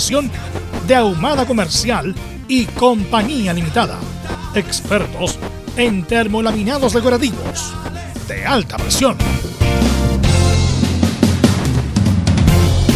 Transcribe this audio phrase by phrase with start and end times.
[0.00, 2.14] de Ahumada Comercial
[2.48, 3.98] y Compañía Limitada.
[4.54, 5.38] Expertos
[5.76, 7.74] en termolaminados decorativos
[8.26, 9.18] de alta presión.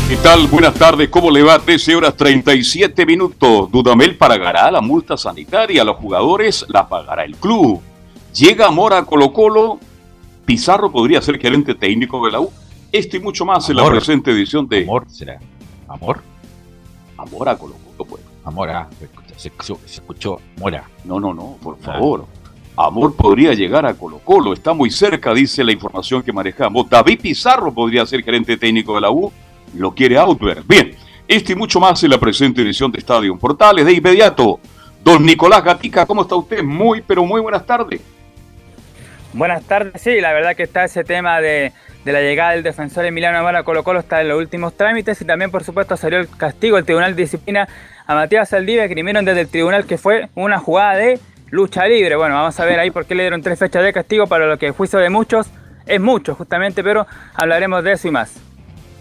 [0.08, 0.46] ¿Qué tal?
[0.46, 1.58] Buenas tardes, ¿cómo le va?
[1.58, 3.70] 13 horas 37 minutos.
[3.70, 5.84] Dudamel pagará la multa sanitaria.
[5.84, 7.82] Los jugadores la pagará el club.
[8.32, 9.78] Llega Mora a Colo Colo.
[10.46, 12.50] Pizarro podría ser gerente técnico de la U.
[12.90, 14.84] Esto y mucho más en la presente edición de...
[14.84, 15.38] Amor, ¿será?
[15.86, 16.33] ¿Amor?
[17.24, 18.22] Amor a Colo Colo, pues.
[18.44, 18.86] Ah,
[19.36, 20.84] se escuchó, se escuchó Mora.
[21.04, 22.26] No, no, no, por favor.
[22.76, 24.52] Amor podría llegar a Colo Colo.
[24.52, 26.88] Está muy cerca, dice la información que manejamos.
[26.88, 29.32] David Pizarro podría ser gerente técnico de la U
[29.74, 30.62] lo quiere Outwear.
[30.66, 30.94] Bien,
[31.26, 33.84] este y mucho más en la presente edición de Estadio Portales.
[33.84, 34.60] De inmediato,
[35.02, 36.62] don Nicolás Gatica, ¿cómo está usted?
[36.62, 38.00] Muy, pero muy buenas tardes.
[39.34, 41.72] Buenas tardes, sí, la verdad que está ese tema de,
[42.04, 45.50] la llegada del defensor Emiliano Amara Colo Colo está en los últimos trámites y también
[45.50, 47.68] por supuesto salió el castigo, el Tribunal de Disciplina
[48.06, 51.18] a Matías Saldivia que primero desde el tribunal que fue una jugada de
[51.50, 52.14] lucha libre.
[52.14, 54.56] Bueno, vamos a ver ahí por qué le dieron tres fechas de castigo para lo
[54.56, 55.48] que el juicio de muchos
[55.84, 57.04] es mucho justamente, pero
[57.34, 58.36] hablaremos de eso y más.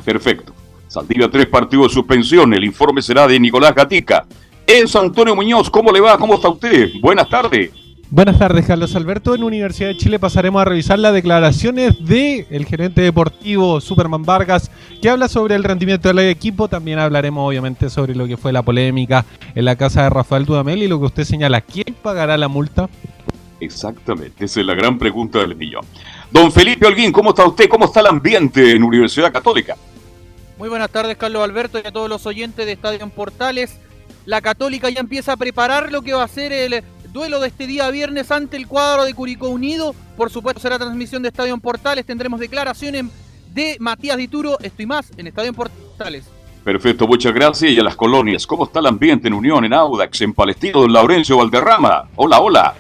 [0.04, 0.52] Perfecto.
[0.88, 2.52] Saldivia, tres partidos de suspensión.
[2.56, 4.26] El informe será de Nicolás Gatica.
[4.66, 6.18] Es Antonio Muñoz, ¿cómo le va?
[6.18, 6.90] ¿Cómo está usted?
[7.02, 7.83] Buenas tardes.
[8.14, 9.34] Buenas tardes, Carlos Alberto.
[9.34, 14.70] En Universidad de Chile pasaremos a revisar las declaraciones del el gerente deportivo Superman Vargas,
[15.02, 16.68] que habla sobre el rendimiento del equipo.
[16.68, 19.26] También hablaremos, obviamente, sobre lo que fue la polémica
[19.56, 21.62] en la casa de Rafael Dudamel y lo que usted señala.
[21.62, 22.88] ¿Quién pagará la multa?
[23.60, 25.84] Exactamente, esa es la gran pregunta del millón.
[26.30, 27.68] Don Felipe Holguín, ¿cómo está usted?
[27.68, 29.76] ¿Cómo está el ambiente en Universidad Católica?
[30.60, 33.80] Muy buenas tardes, Carlos Alberto, y a todos los oyentes de Estadio Portales.
[34.28, 37.68] La Católica ya empieza a preparar lo que va a ser el duelo de este
[37.68, 39.94] día viernes ante el cuadro de Curicó Unido.
[40.18, 42.06] Por supuesto, será transmisión de Estadio Portales.
[42.06, 43.06] Tendremos declaraciones
[43.54, 44.58] de Matías Dituro.
[44.60, 46.26] Esto y más en Estadio Portales.
[46.64, 47.72] Perfecto, muchas gracias.
[47.72, 50.92] Y a las colonias, ¿cómo está el ambiente en Unión, en Audax, en Palestino, don
[50.92, 52.10] Laurencio Valderrama?
[52.16, 52.74] Hola, hola.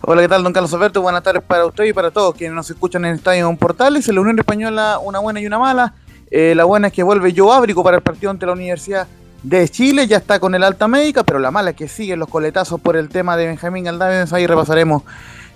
[0.00, 1.00] Hola, ¿qué tal, don Carlos Alberto?
[1.00, 4.08] Buenas tardes para usted y para todos quienes nos escuchan en Estadio Portales.
[4.08, 5.94] En la Unión Española, una buena y una mala.
[6.30, 9.06] Eh, la buena es que vuelve Joe Ábrico para el partido ante la Universidad
[9.44, 12.28] de Chile, ya está con el alta médica, pero la mala es que siguen los
[12.28, 14.32] coletazos por el tema de Benjamín Galdames.
[14.32, 15.02] Ahí repasaremos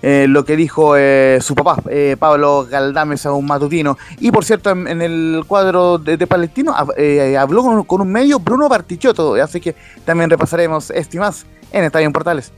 [0.01, 1.81] eh, lo que dijo eh, su papá,
[2.17, 3.97] Pablo Galdames, a un matutino.
[4.19, 9.59] Y por cierto, en, el cuadro de, Palestino habló con, un medio Bruno Bartichotto, así
[9.59, 9.75] que
[10.05, 12.53] también repasaremos este y más en Estadio en Portales.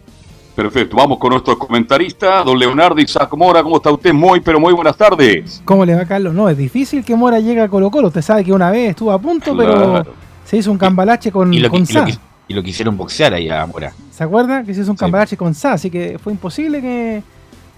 [0.55, 3.63] Perfecto, vamos con nuestro comentarista, don Leonardo Isaac Mora.
[3.63, 4.13] ¿Cómo está usted?
[4.13, 5.61] Muy, pero muy buenas tardes.
[5.63, 6.33] ¿Cómo le va, Carlos?
[6.33, 8.09] No, es difícil que Mora llegue a Colo Colo.
[8.09, 10.03] Usted sabe que una vez estuvo a punto, pero
[10.51, 12.05] se hizo un cambalache con, y lo, con Sa.
[12.45, 13.93] Y lo, quisieron boxear ahí a Mora.
[14.11, 14.65] ¿Se acuerda?
[14.65, 17.23] Que se hizo un cambalache con Sa, así que fue imposible que,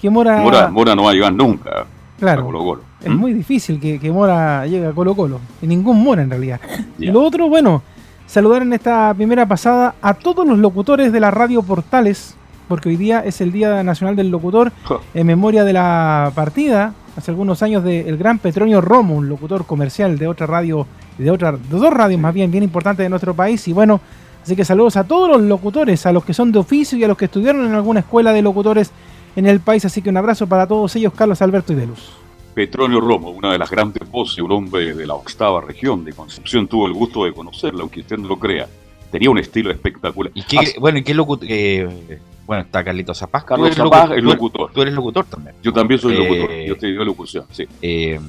[0.02, 0.42] que Mora...
[0.72, 0.96] Mora...
[0.96, 1.86] no va a llegar nunca
[2.18, 2.82] claro, a Colo Colo.
[3.00, 3.16] Es ¿Mm?
[3.16, 5.40] muy difícil que, que, Mora llegue a Colo Colo.
[5.62, 6.60] Y ningún Mora en realidad.
[6.98, 7.84] Y lo otro, bueno,
[8.26, 12.36] saludar en esta primera pasada a todos los locutores de la radio Portales
[12.68, 14.72] porque hoy día es el Día Nacional del Locutor,
[15.14, 20.18] en memoria de la partida, hace algunos años, del gran Petronio Romo, un locutor comercial
[20.18, 20.88] de otra radio,
[21.18, 23.68] de, otra, de dos radios más bien, bien importantes de nuestro país.
[23.68, 24.02] Y bueno,
[24.42, 27.08] así que saludos a todos los locutores, a los que son de oficio y a
[27.08, 28.92] los que estudiaron en alguna escuela de locutores
[29.36, 29.86] en el país.
[29.86, 32.12] Así que un abrazo para todos ellos, Carlos Alberto y Deluz.
[32.54, 36.68] Petronio Romo, una de las grandes voces, un hombre de la octava región de Concepción,
[36.68, 38.68] tuvo el gusto de conocerla, aunque usted no lo crea.
[39.12, 40.32] Tenía un estilo espectacular.
[40.36, 41.48] ¿Y qué, bueno, ¿y qué locutor?
[41.50, 43.44] Eh, bueno, está Carlitos Zapaz.
[43.44, 44.72] Carlos Zapaz es locutor.
[44.74, 45.56] Tú eres locutor también.
[45.62, 46.52] Yo también soy locutor.
[46.52, 47.66] Eh, yo estudié locución, sí.
[47.82, 48.20] Eh,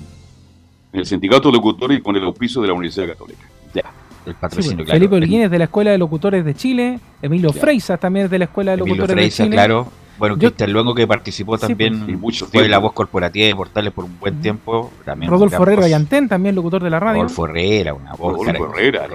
[0.93, 3.43] en el sindicato de locutores y con el auspicio de la Universidad Católica.
[3.75, 3.82] Ya.
[4.25, 4.99] El patrocinio, claro.
[4.99, 7.00] Felipe Olguín es de la Escuela de Locutores de Chile.
[7.20, 9.50] Emilio Freisa también es de la Escuela de Locutores de Chile.
[9.50, 9.88] claro.
[10.16, 14.05] Bueno, Cristian Luengo que participó también y mucho fue la voz corporativa de Portales por
[14.05, 14.93] un buen tiempo.
[15.05, 17.22] También Rodolfo Herrera Yantén, también locutor de la radio.
[17.22, 18.37] Rodolfo Herrera, una voz.
[18.37, 19.08] Rodolfo Herrera,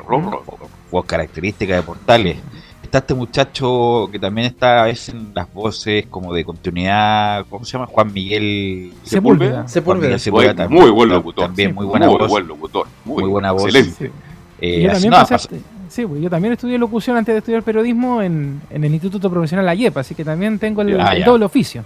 [0.92, 2.38] voz característica de Portales.
[2.90, 7.64] Está este muchacho que también está a veces en las voces como de continuidad, ¿cómo
[7.64, 7.86] se llama?
[7.86, 9.68] Juan Miguel Sepúlveda.
[9.68, 10.68] Sepúlveda.
[10.68, 11.46] muy buen locutor.
[11.46, 12.28] También muy buena voz.
[12.28, 12.88] Buen locutor.
[13.06, 13.66] Muy, buena voz.
[13.66, 14.12] Excelente.
[14.60, 15.14] Eh, yo, también
[15.88, 19.70] sí, pues, yo también estudié locución antes de estudiar periodismo en, en el Instituto Profesional
[19.70, 21.86] AYEP, así que también tengo el, ah, doble oficio.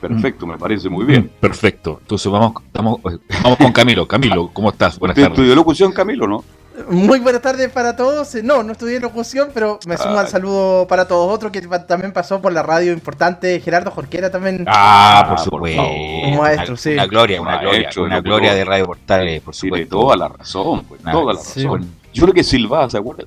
[0.00, 1.26] Perfecto, me parece muy bien.
[1.26, 1.98] Mm, perfecto.
[2.02, 4.08] Entonces vamos, vamos, vamos con Camilo.
[4.08, 4.98] Camilo, ¿cómo estás?
[4.98, 5.30] Buenas tardes.
[5.30, 6.42] ¿Estudió locución, Camilo, no?
[6.88, 8.34] Muy buenas tardes para todos.
[8.42, 11.32] No, no estudié locución, pero me sumo al saludo para todos.
[11.32, 14.64] Otro que también pasó por la radio importante, Gerardo Jorquera también.
[14.66, 15.82] Ah, por supuesto.
[15.82, 16.92] Un maestro, sí.
[16.92, 19.76] Una gloria, una gloria, una gloria de Radio Portales, por supuesto.
[19.76, 21.94] Tiene toda la razón, pues, toda la razón.
[22.12, 23.26] Yo creo que Silva, ¿se acuerdan?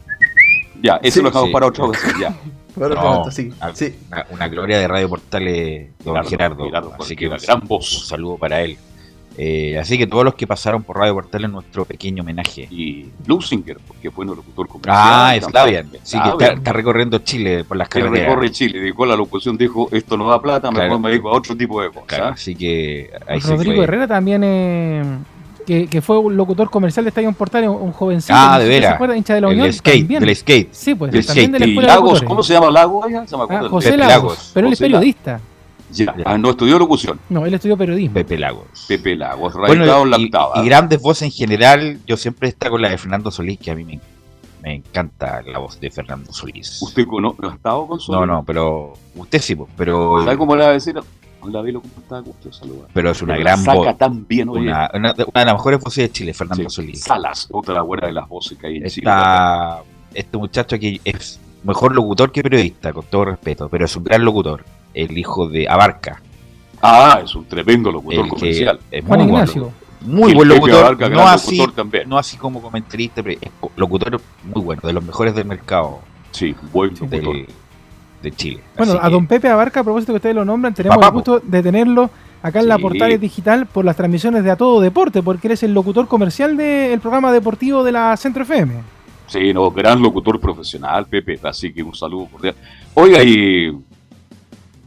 [0.81, 2.35] Ya, eso lo dejamos para otra vez, ya.
[2.75, 3.95] No, sí, sí.
[4.31, 6.67] Una, gloria de Radio Portales, don Gerardo.
[6.99, 8.01] así que gran voz.
[8.01, 8.79] Un saludo para él.
[9.37, 12.67] Eh, así que todos los que pasaron por Radio Portales, nuestro pequeño homenaje.
[12.69, 14.95] Y Lusinger, porque fue un locutor comercial.
[14.97, 15.89] Ah, es Flavian.
[16.03, 18.27] Sí, que está, recorriendo Chile por las carreteras.
[18.27, 21.55] recorre Chile, dedicó la locución, dijo, esto no da plata, mejor me dedico a otro
[21.55, 22.19] tipo de cosas.
[22.19, 22.29] ¿ah?
[22.29, 25.03] así que ahí Rodrigo Herrera también eh,
[25.65, 28.33] que, que, fue un locutor comercial de Estadio Portales, un, jovencito.
[28.37, 28.99] Ah, de veras.
[28.99, 29.65] ¿Se hincha de la Unión?
[29.65, 30.69] El skate, del skate.
[30.71, 31.69] Sí, pues, del también skate.
[31.69, 33.05] de la Lagos, ¿cómo se llama Lagos?
[33.49, 35.39] Ah, José Lagos, Lagos, pero él es periodista.
[35.93, 37.19] Ya, Ah, no estudió locución.
[37.29, 38.13] No, él estudió periodismo.
[38.13, 38.85] Pepe Lagos.
[38.87, 40.31] Pepe Lagos, bueno, en la y,
[40.61, 43.83] y, grandes voces en general, yo siempre con la de Fernando Solís, que a mí
[43.83, 43.99] me,
[44.61, 46.81] me encanta la voz de Fernando Solís.
[46.81, 48.19] ¿Usted no, ha estado con Solís?
[48.19, 50.23] No, no, pero usted sí, pero...
[50.23, 50.95] ¿Sabe cómo le va a decir?
[51.41, 52.19] Hola, Vilo, ¿cómo está?
[52.19, 52.87] Gusto saludar.
[52.93, 53.97] Pero es una gran voz.
[53.97, 57.01] tan bien, Una, una, de las mejores voces de Chile, Fernando Solís.
[57.01, 59.81] Salas, otra buena de las voces que hay en Está
[60.13, 64.23] Este muchacho aquí es mejor locutor que periodista, con todo respeto, pero es un gran
[64.23, 64.63] locutor.
[64.93, 66.21] El hijo de Abarca.
[66.81, 68.79] Ah, es un tremendo locutor comercial.
[68.91, 69.71] Es Juan Ignacio.
[70.01, 72.09] Muy buen locutor, no, así, también.
[72.09, 75.99] no así como comentarista, pero es locutor muy bueno, de los mejores del mercado.
[76.31, 77.45] Sí, buen locutor
[78.21, 78.59] de Chile.
[78.77, 81.63] Bueno, a don Pepe Abarca, a propósito que ustedes lo nombran, tenemos el gusto de
[81.63, 82.09] tenerlo
[82.41, 85.73] acá en la portal digital por las transmisiones de A Todo Deporte, porque eres el
[85.73, 88.73] locutor comercial del programa deportivo de la Centro FM.
[89.27, 92.55] Sí, no, gran locutor profesional, Pepe, así que un saludo cordial.
[92.93, 93.71] Oiga, y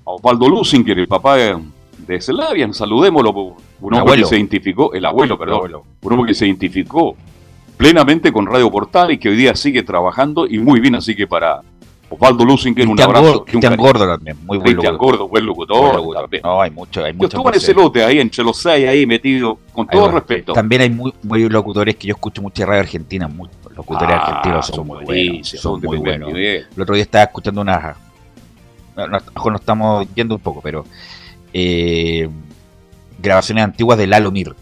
[0.06, 1.58] a Osvaldo Lusinger, el papá de,
[1.98, 6.46] de Slavian, saludémoslo, un hombre que se identificó, el abuelo, perdón, un hombre que se
[6.46, 7.16] identificó
[7.76, 11.26] plenamente con Radio Portal y que hoy día sigue trabajando y muy bien, así que
[11.26, 11.60] para
[12.08, 13.44] Osvaldo Lusinger, un abrazo.
[13.44, 16.00] Cristian Gordo también, muy buen Cristian Gordo, buen locutor.
[16.42, 17.26] No, hay mucho, hay mucho.
[17.26, 20.52] Estuvo en ese lote ahí, entre los seis, ahí metido, con todo respeto.
[20.52, 24.24] También hay muy, muy locutores que yo escucho mucho en radio argentina, muy, locutores ah,
[24.24, 25.48] argentinos son, muy buenos.
[25.48, 26.32] Son muy buenos.
[26.32, 27.96] El otro día estaba escuchando una.
[28.96, 30.84] No, no, nos estamos yendo un poco, pero.
[31.52, 32.28] Eh,
[33.18, 34.54] grabaciones antiguas de Lalo Mir,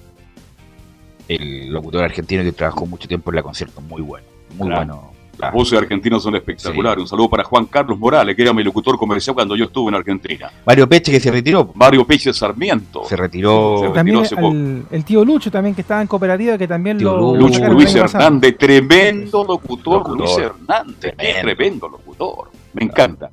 [1.27, 4.27] el locutor argentino que trabajó mucho tiempo en la concierto, muy bueno,
[4.57, 7.03] muy bueno las voces argentinas son espectaculares.
[7.03, 9.97] Un saludo para Juan Carlos Morales, que era mi locutor comercial cuando yo estuve en
[9.97, 10.51] Argentina.
[10.67, 11.73] Mario Peche, que se retiró.
[11.75, 13.05] Mario Peche Sarmiento.
[13.05, 13.79] Se retiró.
[13.79, 17.35] Se retiró también el, tío Lucho también, que estaba en cooperativa, que también lo.
[17.37, 21.15] Lucho Luis Hernández, tremendo locutor, Luis Hernández.
[21.17, 21.89] Tremendo.
[21.89, 22.51] locutor.
[22.73, 23.31] Me encanta.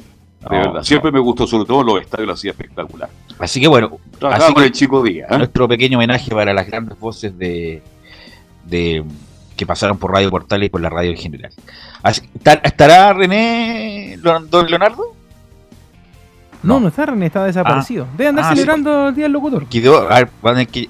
[0.50, 3.10] De verdad, siempre me gustó, sobre todo los estadios, lo hacía espectacular.
[3.38, 5.28] Así que bueno, así con el chico día.
[5.30, 5.38] ¿eh?
[5.38, 7.84] Nuestro pequeño homenaje para las grandes voces de,
[8.66, 9.06] de
[9.56, 11.52] que pasaron por Radio Portal y por la radio en general.
[12.64, 15.16] ¿Estará René Don Leonardo?
[16.64, 18.08] No, no está René, está desaparecido.
[18.10, 18.16] Ah.
[18.18, 19.66] Debe andar ah, celebrando el Día del Locutor.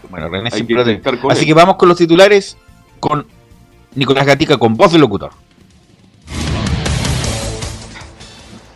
[0.09, 2.57] bueno, René siempre Así que vamos con los titulares
[2.99, 3.25] con
[3.95, 5.31] Nicolás Gatica con voz de locutor.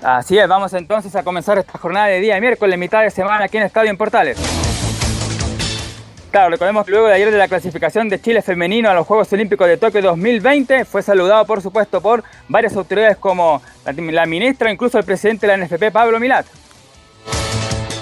[0.06, 3.58] Así es, vamos entonces a comenzar esta jornada de día miércoles, mitad de semana aquí
[3.58, 4.38] en Estadio en Portales.
[6.30, 9.34] Claro, recordemos que luego de ayer de la clasificación de Chile femenino a los Juegos
[9.34, 15.00] Olímpicos de Tokio 2020 fue saludado por supuesto por varias autoridades como la, ministra, incluso
[15.00, 16.46] el presidente de la NFP, Pablo Milat.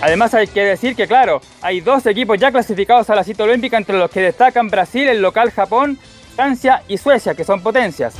[0.01, 3.77] Además hay que decir que claro, hay dos equipos ya clasificados a la cita olímpica
[3.77, 5.97] entre los que destacan Brasil, el local Japón,
[6.35, 8.13] Francia y Suecia, que son potencias.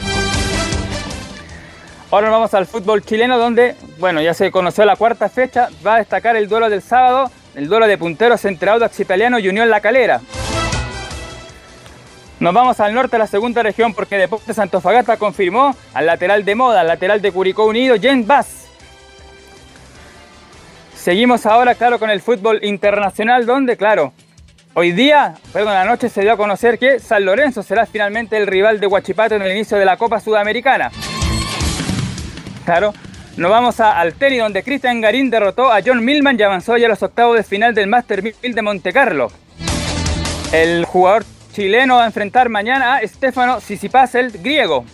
[2.14, 5.96] Ahora nos vamos al fútbol chileno donde, bueno, ya se conoció la cuarta fecha, va
[5.96, 9.68] a destacar el duelo del sábado el duelo de punteros entre Audax Italiano y Unión
[9.68, 10.22] La Calera.
[12.40, 16.54] Nos vamos al norte de la segunda región porque Deportes Antofagasta confirmó al lateral de
[16.54, 18.68] moda, al lateral de Curicó Unido, James Bass.
[20.96, 24.14] Seguimos ahora, claro, con el fútbol internacional, donde, claro,
[24.76, 28.80] hoy día, perdón, noche se dio a conocer que San Lorenzo será finalmente el rival
[28.80, 30.92] de Huachipato en el inicio de la Copa Sudamericana.
[32.66, 32.94] Claro,
[33.36, 36.90] nos vamos al tenis donde Cristian Garín derrotó a John Millman y avanzó ya a
[36.90, 39.32] los octavos de final del Master 1000 de Monte Carlo.
[40.52, 44.86] El jugador chileno va a enfrentar mañana a Stefano Sisipas, el griego.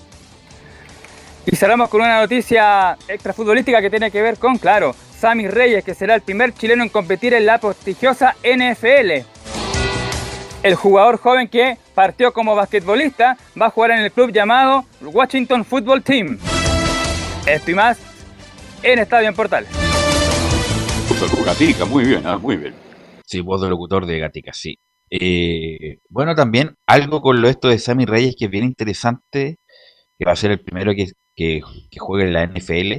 [1.46, 5.94] Y cerramos con una noticia extrafutbolística que tiene que ver con, claro, Sammy Reyes, que
[5.94, 9.26] será el primer chileno en competir en la prestigiosa NFL.
[10.64, 15.66] El jugador joven que partió como basquetbolista va a jugar en el club llamado Washington
[15.66, 16.40] Football Team.
[17.50, 18.00] Esto y más
[18.84, 19.66] en Estadio en Portal.
[21.44, 22.76] Gatica, muy bien, ah, muy bien.
[23.26, 24.78] Sí, voz de locutor de Gatica, sí.
[25.10, 29.58] Eh, bueno, también algo con lo esto de Sammy Reyes que es bien interesante,
[30.18, 31.62] que va a ser el primero que, que,
[31.98, 32.92] juegue en la NFL.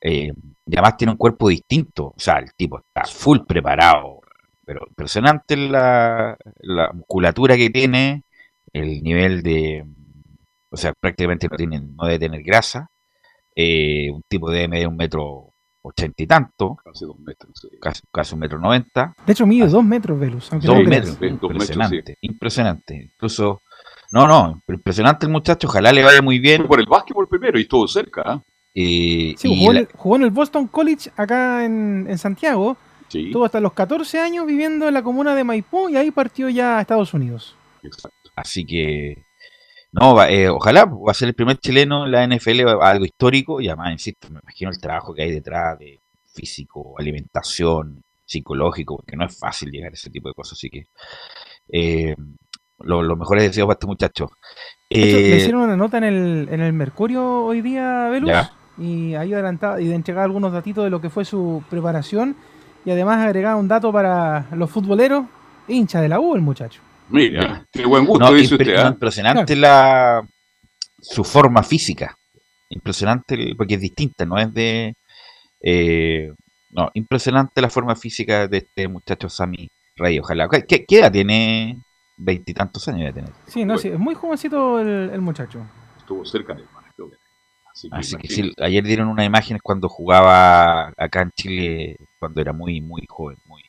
[0.00, 0.32] Eh,
[0.66, 4.20] y además tiene un cuerpo distinto, o sea, el tipo está full preparado,
[4.64, 8.22] pero impresionante la, la musculatura que tiene,
[8.72, 9.84] el nivel de,
[10.70, 12.88] o sea, prácticamente no, tiene, no debe tener grasa,
[13.56, 17.68] eh, un tipo de medir un metro ochenta y tanto, casi dos metros,
[18.12, 19.14] casi, un metro noventa.
[19.24, 20.50] De hecho, mide dos metros, Velus.
[20.50, 23.10] Dos metros, impresionante, impresionante.
[23.14, 23.62] Incluso,
[24.12, 26.66] no, no, impresionante el muchacho, ojalá le vaya muy bien.
[26.66, 28.22] por el básquetbol primero y estuvo cerca.
[28.26, 28.42] ¿ah?
[28.74, 29.48] Eh, sí,
[29.96, 32.76] jugó, en el Boston College acá en, en Santiago.
[33.08, 33.26] Sí.
[33.26, 36.76] Estuvo hasta los 14 años viviendo en la comuna de Maipú y ahí partió ya
[36.76, 37.56] a Estados Unidos.
[37.82, 38.30] Exacto.
[38.34, 39.25] Así que
[39.98, 43.68] no, eh, ojalá va a ser el primer chileno en la NFL, algo histórico, y
[43.68, 46.00] además, insisto, me imagino el trabajo que hay detrás de
[46.34, 50.86] físico, alimentación, psicológico, porque no es fácil llegar a ese tipo de cosas, así que
[51.72, 52.14] eh,
[52.80, 54.30] los mejores deseos para este muchacho.
[54.90, 58.32] le eh, hicieron una nota en el, en el Mercurio hoy día, Velus,
[58.76, 62.36] y ahí adelantaba y entregaba algunos datitos de lo que fue su preparación,
[62.84, 65.24] y además agregaba un dato para los futboleros,
[65.68, 66.82] hincha de la U el muchacho.
[67.08, 68.76] Mira, qué buen gusto, dice usted.
[68.76, 68.88] ¿ah?
[68.88, 70.26] Impresionante la
[71.00, 72.16] su forma física.
[72.68, 74.94] Impresionante, porque es distinta, no es de.
[75.62, 76.32] Eh,
[76.70, 80.18] no, impresionante la forma física de este muchacho Sammy Rey.
[80.18, 80.48] Ojalá.
[80.48, 81.78] ¿Qué, qué edad tiene?
[82.18, 83.32] Veintitantos años de tener.
[83.46, 85.66] Sí, no, sí, es muy jovencito el, muchacho.
[85.98, 86.64] Estuvo cerca de
[87.90, 92.80] Así que, sí, ayer dieron unas imágenes cuando jugaba acá en Chile, cuando era muy,
[92.80, 93.36] muy joven.
[93.44, 93.62] muy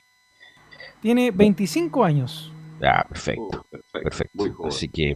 [1.01, 2.53] Tiene 25 años.
[2.81, 3.65] Ah, perfecto.
[3.71, 4.67] Oh, perfecto.
[4.67, 5.15] Así que,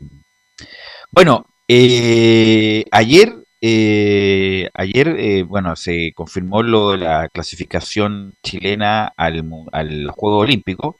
[1.11, 9.47] bueno, eh, ayer, eh, ayer, eh, bueno, se confirmó lo de la clasificación chilena al,
[9.71, 10.97] al Juego Olímpico.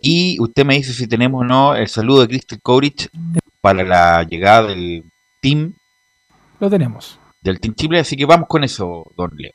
[0.00, 3.08] Y usted me dice si tenemos o no el saludo de Crystal Courage
[3.60, 5.04] para la llegada del
[5.40, 5.72] team.
[6.60, 7.18] Lo tenemos.
[7.40, 9.52] Del Team Chile, así que vamos con eso, don Leo.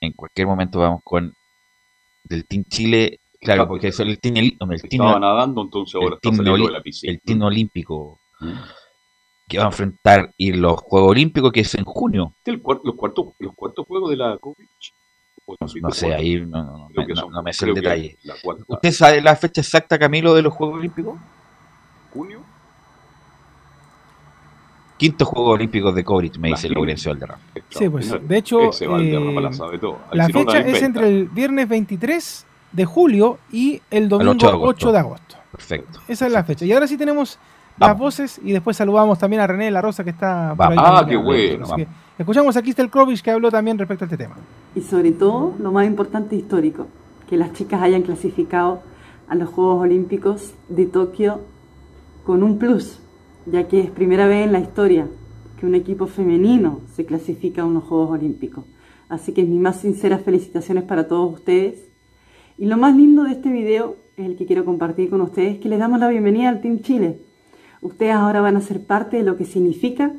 [0.00, 1.32] En cualquier momento vamos con
[2.24, 6.20] del Team Chile, claro, porque es el Team, el, el Estaba nadando, entonces ahora el
[6.20, 7.12] team, de la piscina.
[7.12, 8.52] El Team Olímpico mm.
[9.48, 12.34] que va a enfrentar y los Juegos Olímpicos que es en junio.
[12.44, 14.66] los, cuartos, los cuartos Juegos de la COVID.
[15.82, 18.16] No, sé, ahí no, no, me sé el detalle.
[18.68, 21.18] ¿Usted sabe la fecha exacta, Camilo, de los Juegos Olímpicos?
[22.12, 22.44] ¿Junio?
[25.00, 27.40] Quinto Juego Olímpico de COVID, me dice Laurencio Valderrama.
[27.70, 29.40] Sí, pues, de hecho, eh,
[30.12, 35.36] la fecha es entre el viernes 23 de julio y el domingo 8 de agosto.
[35.52, 36.00] Perfecto.
[36.06, 36.66] Esa es la fecha.
[36.66, 37.38] Y ahora sí tenemos
[37.78, 40.76] las voces y después saludamos también a René La Rosa que está por ahí.
[40.78, 41.66] Ah, qué bueno.
[42.18, 44.36] escuchamos a Kistel Krovich que habló también respecto a este tema.
[44.74, 46.88] Y sobre todo, lo más importante histórico,
[47.26, 48.82] que las chicas hayan clasificado
[49.28, 51.40] a los Juegos Olímpicos de Tokio
[52.26, 53.00] con un plus,
[53.46, 55.08] ya que es primera vez en la historia
[55.58, 58.64] que un equipo femenino se clasifica a unos Juegos Olímpicos.
[59.08, 61.88] Así que mis más sinceras felicitaciones para todos ustedes.
[62.56, 65.68] Y lo más lindo de este video es el que quiero compartir con ustedes, que
[65.68, 67.20] les damos la bienvenida al Team Chile.
[67.82, 70.12] Ustedes ahora van a ser parte de lo que significa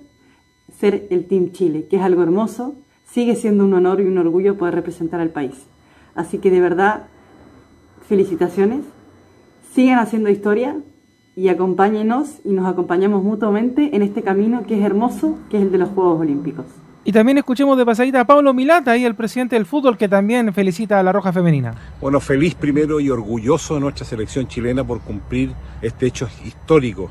[0.78, 2.76] ser el Team Chile, que es algo hermoso,
[3.06, 5.68] sigue siendo un honor y un orgullo poder representar al país.
[6.16, 7.08] Así que de verdad,
[8.08, 8.86] felicitaciones,
[9.74, 10.78] sigan haciendo historia,
[11.36, 15.72] y acompáñenos y nos acompañamos mutuamente en este camino que es hermoso, que es el
[15.72, 16.66] de los Juegos Olímpicos.
[17.04, 20.54] Y también escuchemos de pasadita a Pablo Milata, y el presidente del fútbol, que también
[20.54, 21.74] felicita a la Roja Femenina.
[22.00, 27.10] Bueno, feliz primero y orgulloso de nuestra selección chilena por cumplir este hecho histórico.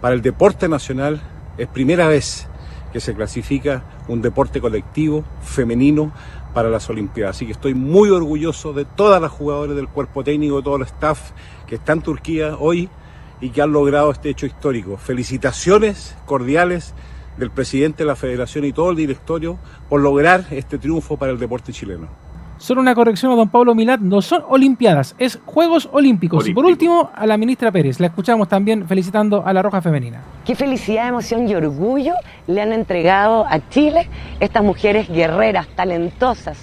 [0.00, 1.20] Para el deporte nacional
[1.58, 2.48] es primera vez
[2.90, 6.10] que se clasifica un deporte colectivo femenino
[6.54, 7.36] para las Olimpiadas.
[7.36, 10.84] Así que estoy muy orgulloso de todas las jugadoras del cuerpo técnico, de todo el
[10.84, 11.32] staff
[11.66, 12.88] que está en Turquía hoy
[13.40, 14.96] y que han logrado este hecho histórico.
[14.96, 16.94] Felicitaciones cordiales
[17.36, 21.38] del presidente de la federación y todo el directorio por lograr este triunfo para el
[21.38, 22.08] deporte chileno.
[22.58, 26.48] Solo una corrección a don Pablo Milat, no son Olimpiadas, es Juegos Olímpicos.
[26.48, 30.24] Y por último, a la ministra Pérez, la escuchamos también felicitando a la Roja Femenina.
[30.44, 32.14] Qué felicidad, emoción y orgullo
[32.48, 36.58] le han entregado a Chile estas mujeres guerreras, talentosas,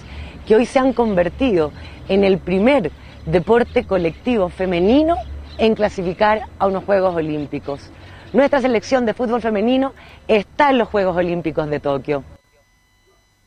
[0.46, 1.72] que hoy se han convertido
[2.10, 2.91] en el primer
[3.25, 5.15] deporte colectivo femenino
[5.57, 7.89] en clasificar a unos Juegos Olímpicos.
[8.33, 9.93] Nuestra selección de fútbol femenino
[10.27, 12.24] está en los Juegos Olímpicos de Tokio.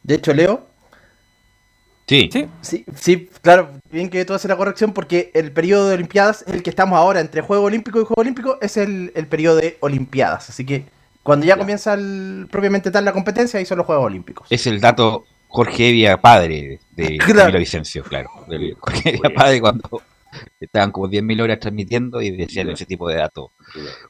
[0.03, 0.67] De hecho, Leo.
[2.07, 2.31] Sí.
[2.63, 6.63] Sí, sí, claro, bien que tú haces la corrección porque el periodo de Olimpiadas, el
[6.63, 10.49] que estamos ahora entre Juego Olímpico y Juego Olímpico, es el, periodo de Olimpiadas.
[10.49, 10.87] Así que
[11.23, 11.99] cuando ya comienza
[12.51, 14.47] propiamente tal la competencia, ahí son los Juegos Olímpicos.
[14.49, 17.59] Es el dato Jorge Evia, padre de claro.
[17.59, 18.31] Vicencio, claro.
[18.81, 20.01] Jorge Evia, padre, cuando
[20.61, 23.51] estaban como 10.000 horas transmitiendo y decían ese tipo de datos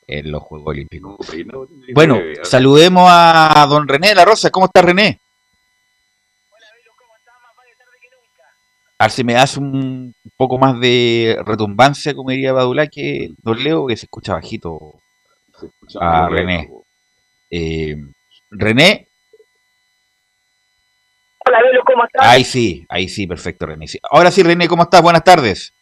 [0.06, 1.16] en los Juegos Olímpicos.
[1.94, 4.50] Bueno, saludemos a don René de la Rosa.
[4.50, 5.20] ¿Cómo está René?
[9.00, 13.62] A ver si me das un poco más de retumbancia, como diría Badulá, que Don
[13.62, 14.94] Leo, que se escucha bajito
[16.00, 16.68] a René.
[17.48, 17.96] Eh,
[18.50, 19.06] René.
[21.46, 22.26] Hola, Leo, ¿cómo estás?
[22.26, 23.86] Ahí sí, ahí sí, perfecto, René.
[24.10, 25.00] Ahora sí, René, ¿cómo estás?
[25.00, 25.72] Buenas tardes.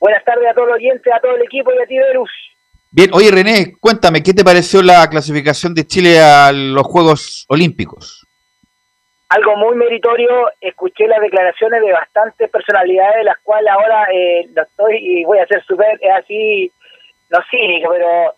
[0.00, 2.30] Buenas tardes a todos los oyentes, a todo el equipo y a ti, Verus.
[2.90, 8.26] Bien, oye René, cuéntame, ¿qué te pareció la clasificación de Chile a los Juegos Olímpicos?
[9.28, 14.96] Algo muy meritorio, escuché las declaraciones de bastantes personalidades, de las cuales ahora eh, estoy
[14.96, 16.72] y voy a ser súper así,
[17.28, 18.34] no cínico, pero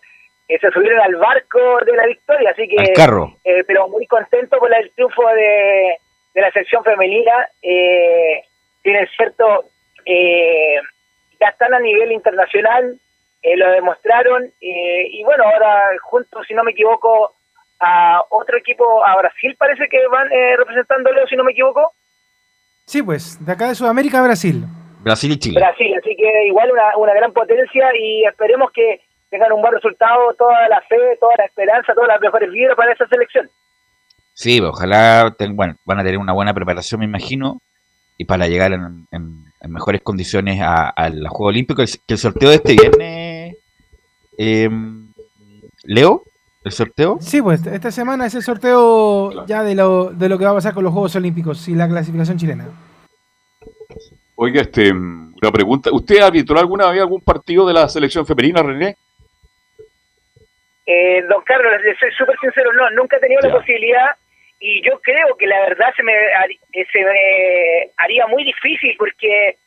[0.49, 2.91] eh, se subieron al barco de la victoria, así que...
[2.91, 3.37] carro.
[3.45, 5.95] Eh, pero muy contento por el triunfo de,
[6.33, 7.47] de la sección femenina.
[7.61, 8.43] Eh,
[8.81, 9.69] tienen cierto...
[10.05, 10.75] Eh,
[11.41, 12.99] ya están a nivel internacional,
[13.41, 17.33] eh, lo demostraron, eh, y bueno, ahora juntos, si no me equivoco,
[17.79, 21.93] a otro equipo, a Brasil parece que van eh, representándolo, si no me equivoco.
[22.85, 24.63] Sí, pues, de acá de Sudamérica a Brasil.
[24.99, 25.59] Brasil y Chile.
[25.59, 30.33] Brasil, así que igual una, una gran potencia y esperemos que tengan un buen resultado,
[30.35, 33.49] toda la fe, toda la esperanza, todas las mejores vidas para esa selección.
[34.33, 37.59] Sí, ojalá bueno, van a tener una buena preparación, me imagino,
[38.17, 41.83] y para llegar en, en mejores condiciones al Juego Olímpico.
[41.85, 43.55] Que el sorteo de este viernes,
[44.37, 44.69] eh,
[45.83, 46.23] Leo,
[46.63, 47.17] el sorteo.
[47.19, 50.55] Sí, pues esta semana es el sorteo ya de lo, de lo que va a
[50.55, 52.67] pasar con los Juegos Olímpicos y la clasificación chilena.
[54.35, 55.91] Oiga, este, una pregunta.
[55.91, 58.95] ¿Usted arbitró alguna vez algún partido de la selección femenina, René?
[60.85, 64.07] Eh, don Carlos, le soy súper sincero, no, nunca he tenido la posibilidad
[64.61, 69.57] y yo creo que la verdad se me, eh, se me haría muy difícil porque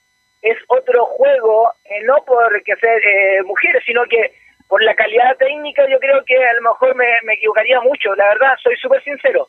[0.41, 4.31] es otro juego, eh, no por que ser eh, mujeres, sino que
[4.69, 8.29] por la calidad técnica yo creo que a lo mejor me, me equivocaría mucho, la
[8.29, 9.49] verdad, soy súper sincero.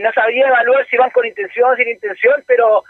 [0.00, 2.84] no sabría evaluar si van con intención o sin intención, pero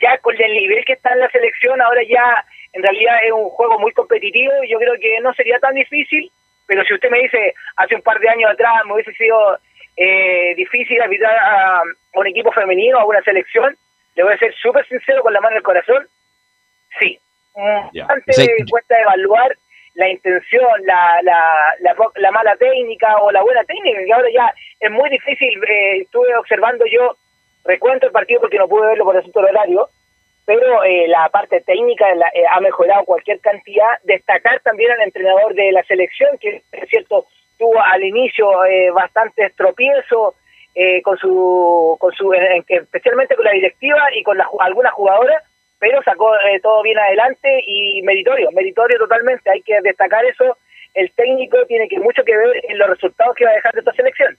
[0.00, 3.50] ya con el nivel que está en la selección, ahora ya en realidad es un
[3.50, 6.30] juego muy competitivo y yo creo que no sería tan difícil,
[6.66, 9.58] pero si usted me dice hace un par de años atrás me hubiese sido
[9.96, 11.82] eh, difícil arbitrar a,
[12.14, 13.76] un equipo femenino, a una selección,
[14.14, 16.06] le voy a ser súper sincero con la mano en el corazón,
[17.00, 17.18] sí.
[17.54, 19.54] Antes de cuesta evaluar
[19.94, 24.90] la intención, la, la, la, mala técnica o la buena técnica, que ahora ya es
[24.90, 25.62] muy difícil.
[25.64, 27.16] Eh, estuve observando yo,
[27.64, 29.88] recuento el partido porque no pude verlo por asunto del horario,
[30.46, 33.98] pero eh, la parte técnica eh, ha mejorado cualquier cantidad.
[34.04, 37.26] Destacar también al entrenador de la selección, que es cierto,
[37.62, 39.52] tuvo al inicio eh, bastantes
[40.74, 45.44] eh, con su, con su especialmente con la directiva y con la, algunas jugadoras,
[45.78, 50.56] pero sacó eh, todo bien adelante y meritorio, meritorio totalmente, hay que destacar eso,
[50.94, 53.80] el técnico tiene que mucho que ver en los resultados que va a dejar de
[53.80, 54.36] esta selección.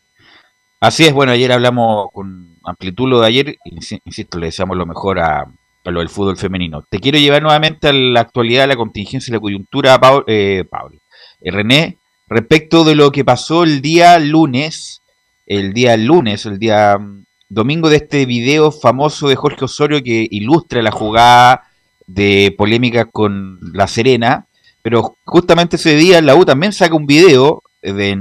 [0.82, 5.20] Así es, bueno, ayer hablamos con amplitud lo de ayer, insisto, le deseamos lo mejor
[5.20, 5.46] a,
[5.86, 6.84] lo del fútbol femenino.
[6.90, 10.66] Te quiero llevar nuevamente a la actualidad, a la contingencia y la coyuntura, Pablo, eh,
[10.70, 11.00] Pablo.
[11.42, 15.02] René, respecto de lo que pasó el día lunes,
[15.46, 20.28] el día lunes, el día mm, domingo de este video famoso de Jorge Osorio que
[20.30, 21.64] ilustra la jugada
[22.08, 24.48] de polémica con La Serena,
[24.82, 28.16] pero justamente ese día la U también saca un video de,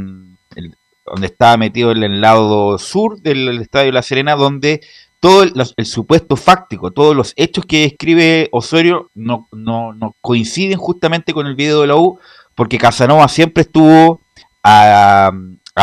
[1.06, 4.80] donde estaba metido en el lado sur del estadio La Serena, donde
[5.18, 10.78] todo el, el, supuesto fáctico, todos los hechos que escribe Osorio no, no, no coinciden
[10.78, 12.18] justamente con el video de la U,
[12.54, 14.20] porque Casanova siempre estuvo
[14.62, 15.30] a,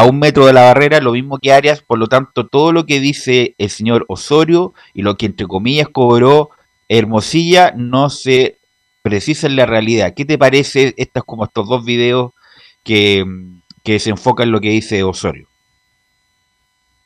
[0.08, 3.00] un metro de la barrera, lo mismo que Arias, por lo tanto todo lo que
[3.00, 6.52] dice el señor Osorio y lo que entre comillas cobró
[6.88, 8.58] Hermosilla no se
[9.02, 10.14] precisa en la realidad.
[10.16, 12.32] ¿Qué te parece estas como estos dos videos
[12.84, 13.24] que,
[14.00, 15.48] se enfocan en lo que dice Osorio?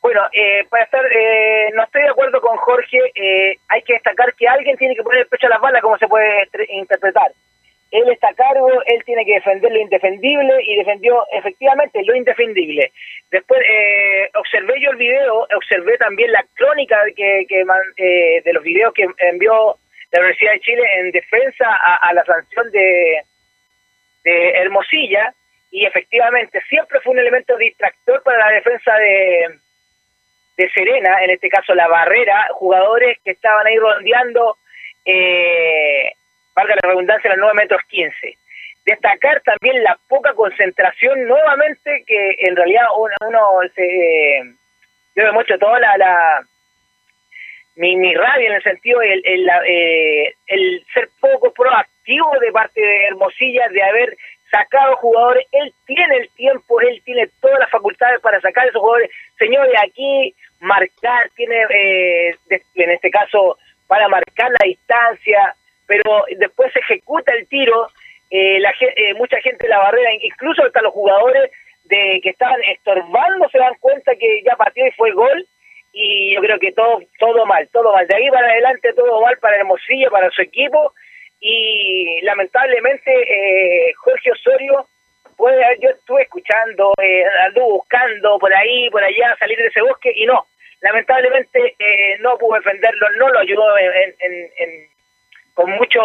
[0.02, 4.34] Bueno, eh, para estar, eh, no estoy de acuerdo con Jorge, eh, hay que destacar
[4.34, 7.32] que alguien tiene que poner el pecho a las balas, como se puede interpretar
[7.94, 12.90] él está a cargo, él tiene que defender lo indefendible y defendió efectivamente lo indefendible.
[13.30, 17.64] Después eh, observé yo el video, observé también la crónica que, que
[17.96, 19.76] eh, de los videos que envió
[20.10, 23.22] la Universidad de Chile en defensa a, la sanción de,
[24.24, 25.32] de Hermosilla
[25.70, 29.58] y efectivamente siempre fue un elemento distractor para la defensa de,
[30.56, 34.56] de Serena, en este caso la barrera, jugadores que estaban ahí rondeando,
[35.04, 36.12] eh,
[36.54, 38.38] valga la redundancia, los 9 metros 15.
[38.86, 43.40] Destacar también la poca concentración nuevamente que en realidad uno, uno
[43.74, 44.42] se...
[45.16, 46.46] yo mucho toda la, la
[47.76, 52.80] mi, mi rabia en el sentido el, el, eh, el ser poco proactivo de parte
[52.80, 54.16] de Hermosilla de haber
[54.50, 59.10] sacado jugadores, él tiene el tiempo, él tiene todas las facultades para sacar esos jugadores.
[59.38, 62.36] Señores, aquí marcar, tiene eh,
[62.76, 65.54] en este caso para marcar la distancia,
[65.86, 67.88] pero después se ejecuta el tiro,
[68.30, 71.50] eh, la, eh, mucha gente la barrera, incluso hasta los jugadores
[71.84, 75.46] de que estaban estorbando se dan cuenta que ya partió y fue gol
[75.92, 78.06] y yo creo que todo todo mal, todo mal.
[78.06, 80.92] De ahí para adelante todo mal para Hermosillo, para su equipo
[81.40, 84.86] y lamentablemente eh, Jorge Osorio
[85.36, 90.26] puede yo estuve escuchando, eh, buscando por ahí, por allá, salir de ese bosque y
[90.26, 90.46] no,
[90.80, 94.93] lamentablemente eh, no pudo defenderlo, no lo ayudó en,
[95.54, 96.00] con mucho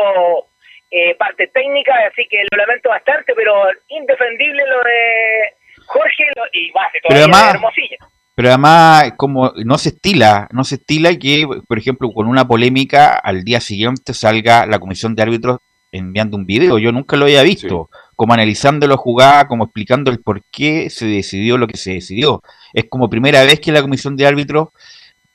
[0.91, 3.53] eh, parte técnica, así que lo lamento bastante, pero
[3.89, 5.53] indefendible lo de
[5.85, 7.97] Jorge y base todavía de Hermosilla
[8.39, 13.09] pero además como no se estila, no se estila que, por ejemplo, con una polémica
[13.11, 15.57] al día siguiente salga la comisión de árbitros
[15.91, 16.79] enviando un video.
[16.79, 21.05] Yo nunca lo había visto, como analizando la jugada, como explicando el por qué se
[21.05, 22.41] decidió lo que se decidió.
[22.73, 24.69] Es como primera vez que la comisión de árbitros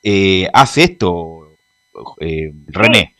[0.01, 1.57] eh, hace esto,
[2.19, 3.13] eh, René.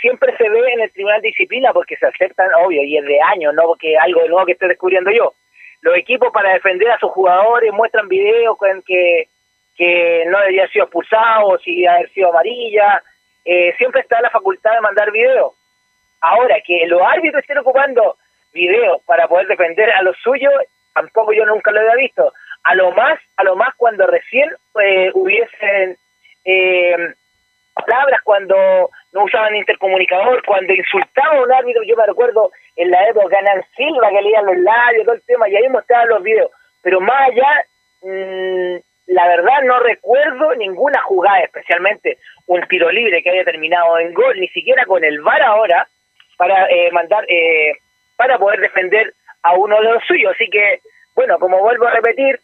[0.00, 3.20] Siempre se ve en el Tribunal de Disciplina porque se aceptan, obvio, y es de
[3.20, 5.34] años, no porque algo nuevo que estoy descubriendo yo
[5.82, 9.28] los equipos para defender a sus jugadores muestran videos con que,
[9.76, 13.02] que no debía haber sido expulsado, si haber sido amarilla,
[13.44, 15.54] eh, siempre está la facultad de mandar videos.
[16.20, 18.16] Ahora, que los árbitros estén ocupando
[18.52, 20.52] videos para poder defender a los suyos,
[20.92, 22.32] tampoco yo nunca lo había visto.
[22.64, 24.50] A lo más, a lo más cuando recién
[24.82, 25.96] eh, hubiesen
[26.44, 27.14] eh,
[27.74, 33.08] palabras, cuando no usaban intercomunicador, cuando insultaban a un árbitro, yo me recuerdo en la
[33.08, 36.50] época Ganan Silva que leían los labios, todo el tema, y ahí mostraban los videos.
[36.82, 37.64] Pero más allá,
[38.02, 38.76] mm,
[39.08, 44.38] la verdad no recuerdo ninguna jugada, especialmente un tiro libre que haya terminado en gol,
[44.38, 45.88] ni siquiera con el VAR ahora,
[46.36, 47.74] para eh, mandar, eh,
[48.16, 50.32] para poder defender a uno de los suyos.
[50.34, 50.80] Así que,
[51.14, 52.40] bueno, como vuelvo a repetir,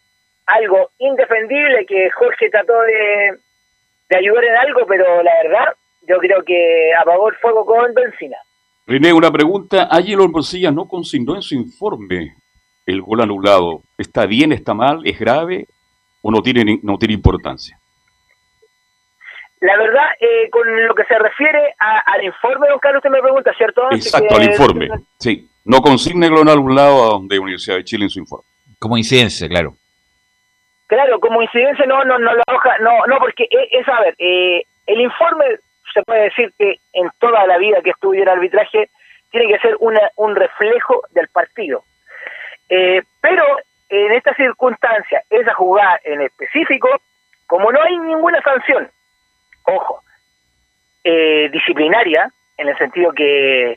[0.47, 3.39] algo indefendible que Jorge trató de,
[4.09, 8.37] de ayudar en algo, pero la verdad, yo creo que apagó el fuego con benzina.
[8.87, 9.89] René, una pregunta.
[9.91, 12.37] Ayer Hermosilla no consignó en su informe
[12.87, 13.83] el gol anulado.
[13.99, 15.67] ¿Está bien, está mal, es grave
[16.23, 17.79] o no tiene, no tiene importancia?
[19.61, 23.53] La verdad, eh, con lo que se refiere al informe, don Carlos, usted me pregunta,
[23.57, 23.83] ¿cierto?
[23.91, 24.89] Exacto, al informe.
[25.19, 28.45] Sí, no consigne el gol anulado de Universidad de Chile en su informe.
[28.79, 29.75] Como incidencia, claro.
[30.87, 34.63] Claro, como incidencia no, no, no lo arroja, no, no, porque es, a ver, eh,
[34.87, 35.45] el informe
[35.93, 38.89] se puede decir que en toda la vida que estuviera arbitraje
[39.31, 41.83] tiene que ser una, un reflejo del partido.
[42.69, 43.45] Eh, pero
[43.89, 46.89] en esta circunstancia, esa jugada en específico,
[47.47, 48.89] como no hay ninguna sanción,
[49.65, 50.03] ojo,
[51.03, 53.77] eh, disciplinaria, en el sentido que,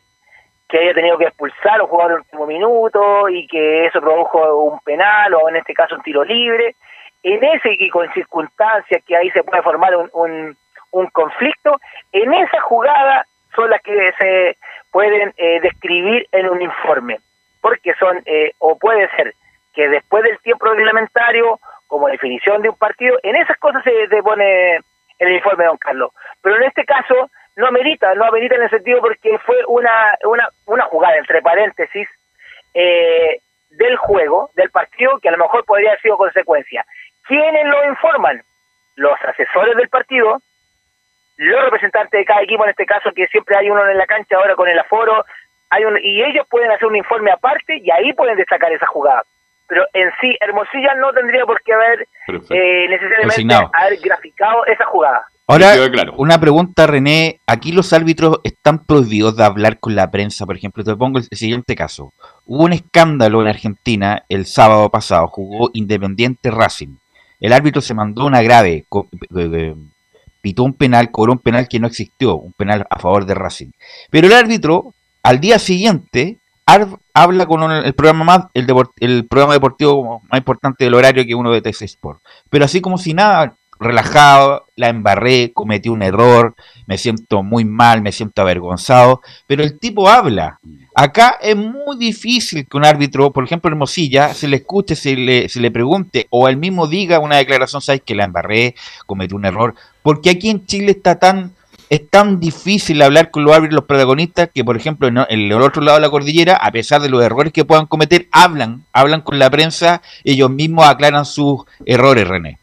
[0.68, 4.64] que haya tenido que expulsar a un en el último minuto y que eso produjo
[4.64, 6.76] un penal o en este caso un tiro libre,
[7.24, 10.56] en ese y con circunstancias que ahí se puede formar un
[10.92, 11.80] un conflicto,
[12.12, 14.58] en esa jugada son las que se
[14.92, 17.20] pueden eh, describir en un informe,
[17.62, 19.34] porque son, eh, o puede ser
[19.74, 24.80] que después del tiempo reglamentario, como definición de un partido, en esas cosas se, pone
[25.20, 26.12] el informe de don Carlos.
[26.42, 30.50] Pero en este caso no amerita, no amerita en el sentido porque fue una, una,
[30.66, 32.08] una jugada, entre paréntesis,
[32.74, 33.40] eh,
[33.72, 36.86] del juego, del partido, que a lo mejor podría haber sido consecuencia.
[37.30, 38.42] ¿Quiénes lo informan?
[38.96, 40.42] Los asesores del partido,
[41.38, 44.36] los representantes de cada equipo, en este caso, que siempre hay uno en la cancha
[44.36, 45.24] ahora con el aforo,
[45.70, 49.22] hay un, y ellos pueden hacer un informe aparte y ahí pueden destacar esa jugada.
[49.68, 52.08] Pero en sí, Hermosilla no tendría por qué haber
[52.50, 55.28] eh, necesariamente haber graficado esa jugada.
[55.46, 55.74] Ahora,
[56.18, 57.42] una pregunta, René.
[57.46, 60.84] Aquí los árbitros están prohibidos de hablar con la prensa, por ejemplo.
[60.84, 62.12] Te pongo el siguiente caso.
[62.46, 65.28] Hubo un escándalo en Argentina el sábado pasado.
[65.28, 66.98] Jugó Independiente Racing.
[67.40, 68.86] El árbitro se mandó una grave
[70.42, 73.72] pitó un penal, cobró un penal que no existió, un penal a favor de Racing.
[74.10, 76.38] Pero el árbitro, al día siguiente,
[77.14, 81.62] habla con el programa más, el, programa deportivo más importante del horario que uno de
[81.62, 82.22] TC Sport.
[82.50, 88.02] Pero así como si nada, relajado, la embarré, cometí un error, me siento muy mal,
[88.02, 90.60] me siento avergonzado, pero el tipo habla.
[90.94, 95.48] Acá es muy difícil que un árbitro, por ejemplo, Hermosilla, se le escuche, se le,
[95.50, 99.46] se le pregunte o él mismo diga una declaración, sabes que la embarré, cometí un
[99.46, 101.54] error, porque aquí en Chile está tan
[101.90, 105.82] es tan difícil hablar con los árbitros, los protagonistas, que por ejemplo en el otro
[105.82, 109.40] lado de la cordillera, a pesar de los errores que puedan cometer, hablan, hablan con
[109.40, 112.59] la prensa, ellos mismos aclaran sus errores, René.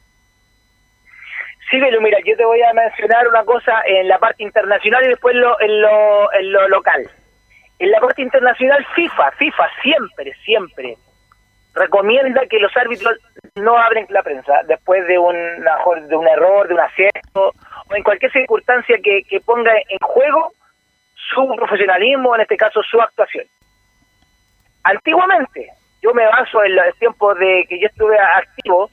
[1.71, 5.09] Sí, pero mira, yo te voy a mencionar una cosa en la parte internacional y
[5.09, 7.11] después lo, en, lo, en lo local.
[7.79, 10.97] En la parte internacional, FIFA, FIFA siempre, siempre
[11.75, 13.19] recomienda que los árbitros
[13.57, 17.53] no abren la prensa después de un, de un error, de un acierto
[17.89, 20.53] o en cualquier circunstancia que ponga en juego
[21.31, 23.45] su profesionalismo, en este caso su actuación.
[24.85, 25.69] Antiguamente,
[26.03, 28.91] yo me baso en los tiempos de que yo estuve activo,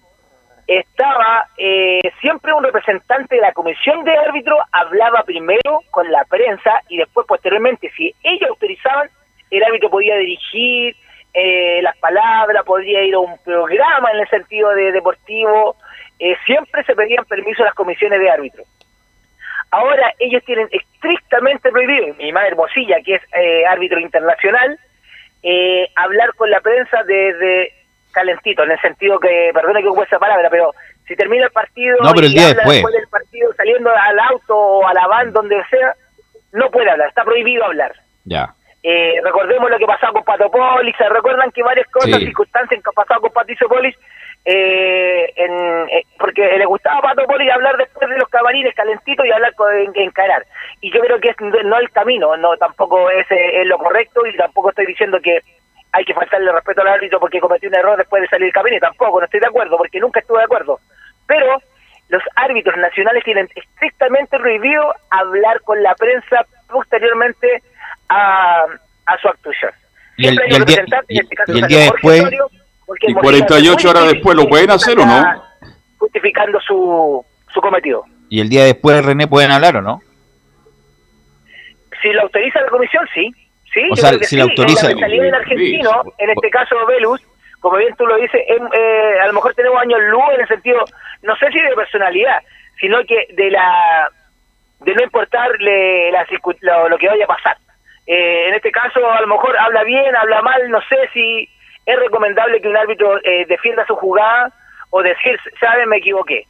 [0.68, 6.82] estaba eh, siempre un representante de la comisión de árbitro, hablaba primero con la prensa
[6.90, 9.10] y después posteriormente, si ellos autorizaban,
[9.52, 10.96] el árbitro podía dirigir
[11.34, 15.76] eh, las palabras, podría ir a un programa en el sentido de deportivo,
[16.20, 18.64] eh, siempre se pedían permiso a las comisiones de árbitro.
[19.72, 23.22] Ahora ellos tienen estrictamente prohibido, mi madre Hermosilla, que es
[23.68, 24.78] árbitro internacional,
[25.96, 27.74] hablar con la prensa desde
[28.14, 30.72] calentito, en el sentido que, perdone que ocupe esa palabra, pero
[31.08, 32.82] si termina el partido no, pero el día después.
[32.82, 35.94] del partido saliendo al auto o a la van, donde sea,
[36.54, 37.94] no puede hablar, está prohibido hablar.
[38.24, 38.54] Ya.
[38.82, 42.90] Eh, recordemos lo que pasó con Pato Polis, se recuerdan que varias cosas, circunstancias que
[42.90, 43.96] han pasado con Patricio Polis,
[44.46, 49.26] eh, en, eh, porque le gustaba a Pato Polis hablar después de los camarines calentitos
[49.26, 50.46] y hablar con encarar.
[50.82, 54.36] Y yo creo que es no el camino, no tampoco es, es lo correcto y
[54.36, 55.40] tampoco estoy diciendo que
[55.94, 58.80] hay que faltarle respeto al árbitro porque cometió un error después de salir del cabine,
[58.80, 60.80] tampoco, no estoy de acuerdo, porque nunca estuve de acuerdo.
[61.28, 61.62] Pero
[62.10, 67.62] los árbitros nacionales tienen estrictamente prohibido hablar con la prensa posteriormente
[68.10, 68.66] a,
[69.22, 69.72] su actuación.
[70.18, 72.24] Y el, y el día, este después,
[73.02, 75.44] y 48 horas después, ¿lo pueden hacer o no?
[75.98, 78.04] Justificando su, su cometido.
[78.30, 80.02] ¿Y el día después, René, pueden hablar o no?
[82.02, 83.32] Si lo autoriza la comisión, sí.
[83.74, 84.90] Sí, o sea, si la autoriza.
[84.94, 87.22] La salida del argentino, en este caso Velus,
[87.60, 90.86] como bien tú lo dices, eh, a lo mejor tenemos años luz en el sentido,
[91.24, 92.40] no sé si de personalidad,
[92.80, 94.10] sino que de la
[94.82, 96.28] de no importarle la,
[96.90, 97.58] lo, que vaya a pasar.
[98.06, 101.50] Eh, en este caso, a lo mejor habla bien, habla mal, no sé si
[101.86, 104.52] es recomendable que un árbitro eh, defienda su jugada
[104.90, 106.44] o decir, sabe, me equivoqué.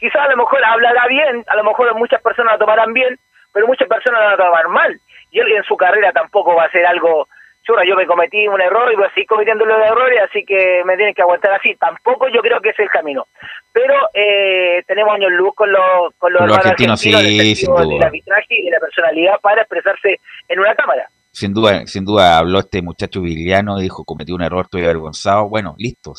[0.00, 3.18] Quizás a lo mejor hablará bien, a lo mejor muchas personas lo tomarán bien,
[3.52, 5.00] pero muchas personas lo van a tomar mal
[5.36, 7.28] y él en su carrera tampoco va a ser algo
[7.62, 10.82] churra, yo me cometí un error y voy a seguir cometiendo los errores, así que
[10.86, 11.74] me tienen que aguantar así.
[11.74, 13.26] Tampoco yo creo que es el camino.
[13.72, 17.12] Pero eh, tenemos años luz con los, con los, argentinos, sí,
[17.56, 17.84] sin duda.
[17.84, 21.08] del arbitraje y de la personalidad para expresarse en una cámara.
[21.32, 25.48] Sin duda, sin duda habló este muchacho viliano, dijo, cometí un error, estoy avergonzado.
[25.48, 26.14] Bueno, listo.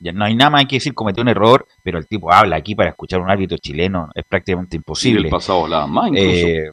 [0.00, 2.74] Ya no hay nada más que decir, cometió un error, pero el tipo habla aquí
[2.74, 5.22] para escuchar un árbitro chileno, es prácticamente imposible.
[5.22, 6.46] Y el pasado la más incluso.
[6.46, 6.70] Eh,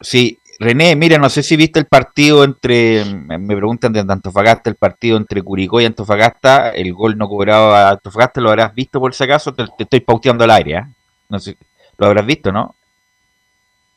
[0.00, 4.74] sí, René, mira, no sé si viste el partido entre, me preguntan de Antofagasta, el
[4.74, 9.14] partido entre Curicó y Antofagasta, el gol no cobrado a Antofagasta, ¿lo habrás visto por
[9.14, 9.54] si acaso?
[9.54, 10.84] Te, estoy pauteando al aire, ¿eh?
[11.28, 11.56] No sé,
[11.96, 12.74] ¿lo habrás visto, no?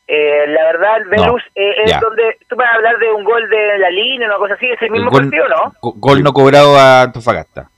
[0.08, 3.80] Eh, la verdad, Velus, eh, es donde tú vas a hablar de un gol de
[3.80, 5.74] la línea, una cosa así, es el mismo partido, ¿no?
[5.82, 7.72] Gol no cobrado a Antofagasta.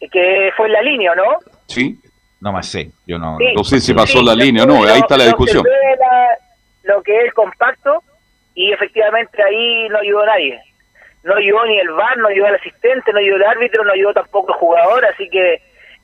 [0.00, 1.24] Que fue en la línea, ¿no?
[1.66, 2.00] Sí.
[2.40, 3.36] No más sé, yo no.
[3.54, 5.64] no sé si pasó la línea o no, ahí está la discusión
[6.88, 8.02] lo que es el compacto
[8.54, 10.60] y efectivamente ahí no ayudó nadie.
[11.22, 14.14] No ayudó ni el VAR, no ayudó el asistente, no ayudó el árbitro, no ayudó
[14.14, 15.60] tampoco el jugador, así que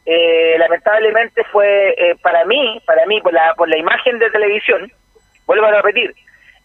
[0.07, 4.93] eh, lamentablemente fue eh, para mí, para mí por la, por la imagen de televisión,
[5.47, 6.15] vuelvo a repetir,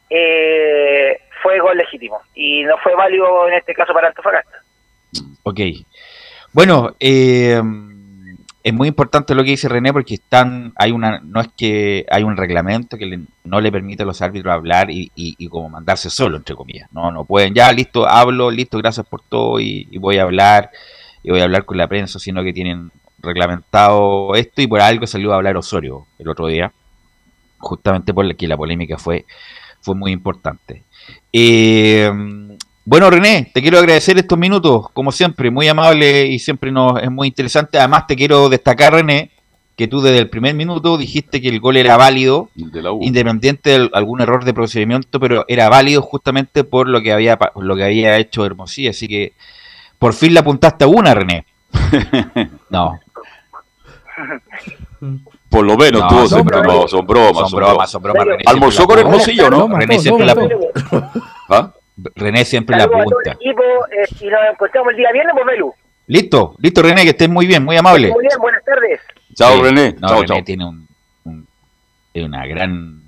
[0.09, 4.57] eh, fue gol legítimo y no fue válido en este caso para Antofagasta.
[5.43, 5.59] Ok.
[6.51, 7.61] Bueno, eh,
[8.69, 12.23] es muy importante lo que dice René porque están hay una no es que hay
[12.23, 16.37] un reglamento que no le permite a los árbitros hablar y, y, como mandarse solo
[16.37, 16.89] entre comillas.
[16.91, 20.71] No no pueden ya listo hablo listo gracias por todo y, voy a hablar
[21.23, 25.05] y voy a hablar con la prensa sino que tienen reglamentado esto y por algo
[25.07, 26.71] salió a hablar Osorio el otro día
[27.57, 29.25] justamente por que la polémica fue
[29.81, 30.83] fue muy importante.
[31.31, 32.11] Eh,
[32.89, 37.11] bueno, René, te quiero agradecer estos minutos, como siempre, muy amable y siempre nos es
[37.11, 37.77] muy interesante.
[37.77, 39.29] Además, te quiero destacar, René,
[39.75, 42.49] que tú desde el primer minuto dijiste que el gol era válido,
[42.99, 47.75] independiente de algún error de procedimiento, pero era válido justamente por lo que había lo
[47.75, 49.33] que había hecho Hermosilla, así que
[49.99, 51.45] por fin le apuntaste a una, René.
[52.71, 52.99] no.
[55.49, 56.75] Por lo menos No, tuvo son siempre- bromas.
[56.75, 58.25] no, son bromas, Son bromas, son bromas.
[58.25, 58.97] René Almorzó con.
[58.99, 59.67] Hermosillo, ¿no?
[59.77, 60.35] René siempre la.
[61.49, 61.71] ¿Ah?
[62.19, 63.43] René siempre la Saludos a todo el apunta.
[63.43, 65.73] equipo eh, y nos encontramos el día viernes, pues Melu.
[66.07, 68.09] Listo, listo René, que estés muy bien, muy amable.
[68.11, 68.99] Muy bien, buenas tardes.
[69.35, 69.61] Chao, Sí.
[69.61, 69.95] René.
[69.99, 70.43] No, Chao, René chao.
[70.43, 70.87] tiene un,
[71.25, 71.47] un-
[72.15, 73.01] una gran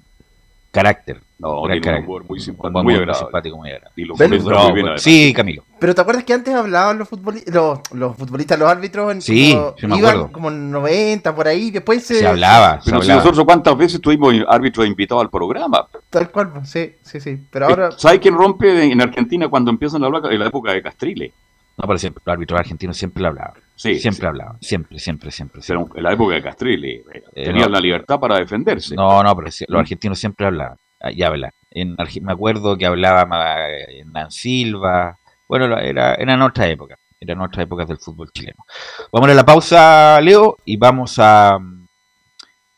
[0.72, 1.18] carácter.
[1.42, 3.94] No, un humor muy simpático, muy simpático, muy agradable.
[3.96, 5.02] Y lo Ven, comenta No, muy bien, además.
[5.02, 5.64] sí, Camilo.
[5.80, 9.12] Pero ¿te acuerdas que antes hablaban los, futboli- los, los futbolistas, los árbitros?
[9.12, 10.32] En Sí, como- sí me iban acuerdo.
[10.32, 12.20] como en 90 por ahí, después se...
[12.20, 13.22] Se hablaba, se Pero si hablaba.
[13.24, 15.88] nosotros cuántas veces tuvimos árbitros invitados al programa.
[16.12, 17.40] Tal cual, pues, sí, sí, sí.
[17.50, 17.90] Pero ahora...
[17.98, 21.34] ¿Sabes quién rompe en Argentina cuando empiezan a hablar en la época de Castrile?
[21.78, 23.54] No, pero siempre, los árbitros argentinos siempre le hablaban.
[23.76, 24.28] Sí, siempre sí.
[24.28, 24.58] hablaban.
[24.62, 25.62] Siempre, siempre, siempre.
[25.64, 25.98] Siempre.
[25.98, 27.04] En la época de Castrile.
[27.34, 27.70] Eh, Tenían no.
[27.70, 28.94] la libertad para defenderse.
[28.94, 30.78] No, no, pero sí, los argentinos siempre hablaban.
[31.02, 31.52] Ah, Y hablan.
[31.72, 35.18] En me acuerdo que hablaba ma- Hernán Silva.
[35.48, 36.98] Bueno, la- era, eran otras épocas.
[37.20, 38.66] Eran otras épocas del fútbol chileno.
[39.12, 41.86] Vamos a la pausa, Leo, y vamos a mm,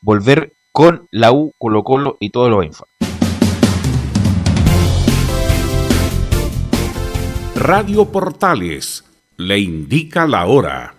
[0.01, 2.85] volver con la U, Colo Colo y todos los info.
[7.55, 9.03] Radio Portales
[9.37, 10.95] le indica la hora.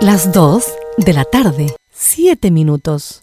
[0.00, 0.64] Las 2
[0.96, 3.22] de la tarde, 7 minutos.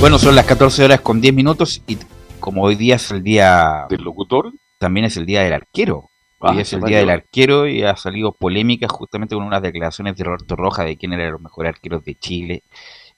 [0.00, 1.96] Bueno, son las 14 horas con 10 minutos y
[2.38, 6.10] como hoy día es el día del locutor, también es el día del arquero.
[6.40, 10.16] Ah, Hoy es el día del arquero y ha salido polémica justamente con unas declaraciones
[10.16, 12.62] de Roberto Roja de quién eran los mejores arqueros de Chile.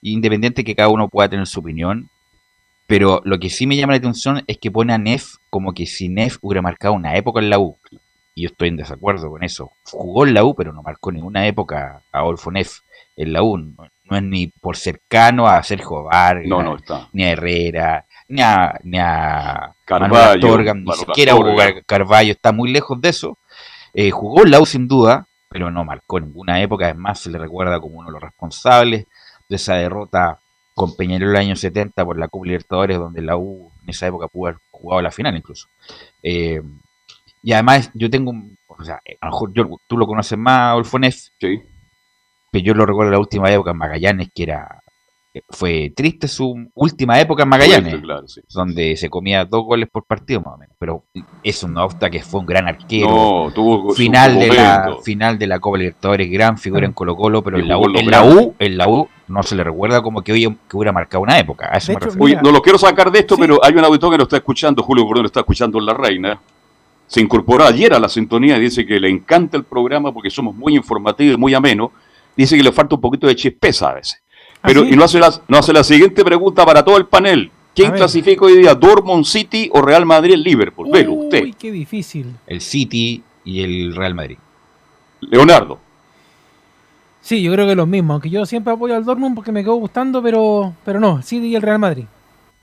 [0.00, 2.09] Independiente que cada uno pueda tener su opinión,
[2.86, 5.84] pero lo que sí me llama la atención es que pone a Neff como que
[5.84, 7.76] si Neff hubiera marcado una época en la U.
[8.34, 9.72] Y yo estoy en desacuerdo con eso.
[9.90, 12.78] Jugó en la U, pero no marcó ninguna época a Adolfo Neff
[13.16, 13.59] en la U.
[14.11, 17.09] No, es ni por cercano a Sergio Vargas, No, no está.
[17.12, 21.52] ni a Herrera, ni a, ni a Carvalho, Astorga, ni siquiera Astorga.
[21.52, 23.38] Hugo Car- Carvalho está muy lejos de eso.
[23.94, 26.86] Eh, jugó en la U sin duda, pero no marcó ninguna época.
[26.86, 29.06] Además, se le recuerda como uno de los responsables
[29.48, 30.38] de esa derrota
[30.74, 34.06] con Peñarol en el año 70 por la Copa Libertadores, donde la U en esa
[34.06, 35.66] época pudo haber jugado la final incluso.
[36.22, 36.62] Eh,
[37.42, 40.76] y además, yo tengo, un- o sea, a lo mejor yo, tú lo conoces más,
[40.76, 41.16] Olfonef.
[41.40, 41.61] Sí.
[42.51, 44.82] Pero yo lo recuerdo la última época en Magallanes, que era
[45.51, 48.01] fue triste su última época en Magallanes,
[48.53, 50.74] donde se comía dos goles por partido más o menos.
[50.78, 51.05] Pero
[51.42, 55.46] es un Nofta que fue un gran arquero, no, tuvo final de la final de
[55.46, 58.55] la Copa Libertadores, gran figura en Colo Colo, pero en la, U, en la, U,
[58.59, 61.70] en la U no se le recuerda como que hoy que hubiera marcado una época.
[62.42, 65.05] no lo quiero sacar de esto, pero hay un auditor que lo está escuchando, Julio
[65.05, 66.40] Bordón lo está escuchando en La Reina.
[67.07, 70.55] Se incorporó ayer a la sintonía y dice que le encanta el programa porque somos
[70.55, 71.90] muy informativos y muy amenos.
[72.39, 74.22] Dice que le falta un poquito de chispeza a veces.
[74.62, 77.51] Pero, y no hace, la, no hace la siguiente pregunta para todo el panel.
[77.74, 78.76] ¿Quién clasifica hoy día?
[78.76, 80.89] ¿Dortmund City o Real Madrid Liverpool?
[80.89, 81.43] Velo usted.
[81.43, 82.32] Uy, qué difícil.
[82.47, 84.39] El City y el Real Madrid.
[85.20, 85.80] Leonardo.
[87.20, 89.64] Sí, yo creo que es lo mismo, aunque yo siempre apoyo al Dortmund porque me
[89.64, 92.05] quedó gustando, pero, pero no, City y el Real Madrid.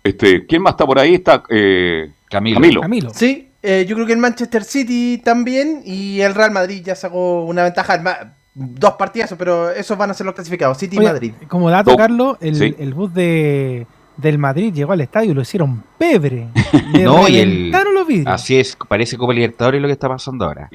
[0.01, 1.15] Este, ¿Quién más está por ahí?
[1.15, 2.79] Está eh, Camilo.
[2.79, 3.09] Camilo.
[3.13, 7.43] Sí, eh, yo creo que el Manchester City también y el Real Madrid ya sacó
[7.43, 8.23] una ventaja
[8.55, 11.33] dos partidas, pero esos van a ser los clasificados, City y Madrid.
[11.47, 13.85] Como dato, Carlos, el, bus de,
[14.17, 16.47] del Madrid llegó al estadio y lo hicieron pebre.
[17.03, 18.33] no, y el, los vidrios.
[18.33, 20.69] Así es, parece como Libertadores lo que está pasando ahora.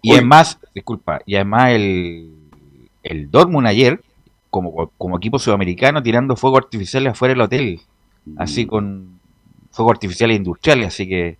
[0.00, 2.30] Y además, disculpa, y además el,
[3.02, 4.00] el Dortmund ayer,
[4.50, 7.80] como, como equipo sudamericano, tirando fuego artificial afuera del hotel,
[8.36, 8.68] así mm.
[8.68, 9.20] con
[9.72, 11.38] fuego artificial industriales, así que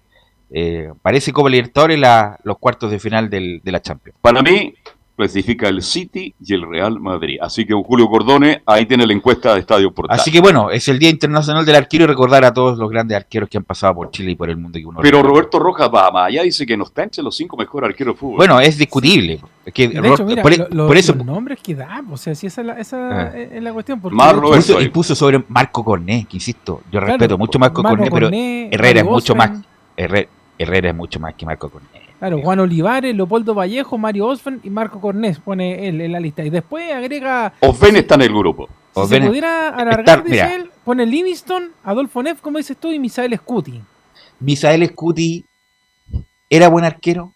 [0.51, 4.19] eh, parece como Libertadores la, los cuartos de final del, de la Champions.
[4.21, 4.75] Para mí,
[5.17, 7.39] clasifica el City y el Real Madrid.
[7.41, 10.19] Así que Julio Cordone, ahí tiene la encuesta de Estadio Portal.
[10.19, 13.17] Así que bueno, es el Día Internacional del Arquero y recordar a todos los grandes
[13.17, 14.79] arqueros que han pasado por Chile y por el mundo.
[14.79, 17.57] Que uno Pero Roberto Rojas va más allá, dice que no está entre los cinco
[17.57, 18.37] mejores arqueros de fútbol.
[18.37, 19.41] Bueno, es discutible.
[19.73, 20.53] que por,
[20.97, 23.39] e- eso, los nombres que da, o sea, si esa es la, esa ah.
[23.39, 24.01] es la cuestión.
[24.01, 28.79] puso, y puso sobre Marco Corné, que insisto, yo respeto mucho Marco, Marco Corné, pero
[28.83, 29.51] Herrera es mucho más.
[29.97, 32.04] Herrera es mucho más que Marco Corné.
[32.19, 36.45] Claro, Juan Olivares, Leopoldo Vallejo, Mario Osven y Marco Cornés pone él en la lista.
[36.45, 37.53] Y después agrega.
[37.61, 38.69] Osven está en el grupo.
[38.95, 43.37] Si se pudiera alargar, dice él, pone Livingston, Adolfo Neff, como dices tú, y Misael
[43.37, 43.81] Scuti.
[44.39, 45.45] Misael Scuti
[46.49, 47.33] era buen arquero.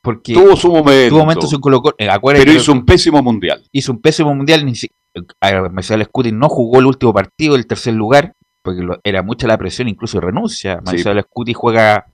[0.00, 1.08] Porque tuvo su momento.
[1.10, 3.62] Tuvo momentos en Colo eh, Pero hizo un pésimo mundial.
[3.72, 4.64] Hizo un pésimo mundial.
[4.64, 9.88] Misael Scuti no jugó el último partido, el tercer lugar, porque era mucha la presión,
[9.88, 10.80] incluso renuncia.
[10.90, 12.06] Misael Scuti juega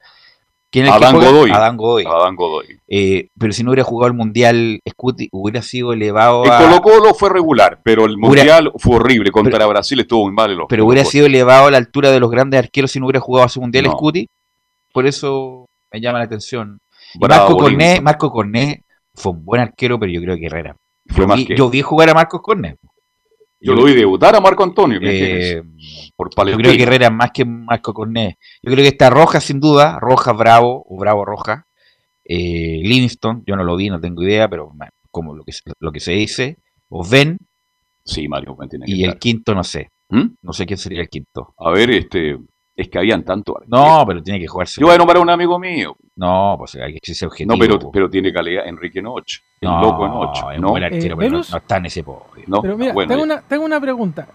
[0.70, 1.50] ¿Quién es Adán, Godoy.
[1.50, 2.04] Adán Godoy.
[2.04, 2.80] Adán Godoy.
[2.86, 6.58] Eh, pero si no hubiera jugado el Mundial, Scuti hubiera sido elevado a...
[6.58, 9.32] El Colo Colo fue regular, pero el Mundial fue horrible.
[9.32, 10.56] Contra Brasil estuvo muy mal.
[10.68, 13.46] pero hubiera sido elevado a la altura de los grandes arqueros si no hubiera jugado
[13.46, 14.28] a su Mundial Scuti.
[14.92, 16.78] Por eso me llama la atención.
[17.18, 20.76] Marco, Corné, Marco Corné fue un buen arquero, pero yo creo que Herrera.
[21.04, 22.76] Yo vi, yo vi, jugar a Marcos Corné.
[23.60, 24.98] Yo lo vi debutar a Marco Antonio.
[25.02, 25.62] Eh,
[26.16, 28.38] por yo creo que Herrera más que Marco Corné.
[28.62, 31.66] Yo creo que está Roja sin duda, Roja Bravo o Bravo Roja.
[32.24, 34.72] Eh, Livingston, yo no lo vi, no tengo idea, pero
[35.10, 36.58] como lo que, lo que se dice.
[36.88, 37.38] O Ben.
[38.04, 39.90] Sí, Mario tiene Y el quinto no sé.
[40.08, 40.36] ¿Mm?
[40.42, 41.54] No sé quién sería el quinto.
[41.58, 42.38] A ver, este,
[42.80, 43.60] es que habían tanto.
[43.66, 44.80] No, pero tiene que jugarse.
[44.80, 45.94] Yo voy a nombrar a un amigo mío.
[46.16, 47.54] No, pues hay que ser objetivo.
[47.54, 48.66] No, pero, pero tiene calidad.
[48.66, 49.42] Enrique Noche.
[49.60, 50.58] El no, loco Noche.
[50.58, 52.44] No, arquero, pero no, está en ese podio.
[52.46, 54.26] No, pero mira, tengo, una, tengo una pregunta.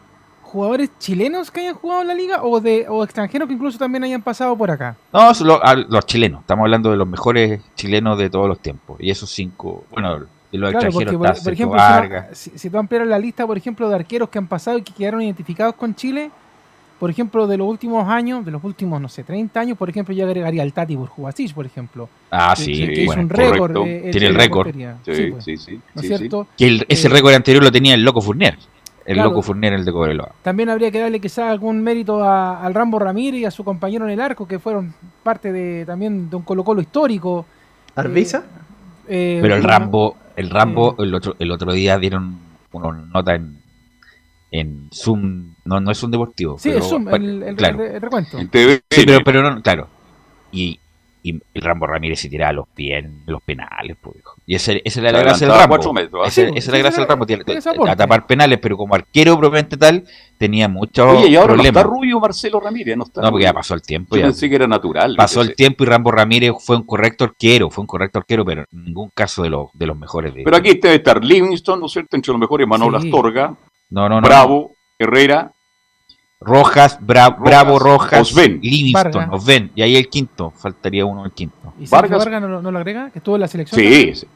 [0.43, 4.03] ¿Jugadores chilenos que hayan jugado en la liga o de o extranjeros que incluso también
[4.03, 4.95] hayan pasado por acá?
[5.11, 5.31] No,
[5.89, 6.41] los chilenos.
[6.41, 8.97] Estamos hablando de los mejores chilenos de todos los tiempos.
[8.99, 10.19] Y esos cinco, bueno,
[10.51, 11.15] de los extranjeros.
[11.15, 11.79] Porque, por, ejemplo,
[12.33, 14.93] si, si, tú ampliaras la lista, por ejemplo, de arqueros que han pasado y que
[14.93, 16.29] quedaron identificados con Chile,
[16.99, 20.13] por ejemplo, de los últimos años, de los últimos, no sé, 30 años, por ejemplo,
[20.15, 22.07] yo agregaría al Tati Burjubasic, por ejemplo.
[22.31, 23.73] Ah, sí, que, hizo un récord.
[23.83, 24.73] Tiene el récord.
[25.03, 25.43] Sí, pues.
[25.43, 26.47] sí, sí, ¿No es cierto?
[26.57, 28.57] Que ese eh, récord anterior lo tenía el Loco Fournier.
[29.05, 30.31] El Loco Fournier, el de Cobreloa.
[30.41, 34.11] También habría que darle quizás algún mérito al Rambo Ramírez y a su compañero en
[34.11, 37.45] el arco, que fueron parte de también de un Colo-Colo histórico.
[37.95, 38.43] ¿Arbiza?
[39.07, 42.39] Eh, Pero el Rambo, el Rambo, el otro, el otro día dieron
[42.71, 43.61] una nota en,
[44.49, 46.57] en Zoom, no, no es un deportivo.
[46.59, 47.79] Sí, es el, claro.
[47.99, 48.37] recuento.
[48.39, 49.87] Sí, pero, pero no, claro.
[50.51, 50.79] Y,
[51.23, 54.17] y el Rambo Ramírez se tiraba los pies en los penales, pues.
[54.45, 55.91] Y esa, esa era la gracia del Rambo.
[55.91, 59.75] Metros, esa, esa es la gracia del Rambo, a tapar penales, pero como arquero propiamente
[59.75, 60.03] tal,
[60.37, 61.73] tenía muchos Oye, y ahora problemas.
[61.73, 63.21] No está rubio Marcelo Ramírez, no está.
[63.23, 64.15] No, porque ya pasó el tiempo.
[64.15, 64.27] Yo ya.
[64.27, 65.15] pensé que era natural.
[65.17, 68.65] Pasó el tiempo y Rambo Ramírez fue un correcto arquero, fue un correcto arquero, pero
[68.71, 70.31] en ningún caso de, los de los mejores.
[70.31, 72.15] De pero aquí debe estar Livingston, ¿no es cierto?
[72.15, 73.07] Entre los mejores, Manuel sí.
[73.07, 73.55] Astorga.
[73.89, 74.27] No, no, no.
[74.27, 75.51] Bravo, Herrera.
[76.39, 78.59] Rojas, Bravo Rojas, Osven.
[78.61, 79.71] Livingston, Osven.
[79.73, 81.73] Y ahí el quinto, faltaría uno el quinto.
[81.79, 83.09] ¿Y Vargas, Vargas no, no, lo agrega?
[83.09, 83.79] ¿Que estuvo en la selección?
[83.79, 84.27] Sí, sí.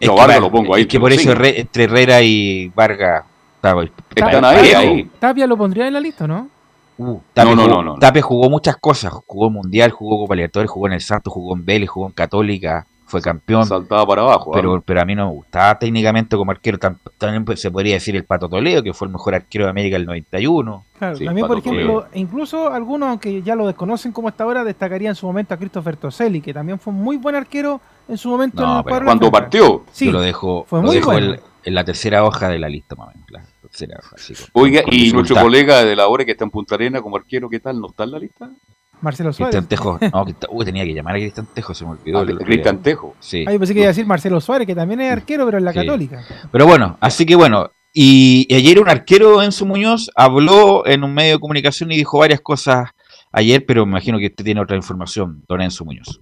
[0.00, 0.82] Es no, Vargas lo pongo ahí.
[0.82, 3.24] Es que por eso entre Herrera y Vargas
[3.56, 5.10] están ahí, ahí.
[5.18, 6.48] Tapia lo pondría en la lista, ¿no?
[6.96, 9.12] Uh, Tapia, no, no, no, Tapia jugó muchas cosas.
[9.26, 12.86] Jugó Mundial, jugó Copa Libertadores, jugó en el Santos, jugó en Vélez, jugó en Católica.
[13.06, 13.66] Fue campeón.
[13.66, 14.52] Saltaba para abajo.
[14.52, 16.78] Pero, pero a mí no me gustaba técnicamente como arquero.
[17.18, 19.96] También pues, se podría decir el Pato Toledo, que fue el mejor arquero de América
[19.96, 20.84] del 91.
[20.98, 25.16] Claro, también, por ejemplo, incluso algunos, aunque ya lo desconocen como hasta ahora, destacarían en
[25.16, 28.62] su momento a Christopher Toselli, que también fue un muy buen arquero en su momento
[28.62, 29.84] en el Cuando partió.
[29.92, 31.36] Sí, Yo lo dejo, fue muy bueno.
[31.62, 33.14] en la tercera hoja de la lista, más
[34.52, 37.60] Oiga, y nuestro colega de la hora que está en Punta Arena como arquero, ¿qué
[37.60, 37.80] tal?
[37.80, 38.50] ¿No está en la lista?
[39.04, 39.54] Marcelo Suárez.
[39.68, 39.98] Cristian Tejo.
[40.12, 42.20] No, uy, tenía que llamar a Cristian Tejo, se me olvidó.
[42.20, 43.14] Ah, Cristian Tejo.
[43.20, 43.44] Sí.
[43.46, 45.64] Ah, yo pensé que iba a decir Marcelo Suárez, que también es arquero, pero en
[45.64, 46.24] la Católica.
[46.50, 47.70] Pero bueno, así que bueno.
[47.96, 52.40] Y, ayer un arquero, Enzo Muñoz, habló en un medio de comunicación y dijo varias
[52.40, 52.90] cosas
[53.30, 56.20] ayer, pero me imagino que usted tiene otra información, don Enzo Muñoz.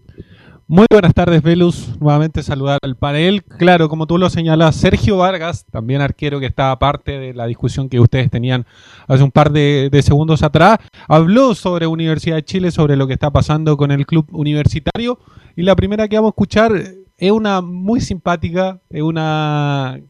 [0.73, 2.01] Muy buenas tardes, Velus.
[2.01, 3.45] Nuevamente saludar al panel.
[3.45, 7.91] Claro, como tú lo señalas, Sergio Vargas, también arquero que estaba parte de la discusión
[7.91, 8.65] que ustedes tenían
[9.07, 13.31] hace un par de, segundos atrás, habló sobre Universidad de Chile, sobre lo que está
[13.31, 15.19] pasando con el club universitario.
[15.57, 16.73] Y la primera que vamos a escuchar
[17.19, 20.01] es una muy simpática, es una...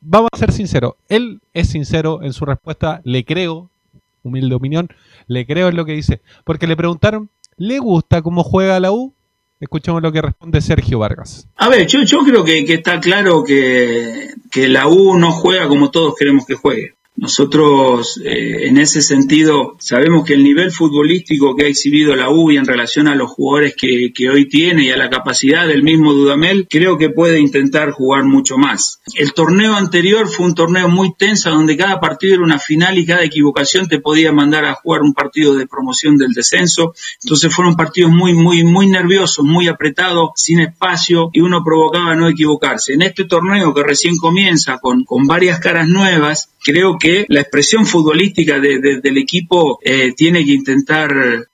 [0.00, 3.68] Vamos a ser sinceros, él es sincero en su respuesta, le creo,
[4.22, 4.88] humilde opinión,
[5.26, 9.12] le creo en lo que dice, porque le preguntaron, ¿le gusta cómo juega la U?
[9.58, 11.48] Escuchemos lo que responde Sergio Vargas.
[11.56, 14.34] A ver, yo, creo que, está claro que
[14.68, 16.96] la U no juega como todos queremos que juegue.
[17.16, 22.50] Nosotros, eh, en ese sentido, sabemos que el nivel futbolístico que ha exhibido la U
[22.50, 25.82] y en relación a los jugadores que, que, hoy tiene y a la capacidad del
[25.82, 29.00] mismo Dudamel, creo que puede intentar jugar mucho más.
[29.14, 33.06] El torneo anterior fue un torneo muy tenso donde cada partido era una final y
[33.06, 36.92] cada equivocación te podía mandar a jugar un partido de promoción del descenso.
[37.22, 42.28] Entonces fueron partidos muy, muy, muy nerviosos, muy apretados, sin espacio y uno provocaba no
[42.28, 42.92] equivocarse.
[42.92, 47.86] En este torneo que recién comienza con, con varias caras nuevas, creo que la expresión
[47.86, 51.10] futbolística del equipo eh, tiene que intentar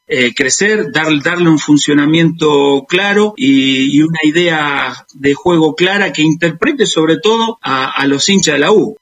[0.07, 7.19] eh, crecer, darle un funcionamiento claro y, una idea de juego clara que interprete sobre
[7.19, 8.97] todo a, los hinchas de la U.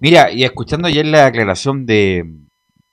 [0.00, 2.24] Mira, y escuchando ayer la aclaración de,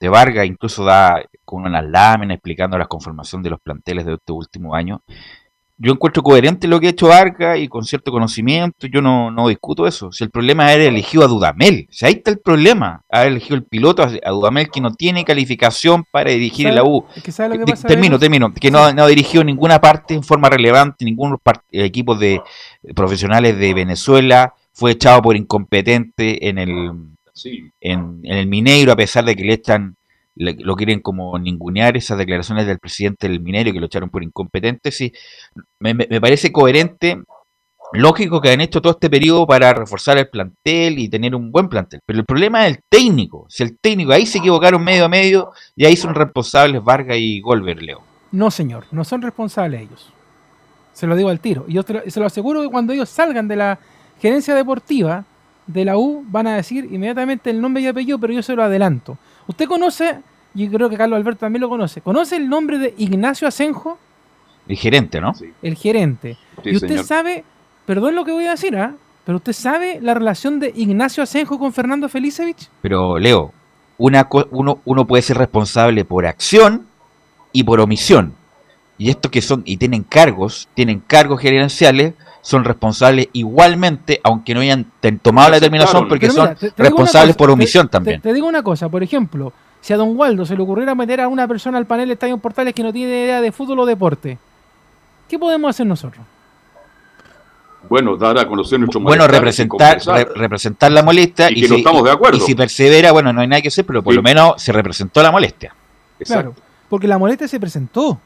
[0.00, 4.32] de Vargas, incluso da con una lámina explicando la conformación de los planteles de este
[4.32, 5.02] último año,
[5.80, 9.48] yo encuentro coherente lo que ha hecho Arca y con cierto conocimiento, yo no, no
[9.48, 10.10] discuto eso.
[10.10, 13.54] Si el problema es haber elegido a Dudamel, si ahí está el problema, haber elegido
[13.54, 17.04] el piloto a Dudamel que no tiene calificación para dirigir la U.
[17.86, 21.38] termino, termino, que no, no ha dirigido ninguna parte en forma relevante, ningún
[21.70, 22.42] equipo de
[22.96, 26.92] profesionales de Venezuela, fue echado por incompetente en el,
[27.80, 29.54] en, en, el Mineiro, a pesar de que le
[30.38, 34.92] lo quieren como ningunear esas declaraciones del presidente del minero que lo echaron por incompetente.
[34.92, 35.12] Sí,
[35.80, 37.22] me, parece coherente,
[37.92, 41.68] lógico que han hecho todo este periodo para reforzar el plantel y tener un buen
[41.68, 42.00] plantel.
[42.06, 43.46] Pero el problema es el técnico.
[43.48, 47.40] Si el técnico ahí se equivocaron medio a medio y ahí son responsables Vargas y
[47.40, 48.02] Golver, Leo.
[48.30, 50.12] No, señor, no son responsables ellos.
[50.92, 51.64] Se lo digo al tiro.
[51.66, 53.78] Y yo se lo aseguro que cuando ellos salgan de la
[54.20, 55.24] gerencia deportiva
[55.68, 58.62] de la U, van a decir inmediatamente el nombre y apellido, pero yo se lo
[58.62, 59.18] adelanto.
[59.46, 60.20] Usted conoce,
[60.54, 63.98] yo creo que Carlos Alberto también lo conoce, ¿conoce el nombre de Ignacio Asenjo?
[64.66, 65.32] El gerente, ¿no?
[65.62, 66.36] El gerente.
[66.64, 67.44] y usted sabe,
[67.86, 68.94] perdón lo que voy a decir, ¿ah?
[69.24, 72.70] Pero usted sabe la relación de Ignacio Asenjo con Fernando Felicevich.
[72.80, 73.52] Pero, Leo,
[73.98, 76.86] una uno, uno puede ser responsable por acción
[77.52, 78.34] y por omisión.
[78.96, 84.60] Y estos que son, y tienen cargos, tienen cargos gerenciales, son responsables igualmente, aunque no
[84.60, 84.86] hayan
[85.20, 88.20] tomado la determinación, porque son responsables por omisión también.
[88.20, 89.52] Te, digo una cosa, por ejemplo,
[89.88, 92.36] si a Don Waldo se le ocurriera meter a una persona al panel de Estadio
[92.36, 94.36] Portales que no tiene idea de fútbol o deporte,
[95.26, 96.26] ¿qué podemos hacer nosotros?
[97.88, 99.98] Bueno, dar a conocer nuestro Bueno, representar,
[100.36, 102.36] representar la molestia y, si, estamos de acuerdo.
[102.36, 105.22] Y si persevera, bueno, no hay nada que hacer, pero por lo menos se representó
[105.22, 105.74] la molestia.
[106.18, 106.54] Claro,
[106.90, 108.20] porque la molestia se presentó.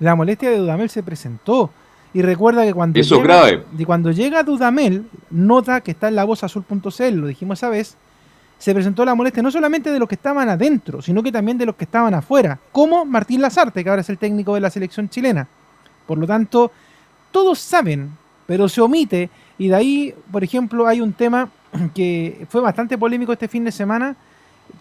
[0.00, 1.68] La molestia de Dudamel se presentó.
[2.14, 7.14] Y recuerda que cuando, llega, cuando llega Dudamel, nota que está en la voz azul.cl,
[7.16, 7.98] lo dijimos esa vez,
[8.58, 11.66] se presentó la molestia no solamente de los que estaban adentro, sino que también de
[11.66, 15.08] los que estaban afuera, como Martín Lazarte, que ahora es el técnico de la selección
[15.08, 15.46] chilena.
[16.06, 16.72] Por lo tanto,
[17.30, 18.10] todos saben,
[18.46, 21.48] pero se omite, y de ahí, por ejemplo, hay un tema
[21.94, 24.16] que fue bastante polémico este fin de semana,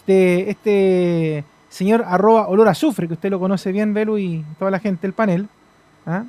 [0.05, 4.79] de este señor arroba olor azufre, que usted lo conoce bien, Belu, y toda la
[4.79, 5.47] gente del panel,
[6.05, 6.23] ¿ah?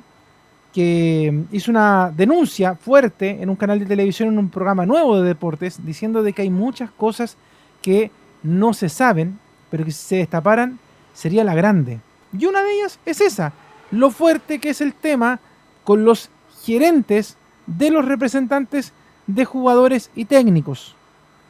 [0.73, 5.27] Que hizo una denuncia fuerte en un canal de televisión, en un programa nuevo de
[5.27, 7.37] deportes, diciendo de que hay muchas cosas
[7.81, 8.11] que
[8.43, 9.39] no se saben,
[9.69, 10.79] pero que si se destaparan
[11.13, 11.99] sería la grande.
[12.37, 13.53] Y una de ellas es esa,
[13.91, 15.39] lo fuerte que es el tema
[15.83, 16.29] con los
[16.63, 18.93] gerentes de los representantes
[19.25, 20.95] de jugadores y técnicos.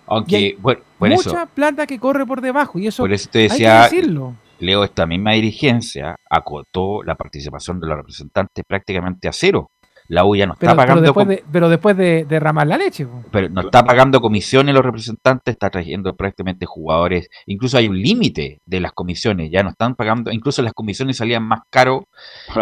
[0.07, 4.34] Aunque, bueno, mucha plata que corre por debajo y eso, hay que decirlo.
[4.60, 9.72] Leo esta misma dirigencia, acotó la participación de los representantes prácticamente a cero.
[10.10, 11.01] La U ya no está pagando.
[11.01, 13.07] Pero después, de, pero después de derramar la leche.
[13.32, 17.30] Pero no está pagando comisiones los representantes, está trayendo prácticamente jugadores.
[17.45, 20.32] Incluso hay un límite de las comisiones, ya no están pagando.
[20.32, 22.07] Incluso las comisiones salían más caro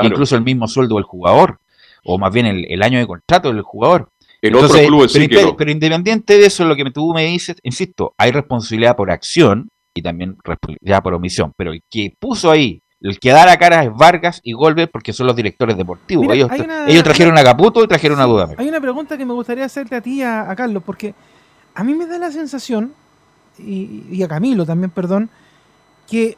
[0.03, 1.59] incluso el mismo sueldo del jugador,
[2.03, 4.09] o más bien el, año de contrato del jugador.
[4.41, 4.59] pero,
[5.57, 10.01] pero, independiente de eso, lo que tú me dices, insisto, hay responsabilidad por acción y
[10.01, 11.51] también responsabilidad por omisión.
[11.57, 15.13] Pero el que puso ahí el que da la cara es Vargas y Golver porque
[15.13, 16.27] son los directores deportivos.
[16.33, 16.49] ellos,
[17.03, 18.55] trajeron a Caputo y trajeron a Dudamel.
[18.59, 21.13] Hay una pregunta que me gustaría hacerte a ti, a, a Carlos, porque
[21.75, 22.93] a mí me da la sensación,
[23.59, 25.29] y, a Camilo también, perdón,
[26.09, 26.37] que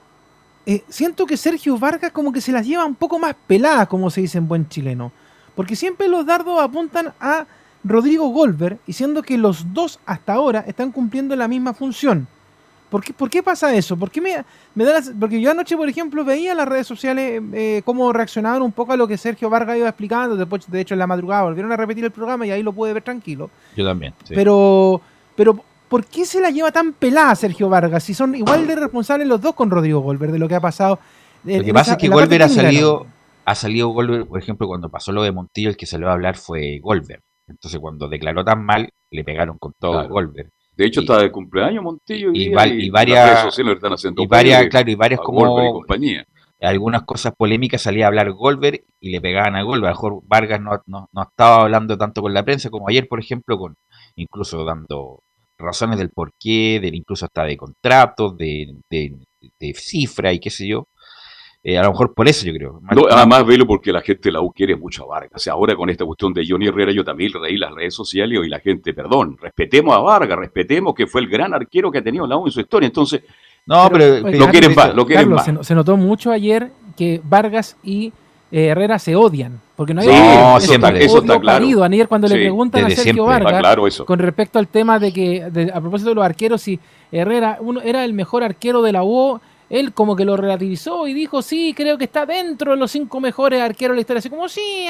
[0.66, 4.10] eh, siento que Sergio Vargas como que se las lleva un poco más peladas, como
[4.10, 5.12] se dice en buen chileno.
[5.56, 7.46] Porque siempre los dardos apuntan a
[7.84, 12.28] Rodrigo Golver, y siendo que los dos hasta ahora están cumpliendo la misma función.
[12.90, 13.96] ¿Por qué, ¿Por qué pasa eso?
[13.96, 17.42] ¿Por qué me, me da porque yo anoche, por ejemplo, veía en las redes sociales
[17.54, 20.36] eh, cómo reaccionaban un poco a lo que Sergio Vargas iba explicando.
[20.36, 22.94] Después, de hecho, en la madrugada volvieron a repetir el programa y ahí lo pude
[22.94, 23.50] ver tranquilo.
[23.76, 24.14] Yo también.
[24.28, 25.02] Pero,
[25.36, 28.04] pero, ¿por qué se la lleva tan pelada Sergio Vargas?
[28.04, 31.00] Si son igual de responsables los dos con Rodrigo Golver de lo que ha pasado.
[31.44, 33.06] Lo que pasa es que Golver ha salido,
[33.46, 36.38] ha salido Golver, por ejemplo, cuando pasó lo de Montillo, el que va a hablar
[36.38, 37.22] fue Golver.
[37.48, 40.50] Entonces, cuando declaró tan mal, le pegaron con todo Golver.
[40.80, 45.74] De hecho, está de cumpleaños Montillo y, y, varias, y varias, claro, y varias como
[45.74, 46.26] compañía.
[46.62, 49.88] algunas cosas polémicas salía a hablar Golver y le pegaban a Golver.
[49.88, 53.20] A lo mejor Vargas no, no, estaba hablando tanto con la prensa como ayer, por
[53.20, 53.76] ejemplo, con
[54.16, 55.20] incluso dando
[55.58, 59.18] razones del porqué, del incluso hasta de contratos, de, de,
[59.60, 60.88] de cifra y qué sé yo.
[61.62, 62.82] Eh, a lo mejor por eso yo creo.
[63.12, 65.34] además, velo porque la gente de la U quiere mucho a Vargas.
[65.36, 68.40] O sea, ahora con esta cuestión de Johnny Herrera, yo también reí las redes sociales
[68.44, 72.04] y la gente, perdón, respetemos a Vargas, respetemos que fue el gran arquero que ha
[72.04, 72.88] tenido la U en su historia.
[72.88, 73.24] Entonces,
[73.66, 75.50] no, pero, lo quieren más, lo quieren más.
[75.62, 78.14] Se, notó mucho ayer que Vargas y
[78.52, 79.60] eh, Herrera se odian.
[79.76, 81.66] Porque no hay no, siempre, eso está claro.
[81.84, 86.10] Ayer cuando le preguntan a Sergio Vargas con respecto al tema de que, a propósito
[86.10, 86.80] de los arqueros, si
[87.12, 89.40] Herrera uno, era el mejor arquero de la U
[89.70, 93.20] él como que lo relativizó y dijo, sí, creo que está dentro de los cinco
[93.20, 94.20] mejores arqueros de la historia.
[94.20, 94.86] Así como, sí.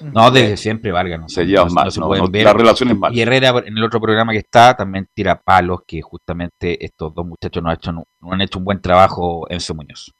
[0.00, 3.14] no, desde siempre Vargas no se lleva mal, no, la relación es mala.
[3.14, 7.26] Y Herrera en el otro programa que está también tira palos que justamente estos dos
[7.26, 10.12] muchachos no, han hecho, no, han hecho un buen trabajo en su Muñoz.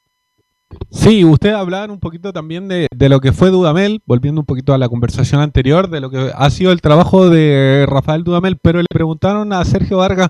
[0.89, 4.73] Sí, ustedes hablaban un poquito también de, de, lo que fue Dudamel, volviendo un poquito
[4.73, 8.79] a la conversación anterior, de lo que ha sido el trabajo de Rafael Dudamel, pero
[8.79, 10.29] le preguntaron a Sergio Vargas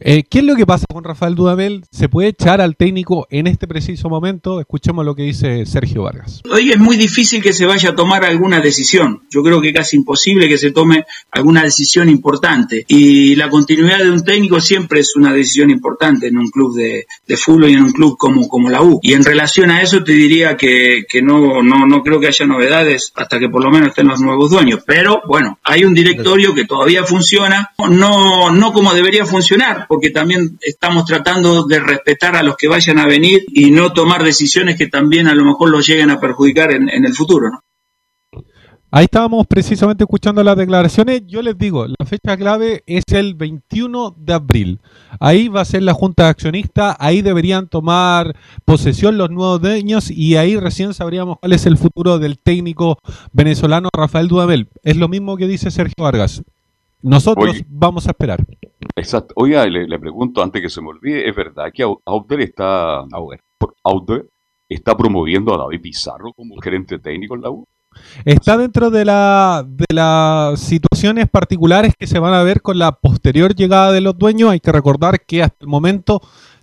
[0.00, 1.84] eh, ¿Qué es lo que pasa con Rafael Dudamel?
[1.90, 4.60] ¿Se puede echar al técnico en este preciso momento?
[4.60, 6.40] Escuchemos lo que dice Sergio Vargas.
[6.50, 9.22] Hoy es muy difícil que se vaya a tomar alguna decisión.
[9.30, 12.84] Yo creo que casi imposible que se tome alguna decisión importante.
[12.88, 17.06] Y la continuidad de un técnico siempre es una decisión importante en un club de,
[17.36, 19.00] fútbol y en un club como, como la U.
[19.02, 23.12] Y en relación a eso te diría que, no, no, no creo que haya novedades
[23.14, 24.80] hasta que por lo menos estén los nuevos dueños.
[24.86, 30.56] Pero bueno, hay un directorio que todavía funciona, no, no como debería funcionar porque también
[30.60, 34.86] estamos tratando de respetar a los que vayan a venir y no tomar decisiones que
[34.86, 37.50] también a lo mejor los lleguen a perjudicar en, el futuro.
[37.50, 38.40] ¿no?
[38.92, 41.22] Ahí estábamos precisamente escuchando las declaraciones.
[41.26, 44.80] Yo les digo, la fecha clave es el 21 de abril.
[45.18, 50.08] Ahí va a ser la Junta de Accionistas, ahí deberían tomar posesión los nuevos dueños
[50.08, 52.98] y ahí recién sabríamos cuál es el futuro del técnico
[53.32, 54.68] venezolano Rafael Dudamel.
[54.84, 56.44] Es lo mismo que dice Sergio Vargas.
[57.02, 58.44] Nosotros vamos a esperar.
[58.96, 59.34] Exacto.
[59.36, 63.04] Oiga, le, pregunto antes que se me olvide, ¿es verdad que Auder está,
[64.68, 67.66] está promoviendo a David Pizarro como gerente técnico en la U?
[68.24, 72.92] Está dentro de, la, de las situaciones particulares que se van a ver con la
[72.92, 74.50] posterior llegada de los dueños.
[74.50, 76.20] Hay que recordar que hasta el momento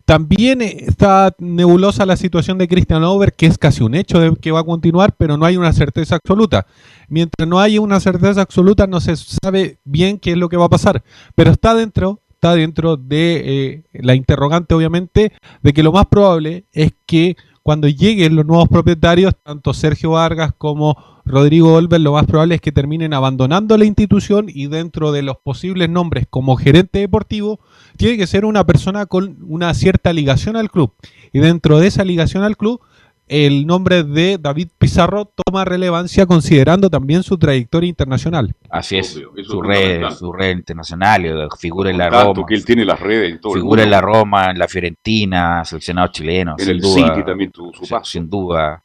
[0.07, 4.53] también está nebulosa la situación de Christian Over, que es casi un hecho de que
[4.53, 6.65] va a continuar, pero no hay una certeza absoluta.
[7.09, 10.67] Mientras no haya una certeza absoluta, no se sabe bien qué es lo que va
[10.67, 11.03] a pasar.
[11.35, 16.63] Pero está dentro, está dentro de eh, la interrogante, obviamente, de que lo más probable
[16.71, 17.35] es que
[17.67, 20.95] cuando lleguen los nuevos propietarios, tanto Sergio Vargas como
[21.25, 25.35] Rodrigo Olver, lo más probable es que terminen abandonando la institución y dentro de los
[25.35, 27.59] posibles nombres como gerente deportivo,
[27.97, 30.93] tiene que ser una persona con una cierta ligación al club.
[31.33, 32.79] Y dentro de esa ligación al club,
[33.27, 38.53] el nombre de David Pizarro toma relevancia considerando también su trayectoria internacional.
[38.69, 42.45] Así es, su, red, su red internacional, figura en la Roma.
[42.47, 46.55] que él tiene las redes Figura en la Roma, en la Fiorentina, seleccionado chileno.
[46.57, 47.71] En el City también su
[48.03, 48.83] Sin duda.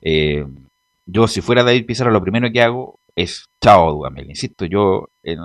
[0.00, 0.44] Eh,
[1.06, 4.28] yo, si fuera David Pizarro, lo primero que hago es chao, Duamel.
[4.28, 5.08] Insisto, yo.
[5.22, 5.36] Eh,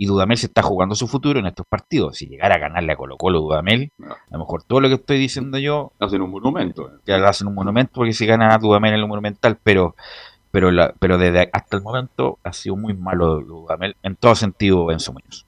[0.00, 2.16] y Dudamel se está jugando su futuro en estos partidos.
[2.16, 5.18] Si llegara a ganarle a Colo Colo Dudamel, a lo mejor todo lo que estoy
[5.18, 5.92] diciendo yo...
[5.98, 6.92] Hacen un monumento.
[7.04, 9.96] Ya hacen un monumento porque si gana a Dudamel en el monumental, pero
[10.52, 15.00] pero pero desde hasta el momento ha sido muy malo Dudamel en todo sentido en
[15.00, 15.44] su Muñoz.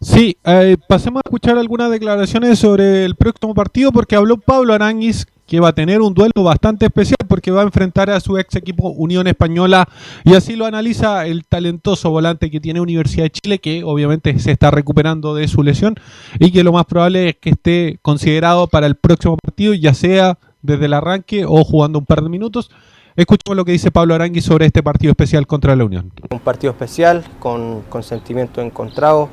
[0.00, 5.26] Sí, eh, pasemos a escuchar algunas declaraciones sobre el próximo partido porque habló Pablo Aranguis
[5.46, 8.56] que va a tener un duelo bastante especial porque va a enfrentar a su ex
[8.56, 9.88] equipo Unión Española
[10.24, 14.52] y así lo analiza el talentoso volante que tiene Universidad de Chile que obviamente se
[14.52, 15.96] está recuperando de su lesión
[16.38, 20.38] y que lo más probable es que esté considerado para el próximo partido ya sea
[20.62, 22.70] desde el arranque o jugando un par de minutos.
[23.16, 26.10] Escuchemos lo que dice Pablo Aranguis sobre este partido especial contra la Unión.
[26.30, 29.28] Un partido especial con, con sentimientos encontrados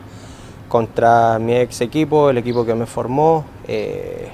[0.67, 3.43] contra mi ex equipo, el equipo que me formó.
[3.67, 4.29] Eh,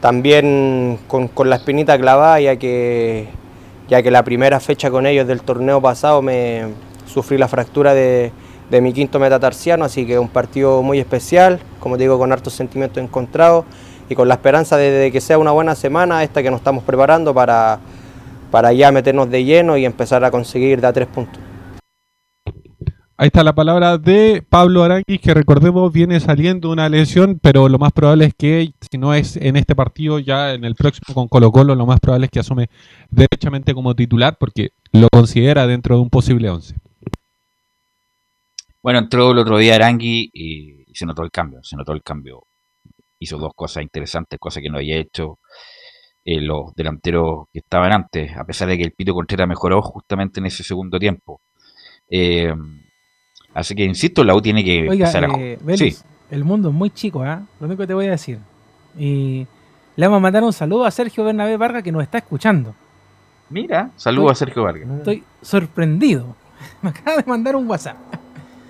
[0.00, 3.28] también con, la espinita clavada, ya que,
[3.88, 6.68] ya que la primera fecha con ellos del torneo pasado me
[7.06, 8.32] sufrí la fractura de,
[8.70, 13.64] mi quinto metatarsiano, así que un partido muy especial, como digo, con hartos sentimientos encontrados
[14.08, 17.34] y con la esperanza de, que sea una buena semana esta que nos estamos preparando
[17.34, 17.80] para,
[18.50, 21.49] para ya meternos de lleno y empezar a conseguir de tres puntos.
[23.20, 27.78] Ahí está la palabra de Pablo Aranguis, que recordemos viene saliendo una lesión, pero lo
[27.78, 31.28] más probable es que, si no es en este partido, ya en el próximo con
[31.28, 32.70] Colo Colo, lo más probable es que asume
[33.10, 36.76] derechamente como titular, porque lo considera dentro de un posible 11.
[38.82, 42.44] Bueno, entró el otro día Arangui y se notó el cambio, se notó el cambio.
[43.18, 45.40] Hizo dos cosas interesantes, cosas que no había hecho
[46.24, 50.40] eh, los delanteros que estaban antes, a pesar de que el Pito Contreras mejoró justamente
[50.40, 51.42] en ese segundo tiempo.
[52.08, 52.54] Eh,
[53.54, 55.58] Así que insisto, la U tiene que Oiga, eh,
[56.30, 57.42] el mundo es muy chico, ¿ah?
[57.58, 58.38] Lo único que te voy a decir.
[58.98, 59.46] Y
[59.96, 62.74] le vamos a mandar un saludo a Sergio Bernabé Vargas que nos está escuchando.
[63.48, 64.88] Mira, saludo a Sergio Vargas.
[64.98, 66.36] Estoy sorprendido.
[66.82, 67.96] Me acaba de mandar un WhatsApp.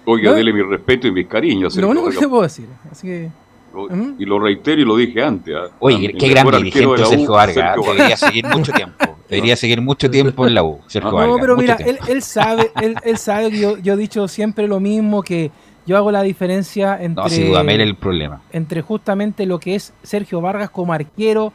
[0.07, 1.77] Oiga, dele mi respeto y mis cariños.
[1.77, 2.67] Lo único que te puedo decir.
[2.91, 3.31] Así que.
[3.73, 4.15] ¿Mm?
[4.19, 5.55] Y lo reitero y lo dije antes.
[5.55, 5.75] ¿ah?
[5.79, 7.77] Oye, qué gran dirigente Sergio Vargas.
[7.87, 9.17] Debería seguir mucho tiempo.
[9.29, 10.81] Debería seguir mucho tiempo en la U.
[11.03, 15.53] no, pero mira, él, sabe, él, sabe que yo, he dicho siempre lo mismo, que
[15.87, 17.23] yo hago la diferencia entre.
[17.23, 18.43] No, sin duda, el problema.
[18.53, 21.53] Entre justamente lo que es Sergio Vargas como arquero,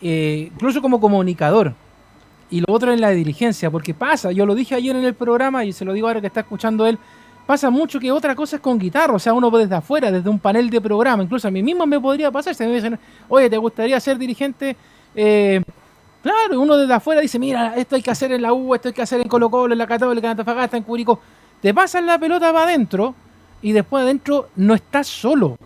[0.00, 1.74] eh, incluso como comunicador.
[2.48, 5.64] Y lo otro es la dirigencia, porque pasa, yo lo dije ayer en el programa
[5.64, 6.96] y se lo digo ahora que está escuchando él,
[7.46, 10.38] pasa mucho que otra cosa es con guitarra, o sea, uno desde afuera, desde un
[10.38, 13.56] panel de programa, incluso a mí mismo me podría pasar, se me dicen, oye, ¿te
[13.56, 14.76] gustaría ser dirigente?
[15.14, 15.62] Eh,
[16.26, 18.94] Claro, uno desde afuera dice, mira, esto hay que hacer en la U, esto hay
[18.94, 21.20] que hacer en Colo Colo, en la Católica, en Antofagasta, en Curicó.
[21.62, 23.14] Te pasan la pelota para adentro
[23.62, 25.56] y después adentro no estás solo.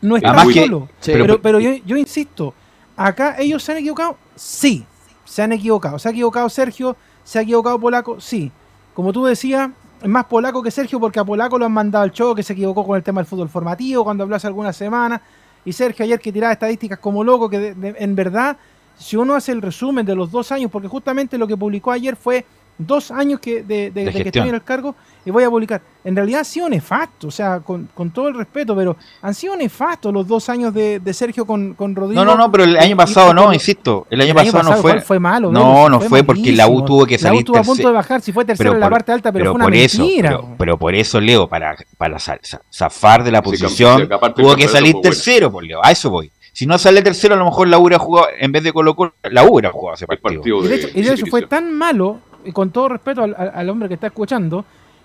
[0.00, 0.88] No estás solo.
[1.04, 2.54] pero, pero yo, yo, insisto,
[2.96, 4.84] acá ellos se han equivocado, sí,
[5.24, 5.96] se han equivocado.
[6.00, 8.50] Se ha equivocado Sergio, se ha equivocado Polaco, sí.
[8.94, 9.70] Como tú decías,
[10.04, 12.52] es más Polaco que Sergio porque a Polaco lo han mandado al show que se
[12.52, 15.22] equivocó con el tema del fútbol formativo cuando habló hace algunas semanas.
[15.64, 18.58] Y Sergio ayer que tiraba estadísticas como loco, que en verdad
[18.98, 22.16] si uno hace el resumen de los dos años, porque justamente lo que publicó ayer
[22.16, 22.44] fue
[22.78, 24.94] dos años que de, que estoy en el cargo
[25.24, 25.80] y voy a publicar.
[26.04, 30.12] En realidad ha sido nefasto, o sea, con, todo el respeto, pero han sido nefastos
[30.12, 32.24] los dos años de, Sergio con, con, Rodrigo.
[32.24, 34.06] No, no, no, pero el año pasado no, insisto.
[34.10, 35.00] El año, pasado, no fue.
[35.00, 35.50] fue malo.
[35.50, 37.32] No, no fue, porque la U tuvo que salir.
[37.32, 39.46] La U estuvo a punto de bajar, si fue tercero en la parte alta, pero,
[39.46, 40.40] fue una por eso, mentira.
[40.58, 45.64] Pero, por eso, Leo, para, para zafar de la posición, tuvo que salir tercero, por
[45.64, 45.80] Leo.
[45.82, 46.30] A eso voy.
[46.54, 49.14] Si no sale tercero, a lo mejor la U jugado, en vez de Colo Colo,
[49.24, 50.64] la U jugado ese partido.
[50.64, 54.64] y de hecho, fue tan malo, y con todo respeto al, hombre que está escuchando,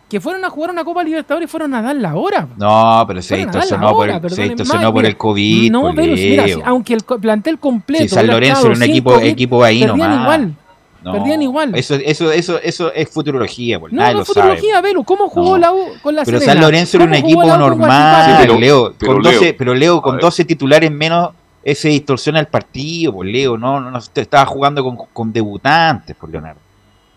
[0.09, 2.47] que fueron a jugar una Copa Libertadores y fueron a dar la hora.
[2.57, 5.71] No, pero se distorsionó, por, el, se distorsionó por el COVID.
[5.71, 8.03] No, pero mira, aunque el plantel completo.
[8.03, 10.55] Si San Lorenzo era un equipo, equipo ahí perdían igual.
[11.03, 11.75] perdían igual.
[11.75, 13.79] Eso, eso, eso, eso es futurología.
[13.79, 15.03] Por, no, no es futurología, Velo.
[15.03, 18.37] ¿Cómo jugó la U con la Pero San Lorenzo era un equipo normal.
[18.39, 21.31] pero, Leo, con 12, pero Leo, con 12 titulares menos
[21.63, 24.83] ese distorsiona el partido, por Leo, no, no, no estaba jugando
[25.13, 26.59] con, debutantes, por Leonardo.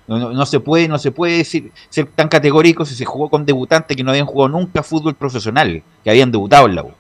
[0.07, 3.97] No, se puede, no se puede decir, ser tan categórico si se jugó con debutantes
[3.97, 6.91] que no habían jugado nunca fútbol profesional, que habían debutado en la U.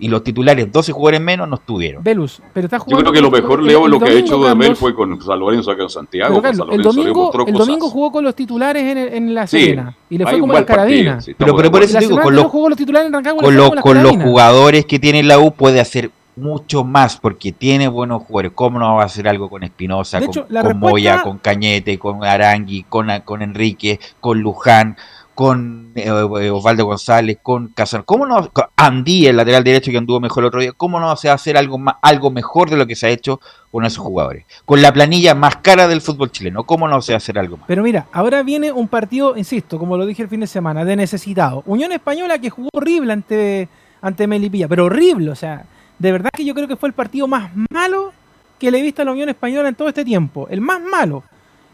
[0.00, 2.04] Y los titulares, 12 jugadores menos, no estuvieron.
[2.04, 2.98] Velus, pero está jugando.
[2.98, 5.72] Yo creo que lo mejor, Leo, lo que ha hecho Dudamel fue con San Lorenzo
[5.72, 6.40] acá en Santiago.
[6.70, 10.38] el, domingo, el domingo jugó con los titulares en, en la Serena y le fue
[10.38, 11.18] como la carabina.
[11.36, 15.40] pero, pero por eso digo, con, los, con, los, con los jugadores que tiene la
[15.40, 18.52] U puede hacer mucho más porque tiene buenos jugadores.
[18.54, 22.84] ¿Cómo no va a hacer algo con Espinosa, con, con Moya, con Cañete, con Arangui,
[22.84, 24.96] con, con Enrique, con Luján?
[25.38, 28.06] con eh, eh, Osvaldo González, con Casanova.
[28.06, 28.50] ¿Cómo no?
[28.74, 30.72] Andí, el lateral derecho que anduvo mejor el otro día.
[30.72, 33.10] ¿Cómo no se va a hacer algo, más, algo mejor de lo que se ha
[33.10, 33.38] hecho
[33.70, 34.46] con esos jugadores?
[34.64, 36.64] Con la planilla más cara del fútbol chileno.
[36.64, 37.66] ¿Cómo no se va a hacer algo más?
[37.68, 40.96] Pero mira, ahora viene un partido, insisto, como lo dije el fin de semana, de
[40.96, 41.62] necesitado.
[41.66, 43.68] Unión Española que jugó horrible ante,
[44.02, 45.30] ante Melipilla, pero horrible.
[45.30, 45.66] O sea,
[45.98, 48.12] de verdad que yo creo que fue el partido más malo
[48.58, 50.48] que le he visto a la Unión Española en todo este tiempo.
[50.50, 51.22] El más malo.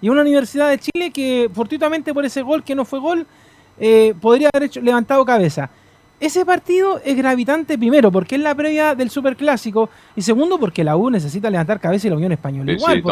[0.01, 3.27] Y una Universidad de Chile que, fortuitamente por ese gol que no fue gol,
[3.79, 5.71] eh, podría haber hecho, levantado cabeza.
[6.21, 10.97] Ese partido es gravitante primero porque es la previa del superclásico y segundo porque la
[10.97, 13.03] U necesita levantar cabeza y la Unión Española igual.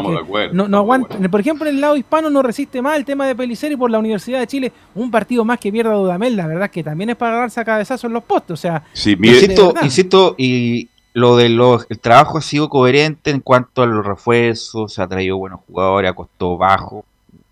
[0.52, 3.34] no, no aguanta, por ejemplo, en el lado hispano no resiste más el tema de
[3.34, 4.72] Peliceri por la Universidad de Chile.
[4.94, 8.06] Un partido más que pierda Dudamel, la verdad que también es para agarrarse a cabezazo
[8.06, 8.52] en los postes.
[8.52, 13.86] O sea, insisto, insisto, y lo del el trabajo ha sido coherente en cuanto a
[13.86, 17.04] los refuerzos, se ha traído buenos jugadores a costo bajo.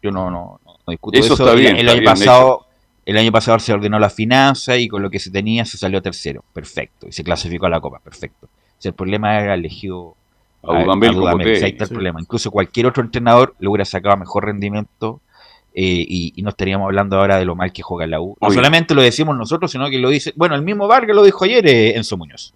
[0.03, 1.35] Yo no, no, no discuto eso.
[1.35, 2.67] Está bien, el, año pasado.
[3.05, 6.01] El año pasado se ordenó la finanza y con lo que se tenía se salió
[6.01, 6.45] tercero.
[6.53, 7.09] Perfecto.
[7.09, 7.99] Y se clasificó a la Copa.
[7.99, 8.49] Perfecto.
[8.83, 10.15] el problema era elegido
[10.63, 12.21] a, a, Ahí está el problema.
[12.21, 15.21] Incluso cualquier otro entrenador le hubiera sacado mejor rendimiento
[15.73, 18.37] eh, y, no estaríamos hablando ahora de lo mal que juega la U.
[18.41, 20.33] No solamente lo decimos nosotros, sino que lo dice.
[20.37, 22.55] Bueno, el mismo Vargas lo dijo ayer eh, Enzo Muñoz.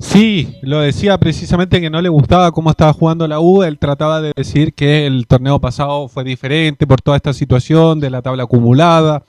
[0.00, 3.62] Sí, lo decía precisamente que no le gustaba cómo estaba jugando la U.
[3.62, 8.10] Él trataba de decir que el torneo pasado fue diferente por toda esta situación de
[8.10, 9.24] la tabla acumulada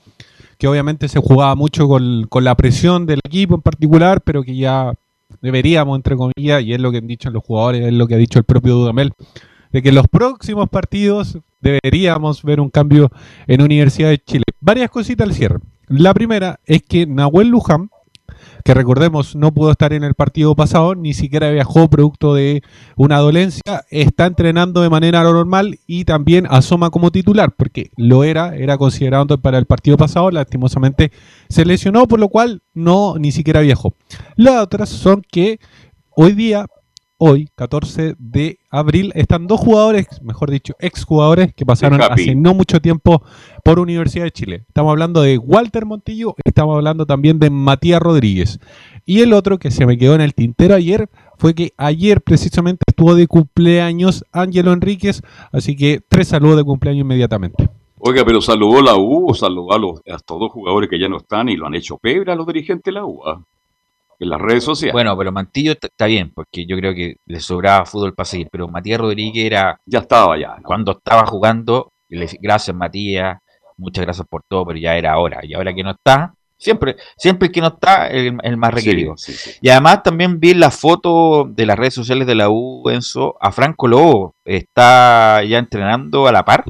[0.60, 4.92] que obviamente se jugaba mucho con, la presión del equipo en particular, pero que ya
[5.40, 8.18] deberíamos, entre comillas, y es lo que han dicho los jugadores, es lo que ha
[8.18, 9.14] dicho el propio Dudamel,
[9.72, 13.10] de que en los próximos partidos deberíamos ver un cambio
[13.46, 14.44] en Universidad de Chile.
[14.60, 15.60] Varias cositas al cierre.
[15.88, 17.88] La primera es que Nahuel Luján
[18.64, 22.62] que recordemos no pudo estar en el partido pasado, ni siquiera viajó producto de
[22.96, 28.56] una dolencia, está entrenando de manera normal y también asoma como titular, porque lo era,
[28.56, 31.12] era considerado para el partido pasado, lastimosamente
[31.48, 33.94] se lesionó, por lo cual no ni siquiera viajó.
[34.36, 35.60] Las otras son que
[36.10, 36.66] hoy día
[37.22, 42.80] hoy, 14 de abril, están dos jugadores, mejor dicho, exjugadores que pasaron hace no mucho
[42.80, 43.22] tiempo
[43.62, 44.64] por Universidad de Chile.
[44.66, 48.58] Estamos hablando de Walter Montillo, estamos hablando también de Matías Rodríguez.
[49.04, 52.84] Y el otro que se me quedó en el tintero ayer fue que ayer precisamente
[52.86, 55.20] estuvo de cumpleaños Ángelo Enríquez,
[55.52, 57.68] así que tres saludos de cumpleaños inmediatamente.
[57.98, 61.18] Oiga, pero saludó la U saludó a, los, a estos dos jugadores que ya no
[61.18, 63.20] están y lo han hecho pebre a los dirigentes de la U.
[63.26, 63.42] ¿ah?
[64.20, 64.92] En las redes sociales.
[64.92, 68.68] Bueno, pero Mantillo está bien, porque yo creo que le sobraba fútbol para seguir, pero
[68.68, 69.80] Matías Rodríguez era...
[69.86, 70.56] Ya estaba ya.
[70.62, 71.92] Cuando estaba jugando,
[72.40, 73.38] gracias Matías,
[73.76, 75.40] muchas gracias por todo, pero ya era hora.
[75.42, 79.14] Y ahora que no está, siempre, siempre el que no está, el, el más requerido.
[79.62, 83.50] Y además también vi la foto de las redes sociales de la U, Enzo, a
[83.50, 86.64] Franco Lobo, está ya entrenando a la par.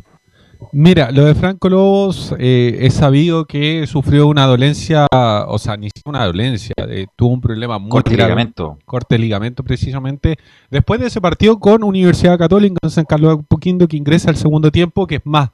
[0.73, 5.89] Mira, lo de Franco Lobos eh, es sabido que sufrió una dolencia, o sea, ni
[5.89, 6.75] siquiera una dolencia,
[7.17, 8.79] tuvo un problema muy corte grave, ligamento.
[8.85, 10.37] corte de ligamento precisamente.
[10.71, 14.71] Después de ese partido con Universidad Católica en San Carlos Apoquindo que ingresa al segundo
[14.71, 15.51] tiempo, que es más,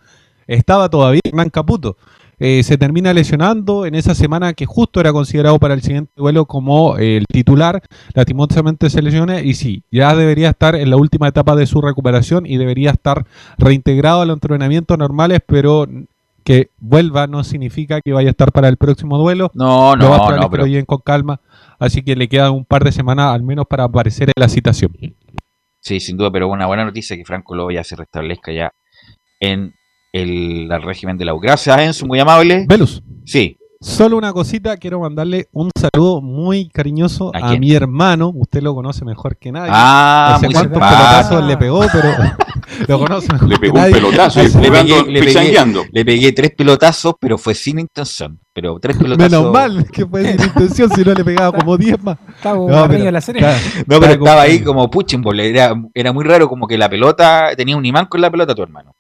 [0.47, 1.97] estaba todavía Hernán Caputo.
[2.39, 6.45] Eh, se termina lesionando en esa semana que justo era considerado para el siguiente duelo
[6.45, 7.83] como eh, el titular,
[8.13, 12.45] lastimosamente se lesiona y sí, ya debería estar en la última etapa de su recuperación
[12.45, 13.25] y debería estar
[13.57, 15.87] reintegrado a los entrenamientos normales, pero
[16.45, 19.51] que vuelva no significa que vaya a estar para el próximo duelo.
[19.55, 21.41] No, no, no, no pero bien con calma,
[21.79, 24.93] así que le quedan un par de semanas al menos para aparecer en la citación.
[25.81, 28.73] Sí, sin duda, pero una buena noticia que Franco Lobo ya se restablezca ya
[29.41, 29.73] en
[30.23, 31.41] el, régimen de la U.
[31.41, 32.65] Gracias, Enzo, muy amable.
[32.69, 33.03] Velus.
[33.25, 33.59] Sí.
[33.81, 38.33] Solo una cosita, quiero mandarle un saludo muy cariñoso a, mi hermano.
[38.35, 39.71] Usted lo conoce mejor que nadie.
[39.73, 42.09] Ah, no sé cuántos pelotazos le pegó, pero
[42.89, 47.15] lo conoce mejor Le pegó un pelotazo, le, pegué, le, pegué, le, pegué, tres pelotazos,
[47.21, 48.41] pero fue sin intención.
[48.53, 49.31] Pero tres pelotazos.
[49.31, 52.17] Menos mal que fue sin intención, si no le pegaba como diez más.
[52.43, 53.43] no, pero, la serie.
[53.87, 57.77] no, pero estaba ahí como puching, era, era muy raro, como que la pelota tenía
[57.77, 58.96] un imán con la pelota tu hermano.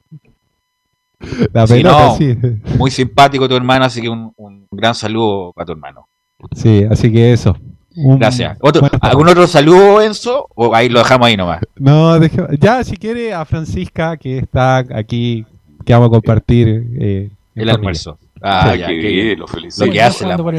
[1.52, 2.36] La pelota, sí.
[2.78, 4.32] Muy simpático tu hermano, así que un,
[4.70, 6.08] gran saludo para tu hermano.
[6.54, 7.56] Sí, así que eso.
[7.96, 8.58] Gracias.
[9.00, 10.46] ¿Algún otro saludo, Enzo?
[10.54, 11.60] ¿O ahí lo dejamos ahí nomás?
[11.76, 12.18] No,
[12.60, 15.46] ya si quiere a Francisca, que está aquí,
[15.84, 18.18] que vamos a compartir eh, el almuerzo.
[18.42, 19.86] Ah, ya, bien, lo felicito.
[19.86, 20.52] Lo que hace la Muy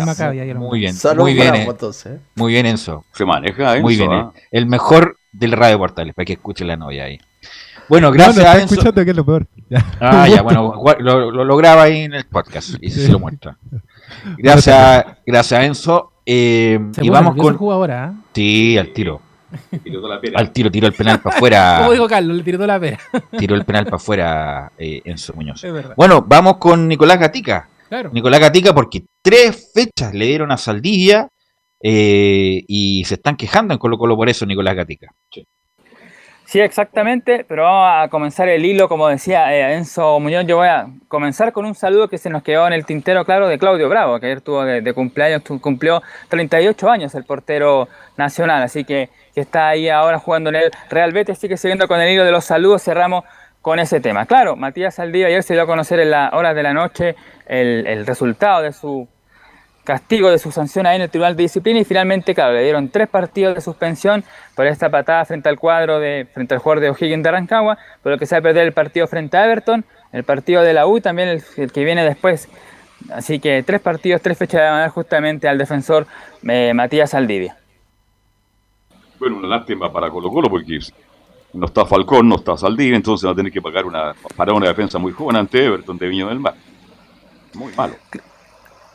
[0.79, 1.67] bien, muy bien, eh.
[2.35, 3.05] muy bien, Enzo.
[3.13, 3.83] Se maneja, Enzo.
[3.83, 4.31] Muy bien, ¿ah?
[4.35, 4.41] eh.
[4.51, 7.19] el mejor del Radio Portales, para que escuche la novia ahí.
[7.89, 8.75] Bueno, gracias a Enzo.
[8.75, 9.47] escuchando que es lo peor.
[9.99, 13.57] Ah, ya, bueno, lo, lo, graba ahí en el podcast y se lo muestra.
[14.37, 16.13] Gracias, gracias Enzo.
[16.25, 17.71] Eh, y vamos con.
[17.71, 19.21] ahora, Sí, al tiro.
[20.35, 21.77] Al tiro, tiró el penal para afuera.
[21.79, 22.99] Como dijo Carlos, le tiró la pera.
[23.39, 25.65] tiró el penal para afuera eh, Enzo Muñoz.
[25.95, 27.69] Bueno, vamos con Nicolás Gatica.
[28.11, 31.29] Nicolás Gatica, porque tres fechas le dieron a Saldivia
[31.81, 35.13] eh, y se están quejando en Colo Colo por eso, Nicolás Gatica.
[35.31, 35.47] Sí.
[36.55, 40.87] Exactamente, pero vamos a comenzar el hilo, como decía eh, Enzo Muñoz, yo voy a
[41.09, 44.19] comenzar con un saludo que se nos quedó en el tintero, claro, de Claudio Bravo,
[44.19, 49.87] que ayer tuvo de, cumpleaños, cumplió 38 años el portero nacional, así que, está ahí
[49.87, 52.81] ahora jugando en el Real Betis, así que siguiendo con el hilo de los saludos,
[52.81, 53.23] cerramos
[53.61, 54.25] con ese tema.
[54.25, 58.05] Claro, Matías Saldivia ayer se dio a conocer en las horas de la noche el,
[58.05, 59.07] resultado de su
[59.87, 62.89] castigo, de su sanción ahí en el Tribunal de Disciplina y finalmente, claro, le dieron
[62.89, 64.21] tres partidos de suspensión
[64.53, 68.11] por esta patada frente al cuadro, de frente al jugador de O'Higgins de Rancagua, por
[68.11, 70.87] lo que se va a perder el partido frente a Everton, el partido de la
[70.87, 72.49] U también el, que viene después.
[73.13, 76.05] Así que tres partidos, tres fechas de mandar justamente al defensor
[76.45, 77.55] eh, Matías Saldivia.
[79.17, 80.79] Bueno, una lástima para Colo Colo porque
[81.53, 84.67] no está Falcón, no está Saldivia, entonces va a tener que pagar una, para una
[84.67, 86.55] defensa muy joven ante Everton de Viña del Mar.
[87.53, 87.95] Muy malo.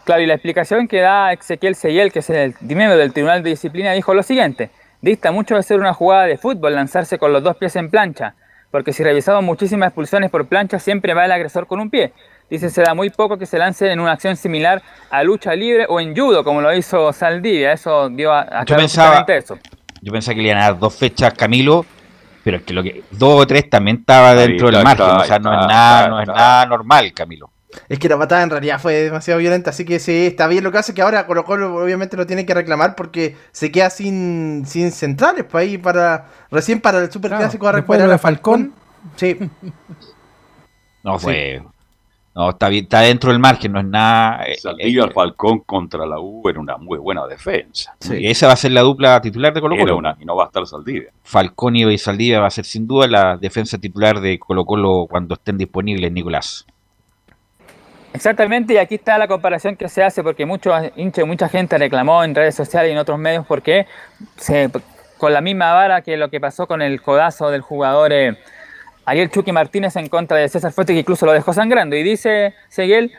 [0.05, 3.51] Claro, y la explicación que da Ezequiel Seyel, que es el miembro del Tribunal de
[3.51, 4.71] Disciplina, dijo lo siguiente.
[5.01, 8.35] Dista mucho de ser una jugada de fútbol lanzarse con los dos pies en plancha,
[8.71, 12.13] porque si revisamos muchísimas expulsiones por plancha, siempre va el agresor con un pie.
[12.51, 15.87] Dice, se da muy poco que se lance en una acción similar a lucha libre
[15.89, 17.73] o en judo, como lo hizo Saldivia.
[17.73, 19.59] Eso dio a, a yo pensaba, eso.
[20.01, 21.87] Yo pensaba que le iban a dar dos fechas Camilo,
[22.43, 25.07] pero es que lo que dos o tres también estaba dentro del margen.
[25.07, 27.52] o sea, no es nada, no es nada normal, Camilo.
[27.89, 30.64] Es que la patada en realidad fue demasiado violenta, así que sí, está bien.
[30.64, 33.91] Lo que hace que ahora Colo Colo obviamente lo tiene que reclamar porque se queda
[33.91, 38.73] sin, sin centrales para ahí para recién para el Super Clásico a recuperar a Falcón.
[39.16, 39.37] Sí.
[41.03, 41.62] no fue.
[42.35, 44.45] No, está bien, está dentro del margen, no es nada.
[44.45, 47.95] Eh, Saldivia al eh, Falcón contra la U era una muy buena defensa.
[48.11, 50.01] Y esa va a ser la dupla titular de Colo Colo.
[50.18, 51.11] y no va a estar Saldivia.
[51.23, 55.35] Falcón y Saldivia va a ser sin duda la defensa titular de Colo Colo cuando
[55.35, 56.66] estén disponibles, Nicolás.
[58.15, 62.23] Exactamente, y aquí está la comparación que se hace porque muchos hinchas, mucha gente reclamó
[62.25, 63.87] en redes sociales y en otros medios porque
[64.37, 64.71] se,
[65.17, 68.37] con la misma vara que lo que pasó con el codazo del jugador eh,
[69.05, 71.97] Ariel Chucky Martínez en contra de César Fuerte, que incluso lo dejó sangrando.
[71.97, 73.13] Y dice Seguel,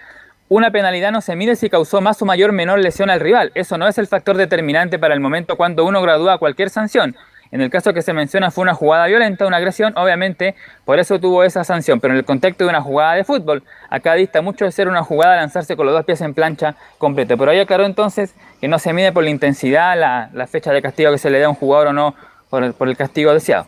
[0.48, 3.52] una penalidad no se mide si causó más o mayor menor lesión al rival.
[3.56, 7.16] Eso no es el factor determinante para el momento cuando uno gradúa cualquier sanción.
[7.54, 11.20] En el caso que se menciona fue una jugada violenta, una agresión, obviamente por eso
[11.20, 14.66] tuvo esa sanción, pero en el contexto de una jugada de fútbol, acá dista mucho
[14.66, 17.38] de ser una jugada lanzarse con los dos pies en plancha completo.
[17.38, 21.12] Pero ahí aclaró entonces que no se mide por la intensidad, la, fecha de castigo
[21.12, 22.16] que se le da a un jugador o no
[22.49, 23.68] por el, por el castigo deseado.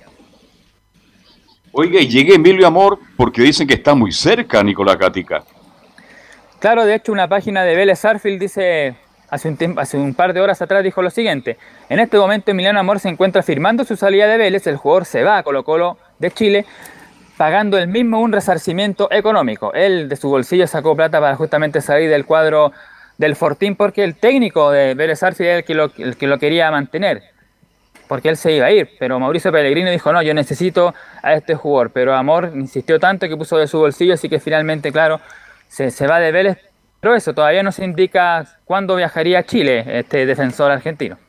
[1.72, 5.44] Oiga, y llegué Emilio Amor porque dicen que está muy cerca Nicolás Gatica.
[6.58, 8.96] Claro, de hecho una página de Vélez Arfield dice
[9.36, 11.58] hace un, hace un par de horas atrás dijo lo siguiente.
[11.90, 15.24] En este momento Emiliano Amor se encuentra firmando su salida de Vélez, el jugador se
[15.24, 16.66] va a Colo Colo de Chile,
[17.38, 19.74] pagando el mismo un resarcimiento económico.
[19.74, 22.72] Él de su bolsillo sacó plata para justamente salir del cuadro
[23.18, 26.40] del Fortín porque el técnico de Vélez Arfield es el que lo, el que lo
[26.40, 27.24] quería mantener.
[28.08, 31.56] Porque él se iba a ir, pero Mauricio Pellegrino dijo, no, yo necesito a este
[31.56, 31.90] jugador.
[31.92, 35.20] Pero Amor insistió tanto que puso de su bolsillo, así que finalmente, claro,
[35.68, 36.60] se, se va de Vélez
[37.06, 41.20] pero eso, todavía no se indica cuándo viajaría a Chile este defensor argentino.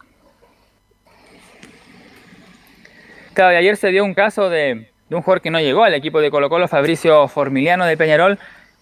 [3.34, 6.22] Claro, y ayer se dio un caso de, un jugador que no llegó al equipo
[6.22, 8.38] de Colo Colo, Fabricio Formiliano de Peñarol,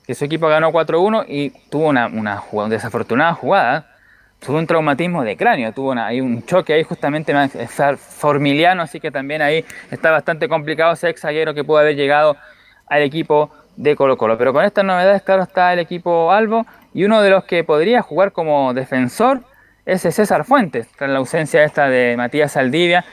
[0.07, 3.91] que su equipo ganó 4-1 y tuvo una, una, desafortunada jugada,
[4.39, 7.35] tuvo un traumatismo de cráneo, tuvo ahí un choque ahí justamente
[7.97, 12.37] Formiliano, así que también ahí está bastante complicado ese ex que pudo haber llegado
[12.87, 14.39] al equipo de Colo Colo.
[14.39, 18.01] Pero con estas novedades, claro, está el equipo Albo y uno de los que podría
[18.01, 19.43] jugar como defensor
[19.85, 23.05] es César Fuentes, tras la ausencia esta de Matías Saldivia.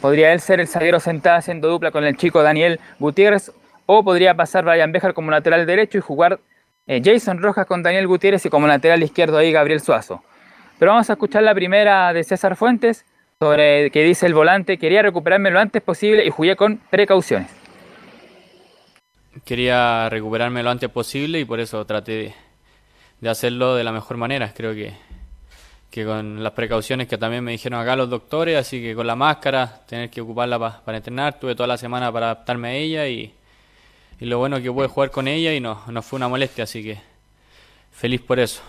[0.00, 3.52] Podría él ser el zaguero sentado haciendo dupla con el chico Daniel Gutiérrez
[3.86, 6.40] o podría pasar Brian Bejar como lateral derecho y jugar
[6.86, 10.22] eh, Jason Rojas con Daniel Gutiérrez y como lateral izquierdo ahí Gabriel Suazo.
[10.78, 13.04] Pero vamos a escuchar la primera de César Fuentes
[13.40, 17.50] sobre que dice el volante, quería recuperarme lo antes posible y jugué con precauciones
[19.44, 22.34] quería recuperarme lo antes posible y por eso traté
[23.20, 24.52] de, hacerlo de la mejor manera.
[24.54, 24.94] Creo que,
[25.90, 29.16] que con las precauciones que también me dijeron acá los doctores, así que con la
[29.16, 33.32] máscara, tener que ocuparla para entrenar, tuve toda la semana para adaptarme a ella y,
[34.20, 36.82] y lo bueno que pude jugar con ella y no, no fue una molestia, así
[36.82, 37.00] que
[37.92, 38.62] feliz por eso.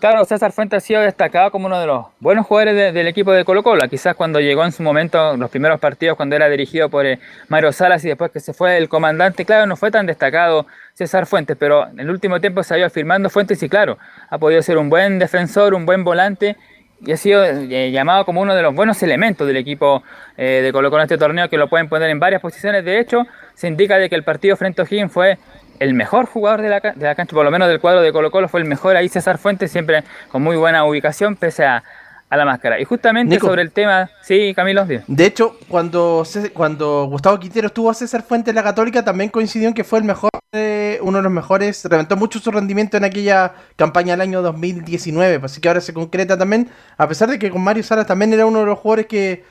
[0.00, 3.44] Claro, César Fuentes ha sido destacado como uno de los buenos jugadores del equipo de
[3.44, 3.86] Colo Colo.
[3.86, 7.70] Quizás cuando llegó en su momento, los primeros partidos, cuando era dirigido por eh, Mario
[7.70, 11.54] Salas y después que se fue el comandante, claro, no fue tan destacado César Fuentes,
[11.60, 13.98] pero en el último tiempo se ha ido firmando Fuentes y claro,
[14.30, 16.56] ha podido ser un buen defensor, un buen volante
[17.04, 20.02] y ha sido eh, llamado como uno de los buenos elementos del equipo
[20.38, 22.86] eh, de Colo Colo en este torneo, que lo pueden poner en varias posiciones.
[22.86, 25.38] De hecho, se indica de que el partido frente a O'Higgins fue
[25.80, 28.30] el mejor jugador de la, de la, cancha, por lo menos del cuadro de Colo
[28.30, 31.82] Colo, fue el mejor ahí César Fuentes, siempre con muy buena ubicación, pese a,
[32.30, 32.80] a la máscara.
[32.80, 34.86] Y justamente sobre el tema, sí, Camilo.
[34.86, 36.24] De hecho, cuando,
[36.54, 39.98] cuando Gustavo Quintero estuvo a César Fuentes en la Católica, también coincidió en que fue
[39.98, 44.42] el mejor, uno de los mejores, reventó mucho su rendimiento en aquella campaña del año
[44.42, 48.06] 2019, pues así que ahora se concreta también, a pesar de que con Mario Salas
[48.06, 49.44] también era uno de los jugadores que,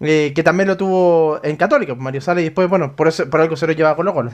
[0.00, 3.30] eh, que también lo tuvo en Católica, pues Mario Salas, y después, bueno, por, eso,
[3.30, 4.32] por algo se lo lleva a Colo Colo.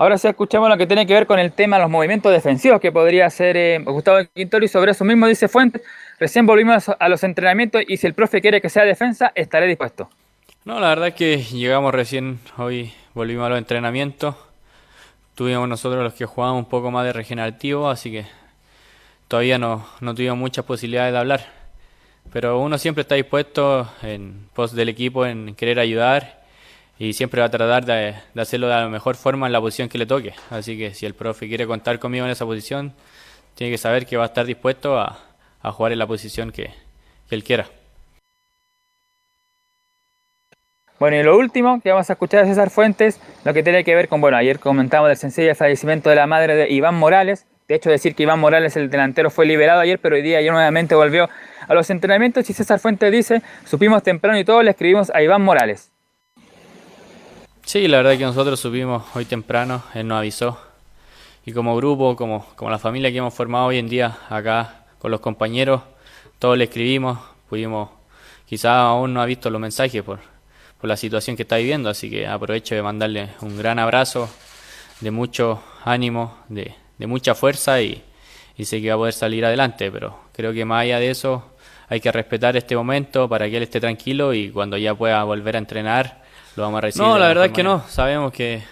[0.00, 2.80] Ahora sí escuchamos lo que tiene que ver con el tema de los movimientos defensivos
[2.80, 5.82] que podría hacer eh, Gustavo Quintero y sobre eso mismo dice Fuentes,
[6.20, 10.08] recién volvimos a los entrenamientos y si el profe quiere que sea defensa, estaré dispuesto.
[10.64, 14.36] No, la verdad es que llegamos recién, hoy volvimos a los entrenamientos,
[15.34, 18.26] tuvimos nosotros los que jugamos un poco más de regenerativo, así que
[19.26, 21.46] todavía no, no tuvimos muchas posibilidades de hablar.
[22.32, 26.37] Pero uno siempre está dispuesto en pos del equipo en querer ayudar
[26.98, 29.98] y siempre va a tratar de, hacerlo de la mejor forma en la posición que
[29.98, 30.34] le toque.
[30.50, 32.92] Así que si el profe quiere contar conmigo en esa posición,
[33.54, 35.18] tiene que saber que va a estar dispuesto a,
[35.72, 36.70] jugar en la posición que,
[37.30, 37.66] él quiera.
[40.98, 43.94] Bueno, y lo último que vamos a escuchar de César Fuentes, lo que tiene que
[43.94, 47.46] ver con, bueno, ayer comentamos del sencillo fallecimiento de la madre de Iván Morales.
[47.68, 50.50] De hecho, decir que Iván Morales, el delantero, fue liberado ayer, pero hoy día ya
[50.50, 51.28] nuevamente volvió
[51.68, 55.42] a los entrenamientos y César Fuentes dice, supimos temprano y todo, le escribimos a Iván
[55.42, 55.92] Morales.
[57.68, 60.58] Sí, la verdad que nosotros subimos hoy temprano, él nos avisó.
[61.44, 65.10] Y como grupo, como, como la familia que hemos formado hoy en día acá con
[65.10, 65.82] los compañeros,
[66.38, 67.90] todos le escribimos, pudimos,
[68.46, 70.18] quizás aún no ha visto los mensajes por,
[70.80, 74.30] por la situación que está viviendo, así que aprovecho de mandarle un gran abrazo,
[75.02, 78.02] de mucho ánimo, de, de mucha fuerza y,
[78.56, 81.44] y sé que va a poder salir adelante, pero creo que más allá de eso
[81.90, 85.56] hay que respetar este momento para que él esté tranquilo y cuando ya pueda volver
[85.56, 86.27] a entrenar,
[86.62, 87.08] vamos a recibir.
[87.08, 87.80] No, la, verdad es que no.
[87.88, 88.62] Sabemos que,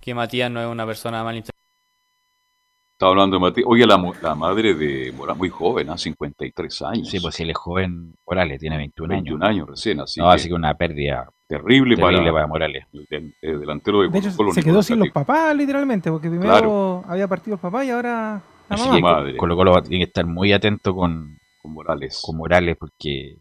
[0.00, 3.66] que Matías no es una persona mal Estaba hablando de Matías.
[3.68, 5.98] Oye, la, la madre de Morales, muy joven, a ¿ah?
[5.98, 7.08] 53 años.
[7.08, 9.68] Sí, pues si él es joven, Morales tiene 21, 21 años.
[9.68, 10.20] recién, así.
[10.20, 12.86] No, así que una pérdida terrible, para, Morales.
[13.10, 17.56] El, delantero de, de hecho, se quedó sin los papás, literalmente, porque primero había partido
[17.56, 19.00] el papá y ahora la mamá.
[19.00, 19.36] Madre.
[19.36, 22.22] Colo Colo tiene que estar muy atento con, con Morales.
[22.24, 23.36] Con Morales, porque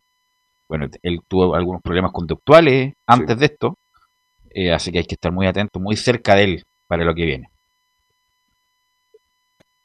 [0.72, 3.78] bueno, él tuvo algunos problemas conductuales antes de esto
[4.54, 7.26] eh, así que hay que estar muy atento, muy cerca de él para lo que
[7.26, 7.52] viene.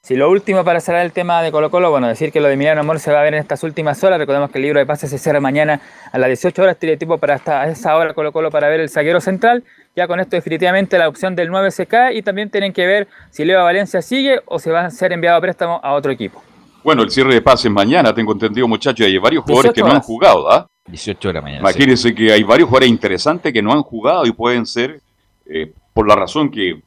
[0.07, 2.55] Si lo último para cerrar el tema de Colo Colo, bueno, decir que lo de
[2.55, 4.21] Emiliano Amor se va a ver en estas últimas horas.
[4.21, 5.81] Recordemos que el libro de pases se cierra mañana
[6.13, 8.89] a las 18 horas, tiene tipo para hasta esa hora Colo Colo para ver el
[8.89, 9.65] zaguero central.
[9.97, 13.09] Ya con esto definitivamente la opción del 9 se cae y también tienen que ver
[13.31, 16.41] si Leo Valencia sigue o se va a ser enviado a préstamo a otro equipo.
[16.87, 20.03] Bueno, el cierre de pases mañana, tengo entendido muchachos, hay varios jugadores que no han
[20.03, 20.69] jugado, ¿ah?
[20.87, 21.61] 18 horas mañana.
[21.63, 25.01] Imagínense que hay varios jugadores interesantes que no han jugado y pueden ser,
[25.47, 26.81] eh, por la razón que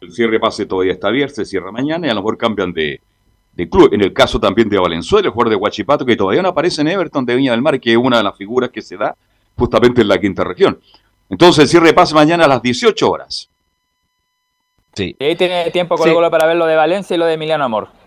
[0.00, 2.98] el cierre pase todavía está abierto, se cierra mañana y a lo mejor cambian de,
[3.70, 3.92] club.
[3.92, 6.88] En el caso también de Valenzuela, el jugador de Huachipato, que todavía no aparece en
[6.88, 9.14] Everton de Viña del Mar, que es una de las figuras que se da
[9.54, 10.80] justamente en la quinta región.
[11.28, 13.50] Entonces el cierre de pase mañana a las 18 horas.
[14.94, 15.14] Sí.
[15.18, 17.64] Y ahí tiene tiempo Colo Colo para ver lo de Valencia y lo de Emiliano
[17.64, 18.00] Amor.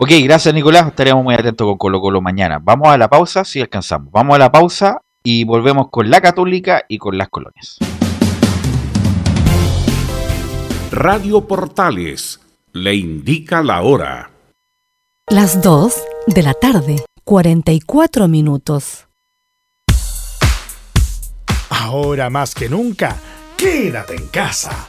[0.00, 0.86] Ok, gracias Nicolás.
[0.86, 2.60] Estaremos muy atentos con Colo Colo mañana.
[2.62, 4.12] Vamos a la pausa si alcanzamos.
[4.12, 7.78] Vamos a la pausa y volvemos con la Católica y con las colonias.
[10.92, 12.38] Radio Portales
[12.72, 14.30] le indica la hora.
[15.28, 15.94] Las 2
[16.28, 19.08] de la tarde, 44 minutos.
[21.70, 23.16] Ahora más que nunca,
[23.56, 24.88] quédate en casa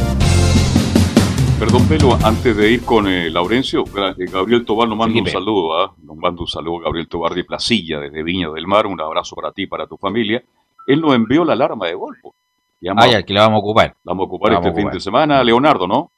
[1.61, 5.77] Perdón, Pelo, antes de ir con eh, Laurencio, eh, Gabriel Tobar nos manda un saludo,
[5.79, 5.93] ¿ah?
[6.03, 9.51] Nos manda un saludo Gabriel Tobar de Placilla, desde Viña del Mar, un abrazo para
[9.51, 10.41] ti y para tu familia.
[10.87, 12.17] Él nos envió la alarma de gol.
[12.19, 12.33] po.
[12.81, 13.87] Ya Ah, ya, que la vamos a ocupar.
[14.03, 16.09] La vamos a ocupar La este fin de semana, Leonardo, ¿no?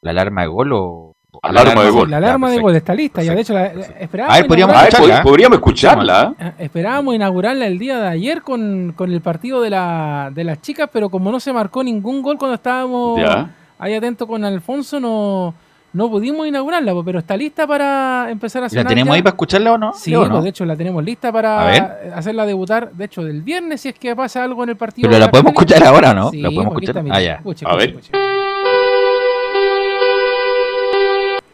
[0.00, 1.14] ¿La alarma de gol o...?
[1.40, 2.10] Alarma de gol.
[2.10, 2.66] La alarma de perfecto.
[2.66, 4.36] gol está lista, ya de hecho la, la- esperábamos.
[4.36, 5.14] A ver, podríamos escucharla.
[5.18, 6.34] pod- podríamos escucharla.
[6.38, 10.60] Ah, Esperábamos inaugurarla el día de ayer con, con el partido de, la, de las
[10.60, 13.48] chicas, pero como no se marcó ningún gol cuando estábamos Ya.
[13.82, 15.54] Ahí atentos con Alfonso, no,
[15.92, 19.16] no pudimos inaugurarla, pero está lista para empezar a ¿La sonar tenemos ya.
[19.16, 19.92] ahí para escucharla o no?
[19.94, 20.28] Sí, ¿no?
[20.28, 23.94] pues, de hecho la tenemos lista para hacerla debutar, de hecho, del viernes, si es
[23.98, 25.08] que pasa algo en el partido.
[25.08, 26.30] Pero la podemos escuchar ahora, ¿no?
[26.30, 26.90] Sí, La podemos escuchar.
[26.90, 27.16] está, mira.
[27.16, 27.34] Ah, ya.
[27.34, 27.96] Escuche, A escuche, ver.
[28.00, 28.41] escuche.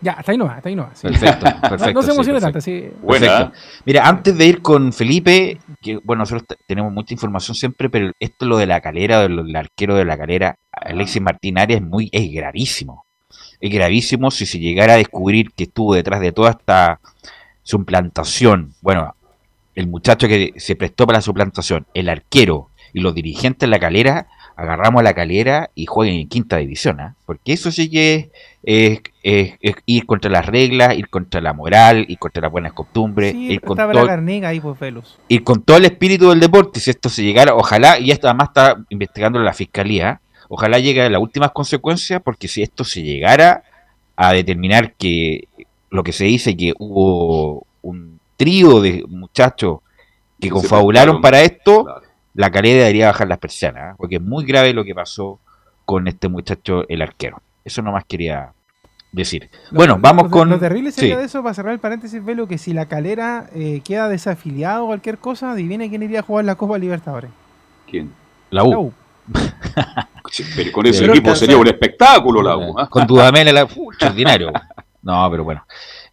[0.00, 0.98] Ya, está ahí nomás, está ahí nomás.
[0.98, 1.08] sí.
[1.08, 1.92] Perfecto, No- perfecto.
[1.94, 2.40] No, se emocione perfecto.
[2.40, 2.90] tanto, sí.
[3.02, 3.26] Buena.
[3.26, 3.52] Perfecto.
[3.84, 8.12] Mira, antes de ir con Felipe, que bueno, nosotros te- tenemos mucha información siempre, pero
[8.20, 11.86] esto lo de la calera, de del arquero de la calera, Alexis Martín Arias, es
[11.86, 13.04] muy, es gravísimo.
[13.60, 17.00] Es gravísimo si se llegara a descubrir que estuvo detrás de toda esta
[17.64, 18.74] suplantación.
[18.80, 19.14] Bueno,
[19.74, 23.78] el muchacho que se prestó para la suplantación, el arquero y los dirigentes de la
[23.78, 24.26] calera,
[24.58, 27.14] agarramos la calera y jueguen en quinta división, ¿ah?
[27.24, 28.28] Porque eso sí que es,
[28.64, 32.72] es- es- es ir contra las reglas, ir contra la moral, ir contra las buenas
[32.72, 34.76] costumbres, Sí, ir, con estaba todo, la carnega ahí, pues,
[35.28, 36.80] ir con todo el espíritu del deporte.
[36.80, 41.08] Si esto se llegara, ojalá, y esto además está investigando la fiscalía, ojalá llegue a
[41.10, 43.62] las últimas consecuencias, porque si esto se llegara
[44.16, 45.46] a determinar que
[45.90, 49.78] lo que se dice que hubo un trío de muchachos
[50.40, 52.02] que confabularon para esto, claro.
[52.34, 53.94] La calera debería bajar las persianas, ¿ah?
[53.96, 55.38] porque es muy grave lo que pasó
[55.84, 57.40] con este muchacho, el arquero.
[57.64, 58.52] Eso nomás quería
[59.12, 59.50] decir.
[59.70, 60.48] Lo- bueno, lo- vamos lo, con...
[60.50, 61.20] Lo terrible sería sí.
[61.20, 64.86] de eso, para cerrar el paréntesis, Velo, que si la calera eh, queda desafiliado o
[64.88, 67.30] cualquier cosa, adivine quién iría a jugar la Copa Libertadores.
[67.90, 68.12] ¿Quién?
[68.50, 68.70] La U.
[68.70, 68.92] La U.
[70.56, 72.74] Pero con ese Pero equipo sería un espectáculo la U.
[72.90, 74.52] Con Dudamel, la extraordinario.
[75.00, 75.64] No, pero bueno.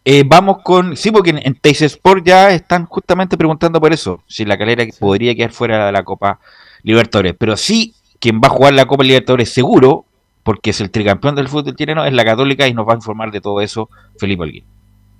[0.08, 0.96] Eh, vamos con.
[0.96, 4.24] Sí, porque en, en Sport ya están justamente preguntando por eso.
[4.28, 6.40] Si la calera podría quedar fuera de la Copa
[6.84, 7.34] Libertadores.
[7.38, 10.06] Pero sí, quien va a jugar la Copa Libertadores seguro,
[10.44, 13.32] porque es el tricampeón del fútbol chileno, es la Católica y nos va a informar
[13.32, 14.64] de todo eso Felipe Alguín.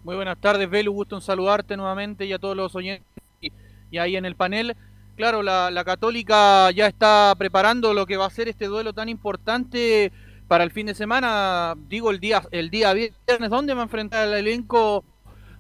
[0.04, 0.94] Muy buenas tardes, Velu.
[0.94, 3.08] Gusto en saludarte nuevamente y a todos los oyentes
[3.42, 3.52] y,
[3.90, 4.76] y ahí en el panel.
[5.16, 9.10] Claro, la, la Católica ya está preparando lo que va a ser este duelo tan
[9.10, 10.12] importante
[10.48, 11.76] para el fin de semana.
[11.88, 15.04] Digo, el día, el día viernes, donde va a enfrentar el elenco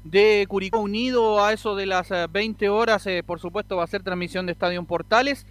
[0.04, 3.06] de Curicó Unido a eso de las eh, 20 horas.
[3.08, 5.46] eh, por supuesto, va a ser transmisión de Estadio Portales.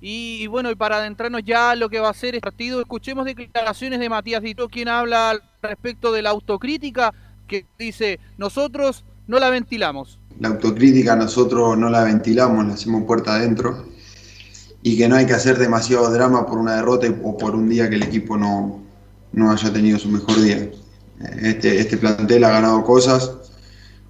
[0.00, 3.24] Y, bueno, y para adentrarnos ya a lo que va a ser este partido, escuchemos
[3.24, 7.14] declaraciones de Matías Dito, quien habla al respecto de la autocrítica,
[7.46, 10.18] que dice, nosotros no la ventilamos.
[10.40, 13.91] La autocrítica nosotros no la ventilamos, la hacemos puerta adentro
[14.82, 17.88] y que no hay que hacer demasiado drama por una derrota o por un día
[17.88, 18.80] que el equipo no,
[19.32, 20.70] no haya tenido su mejor día.
[21.40, 23.32] Este, este plantel ha ganado cosas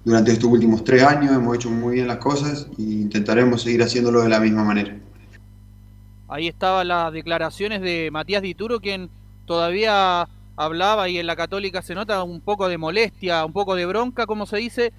[0.03, 4.21] durante estos últimos tres años, hemos hecho muy bien las cosas e intentaremos seguir haciéndolo
[4.21, 4.97] de la misma manera.
[6.27, 9.09] Ahí estaban las declaraciones de Matías Dituro, quien
[9.45, 13.85] todavía hablaba y en la católica se nota un poco de molestia, un poco de
[13.85, 14.93] bronca, como se dice,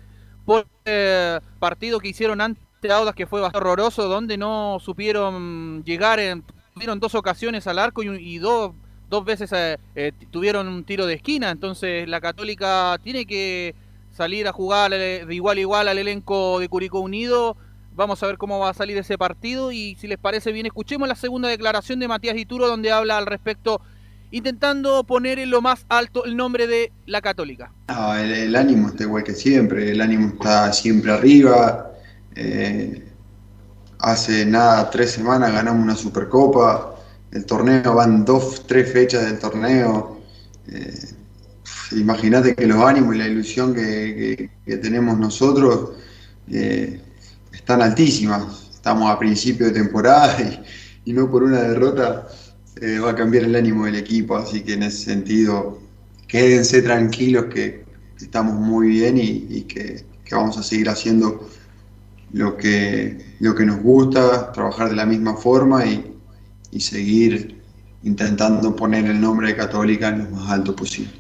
[0.45, 2.41] por el partido que hicieron
[2.85, 6.45] ante Audas, que fue bastante horroroso, donde no supieron llegar, en,
[6.75, 8.73] tuvieron dos ocasiones al arco y, y dos,
[9.09, 13.75] dos veces eh, eh, tuvieron un tiro de esquina, entonces la católica tiene que
[14.11, 17.57] salir a jugar eh, de igual a igual al elenco de Curicó Unido,
[17.97, 21.07] Vamos a ver cómo va a salir ese partido y si les parece bien, escuchemos
[21.07, 23.81] la segunda declaración de Matías Dituro donde habla al respecto,
[24.33, 27.71] intentando poner en lo más alto el nombre de la Católica.
[28.19, 31.95] el, ánimo está igual que siempre, el ánimo está siempre arriba.
[32.35, 33.05] Eh,
[33.99, 36.97] hace nada, tres semanas ganamos una Supercopa,
[37.31, 40.21] el torneo van dos, tres fechas del torneo.
[40.69, 41.15] Eh,
[41.93, 44.51] Imagínate que los ánimos y la ilusión que,
[44.83, 45.93] tenemos nosotros
[46.51, 47.01] eh,
[47.53, 48.71] están altísimas.
[48.75, 50.37] Estamos a principio de temporada
[51.05, 52.27] y, no por una derrota
[52.81, 54.37] eh, va a cambiar el ánimo del equipo.
[54.37, 55.81] Así que en ese sentido,
[56.27, 57.85] quédense tranquilos que
[58.21, 61.49] estamos muy bien y, que, vamos a seguir haciendo
[62.35, 66.19] lo que, lo que nos gusta, trabajar de la misma forma y,
[66.73, 67.63] y seguir
[68.03, 71.13] intentando poner el nombre de Católica en lo más alto posible.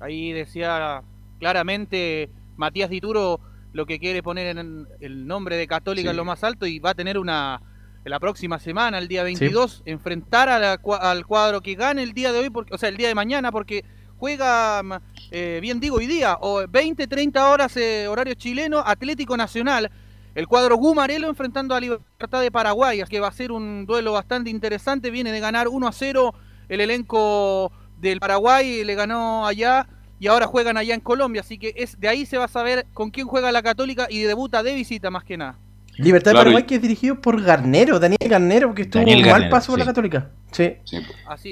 [0.00, 1.02] Ahí decía
[1.38, 3.38] claramente Matías Dituro
[3.74, 6.90] lo que quiere poner en el nombre de Católica en lo más alto y va
[6.90, 7.60] a tener una
[8.04, 12.50] la próxima semana, el día 22, enfrentar al cuadro que gane el día de hoy,
[12.50, 13.84] porque, o sea, el día de mañana, porque
[14.22, 19.90] juega, eh, bien digo, hoy día, o 20, 30 horas eh, horario chileno, Atlético Nacional,
[20.36, 24.48] el cuadro Gumarelo enfrentando a Libertad de Paraguay, que va a ser un duelo bastante
[24.48, 26.34] interesante, viene de ganar 1 a 0
[26.68, 29.88] el elenco del Paraguay, le ganó allá
[30.20, 32.86] y ahora juegan allá en Colombia, así que es de ahí se va a saber
[32.94, 35.58] con quién juega la Católica y debuta de visita más que nada.
[35.98, 39.72] Libertad de Paraguay que es dirigido por Garnero, Daniel Garnero, que estuvo un mal paso
[39.72, 40.30] por la Católica.
[40.50, 40.74] Sí.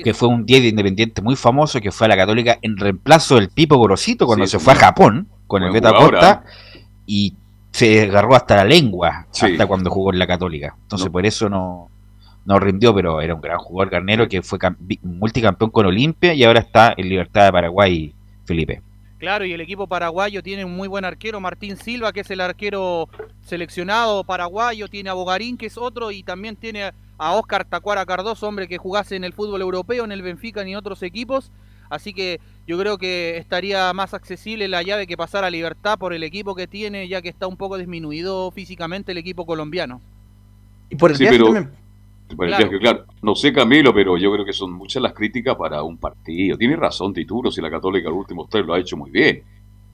[0.03, 3.37] Que fue un 10 de Independiente muy famoso que fue a la Católica en reemplazo
[3.37, 6.45] del Pipo Gorosito cuando se fue a Japón con el Beta Costa
[7.07, 7.35] y
[7.73, 10.75] se agarró hasta la lengua hasta cuando jugó en la Católica.
[10.83, 11.91] Entonces por eso no,
[12.45, 14.59] no rindió, pero era un gran jugador Garnero que fue
[15.03, 18.15] multicampeón con Olimpia y ahora está en Libertad de Paraguay,
[18.45, 18.83] Felipe.
[19.21, 22.41] Claro, y el equipo paraguayo tiene un muy buen arquero, Martín Silva, que es el
[22.41, 23.07] arquero
[23.43, 28.49] seleccionado paraguayo, tiene a Bogarín, que es otro, y también tiene a Oscar Tacuara Cardoso,
[28.49, 31.53] hombre que jugase en el fútbol europeo, en el Benfica ni en otros equipos.
[31.91, 36.15] Así que yo creo que estaría más accesible la llave que pasar a Libertad por
[36.15, 40.01] el equipo que tiene, ya que está un poco disminuido físicamente el equipo colombiano.
[40.89, 41.71] Y por el sí, también
[42.37, 43.05] claro.
[43.23, 46.57] No sé Camilo, pero yo creo que son muchas las críticas para un partido.
[46.57, 49.43] Tiene razón Tituro, si la Católica el último tres lo ha hecho muy bien.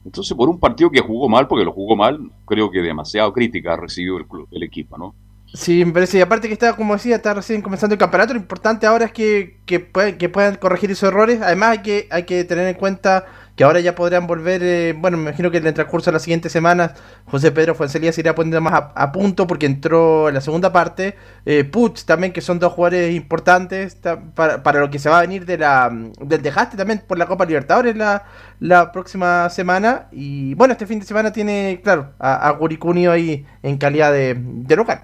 [0.05, 3.73] Entonces, por un partido que jugó mal, porque lo jugó mal, creo que demasiado crítica
[3.73, 5.15] ha recibido el, club, el equipo, ¿no?
[5.53, 6.19] Sí, me parece.
[6.19, 8.33] Y aparte que está, como decía, está recién comenzando el campeonato.
[8.33, 11.41] Lo importante ahora es que, que, puedan, que puedan corregir esos errores.
[11.41, 13.25] Además, hay que, hay que tener en cuenta
[13.57, 16.23] que ahora ya podrían volver, eh, bueno, me imagino que en el transcurso de las
[16.23, 16.93] siguientes semanas
[17.25, 21.17] José Pedro Fuencelía se irá poniendo más a, punto porque entró en la segunda parte,
[21.47, 21.69] eh,
[22.05, 23.97] también, que son dos jugadores importantes
[24.35, 27.27] para, para, lo que se va a venir de la, del dejaste también por la
[27.27, 28.25] Copa Libertadores la,
[28.61, 30.09] la próxima semana.
[30.13, 32.59] Y bueno, este fin de semana tiene, claro, a, a
[33.13, 35.03] ahí en calidad de, de local.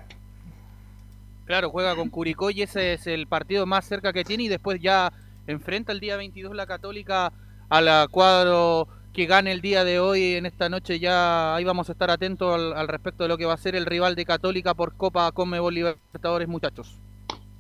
[1.47, 4.81] Claro, juega con Curicó y ese es el partido más cerca que tiene y después
[4.81, 5.11] ya
[5.47, 7.33] enfrenta el día 22 la Católica
[7.73, 11.93] al cuadro que gane el día de hoy, en esta noche ya ahí vamos a
[11.93, 14.95] estar atentos al, respecto de lo que va a ser el rival de Católica por
[14.95, 17.01] Copa Conmebol Libertadores, muchachos.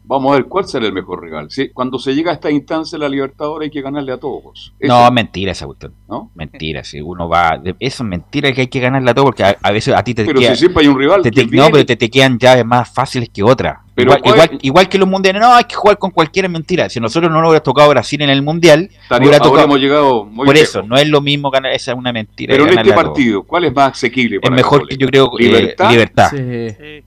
[0.04, 1.50] Vamos a ver cuál será el mejor rival.
[1.50, 1.70] ¿Sí?
[1.72, 4.74] Cuando se llega a esta instancia la Libertadores hay que ganarle a todos.
[4.80, 5.94] No, mentira esa cuestión.
[6.08, 6.30] ¿No?
[6.34, 7.60] Mentira, si uno va...
[7.78, 10.24] Eso es mentira que hay que ganarle a todos porque a, veces a ti te
[10.24, 11.22] Pero si siempre hay un rival...
[11.22, 13.78] no, pero te, te, quedan llaves más fáciles que otras.
[13.96, 16.88] igual, igual, que los mundiales, no, hay que jugar con cualquiera, es mentira.
[16.88, 19.76] Si nosotros no nos hubiera tocado Brasil en el mundial, hubiera tocado...
[19.76, 22.52] llegado Por eso, no es lo mismo ganar, esa es una mentira.
[22.52, 24.40] Pero en este partido, ¿cuál es más asequible?
[24.40, 25.90] Para es mejor que yo creo libertad.
[25.90, 26.30] libertad.
[26.30, 27.04] Sí.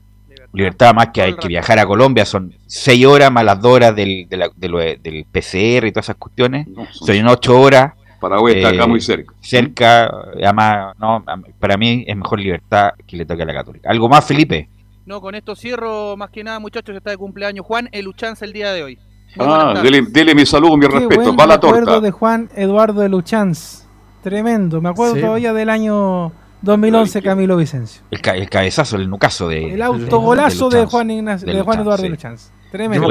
[0.56, 3.94] Libertad más que hay que viajar a Colombia, son seis horas más las dos horas
[3.94, 6.66] del, del PCR y todas esas cuestiones.
[6.92, 7.92] son ocho horas.
[8.18, 9.34] Paraguay está acá eh, muy cerca.
[9.40, 10.06] Cerca,
[10.42, 11.22] además, no,
[11.58, 13.90] para mí es mejor libertad que le toque a la Católica.
[13.90, 14.70] ¿Algo más, Felipe?
[15.04, 18.72] No, con esto cierro más que nada, muchachos, está de cumpleaños Juan Eluchanza el día
[18.72, 18.98] de hoy.
[19.38, 21.36] ah, dele, mi saludo, mi respeto.
[21.36, 21.76] Va la torta.
[21.76, 23.86] Me acuerdo de Juan Eduardo Eluchanz.
[24.22, 24.80] Tremendo.
[24.80, 28.02] Me acuerdo todavía del año 2011 Camilo Vicencio.
[28.10, 29.74] El, el, cabezazo, el nucazo de.
[29.74, 32.50] El autogolazo de, Juan, de, Juan Eduardo Luchanz.
[32.70, 33.08] Tremendo.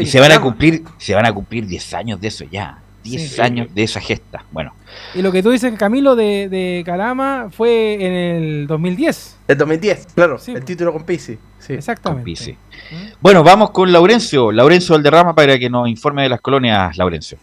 [0.00, 2.78] y se van a cumplir, se van a cumplir 10 años de eso ya.
[3.02, 4.44] 10 años de esa gesta.
[4.52, 4.74] Bueno.
[5.14, 9.38] Y lo que tú dices, Camilo, de, de Calama fue en el 2010.
[9.48, 10.38] El 2010, claro.
[10.46, 11.38] el título con Pisi.
[11.58, 11.74] Sí.
[11.74, 12.58] Exactamente.
[12.90, 12.94] ¿Mm?
[13.20, 14.52] Bueno, vamos con Laurencio.
[14.52, 17.38] Laurencio Valderrama para que nos informe de las colonias, Laurencio.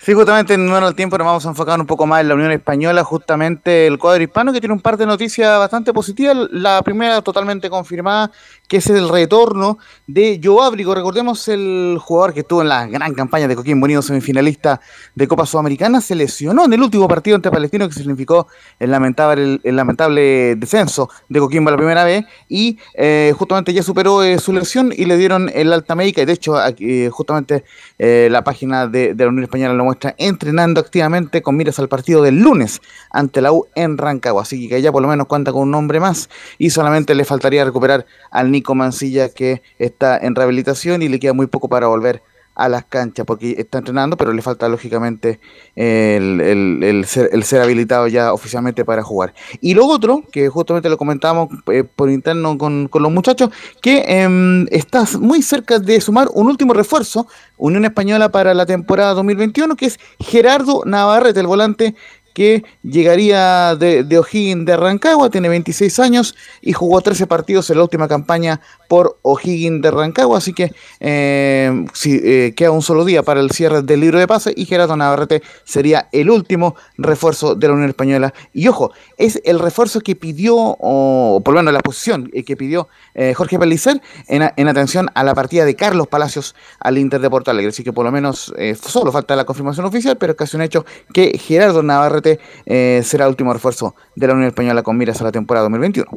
[0.00, 2.52] Sí, justamente en el tiempo nos vamos a enfocar un poco más en la Unión
[2.52, 6.36] Española, justamente el cuadro hispano que tiene un par de noticias bastante positivas.
[6.52, 8.30] La primera totalmente confirmada,
[8.68, 10.94] que es el retorno de Joe Ábrico.
[10.94, 14.80] Recordemos el jugador que estuvo en la gran campaña de Coquín Bonito, semifinalista
[15.16, 18.46] de Copa Sudamericana, se lesionó en el último partido ante Palestino que significó
[18.78, 24.22] el lamentable, el, lamentable descenso de Coquimbo la primera vez y eh, justamente ya superó
[24.22, 27.64] eh, su lesión y le dieron el alta médica y de hecho eh, justamente
[27.98, 32.22] la página de, de la Unión Española lo muestra entrenando activamente con miras al partido
[32.22, 34.42] del lunes ante la U en Rancagua.
[34.42, 36.28] Así que ya por lo menos cuenta con un nombre más
[36.58, 41.32] y solamente le faltaría recuperar al Nico Mancilla que está en rehabilitación y le queda
[41.32, 42.22] muy poco para volver
[42.66, 45.38] las canchas porque está entrenando, pero le falta lógicamente
[45.76, 49.34] el, ser, habilitado ya oficialmente para jugar.
[49.60, 53.50] Y lo otro, que justamente lo comentábamos eh, por interno con, los muchachos,
[53.82, 57.28] que eh, está muy cerca de sumar un último refuerzo,
[57.58, 61.94] Unión Española para la temporada 2021, que es Gerardo Navarrete, el volante
[62.38, 67.78] que llegaría de, de O'Higgins de Rancagua, tiene 26 años y jugó 13 partidos en
[67.78, 73.24] la última campaña por O'Higgins de Rancagua, así que eh, eh, queda un solo día
[73.24, 77.66] para el cierre del libro de pase y Gerardo Navarrete sería el último refuerzo de
[77.66, 78.32] la Unión Española.
[78.54, 82.56] Y ojo, es el refuerzo que pidió, o por lo menos la posición eh, que
[82.56, 82.86] pidió
[83.34, 87.50] Jorge Pellicer en, en, atención a la partida de Carlos Palacios al Inter de Porto
[87.50, 90.62] Alegre, así que por lo menos solo falta la confirmación oficial, pero es casi un
[90.62, 92.27] hecho que Gerardo Navarrete
[92.66, 96.10] eh, será el último refuerzo de la Unión Española con miras a la temporada 2021.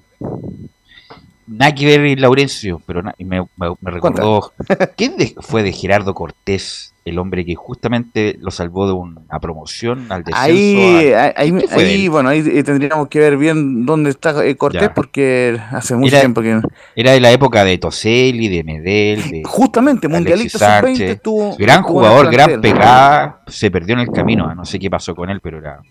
[1.76, 3.46] Que ver Laurencio, pero me,
[3.82, 4.54] recordó.
[4.96, 10.24] ¿Quién fue de Gerardo Cortés, el hombre que justamente lo salvó de una promoción al
[10.24, 10.42] descenso?
[10.42, 16.20] Ahí, ahí, bueno, ahí tendríamos que ver bien dónde está eh, Cortés, porque hace mucho
[16.20, 16.62] tiempo que.
[16.96, 19.44] Era de la época de Toselli, de Medel.
[19.46, 21.58] Justamente, Mundialista Sub-20 estuvo.
[21.58, 25.42] Gran jugador, gran pegada, se perdió en el camino, no sé qué pasó con él,
[25.42, 25.82] pero era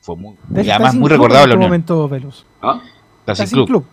[0.00, 2.44] fue muy, además muy recordado en este momento, Velus.
[2.62, 2.80] ¿Ah?
[3.26, 3.84] Está, sin club.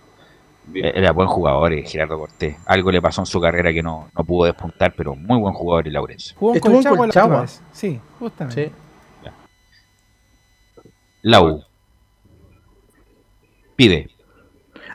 [0.74, 2.58] Era buen jugador eh, Gerardo Cortés.
[2.66, 5.88] Algo le pasó en su carrera que no, no pudo despuntar, pero muy buen jugador
[5.88, 6.36] el Laurencio.
[6.38, 7.48] Jugó con Colchagua.
[7.72, 8.66] Sí, justamente.
[8.66, 8.72] Sí.
[11.22, 11.64] Lau.
[13.76, 14.15] Pide.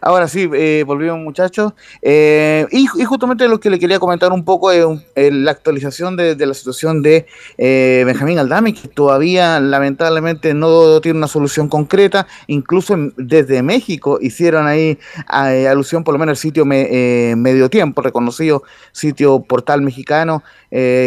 [0.01, 1.73] Ahora sí, eh, volvimos muchachos.
[2.01, 6.55] Eh, y, justamente lo que le quería comentar un poco es la actualización de, la
[6.55, 7.27] situación de
[7.59, 12.27] eh, Benjamín Aldami, que todavía lamentablemente no tiene una solución concreta.
[12.47, 18.63] Incluso desde México hicieron ahí alusión, por lo menos el sitio Medio Tiempo, reconocido
[18.93, 20.43] sitio portal mexicano,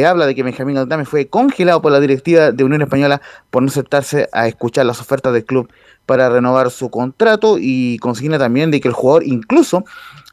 [0.08, 3.70] habla de que Benjamín Aldami fue congelado por la directiva de Unión Española por no
[3.70, 5.70] aceptarse a escuchar las ofertas del club
[6.06, 9.86] para renovar su contrato y consigna también de que el jugador incluso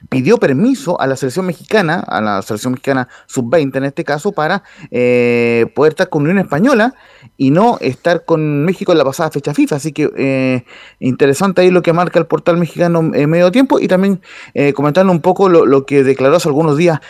[0.08, 4.62] pidió permiso a la selección mexicana, a la selección mexicana sub-20 en este caso, para
[4.90, 6.94] eh, poder estar con Unión Española
[7.36, 9.76] y no estar con México en la pasada fecha FIFA.
[9.76, 10.64] Así que eh,
[10.98, 14.20] interesante ahí lo que marca el portal mexicano en medio tiempo y también
[14.54, 17.00] eh, comentando un poco lo, lo, que declaró hace algunos días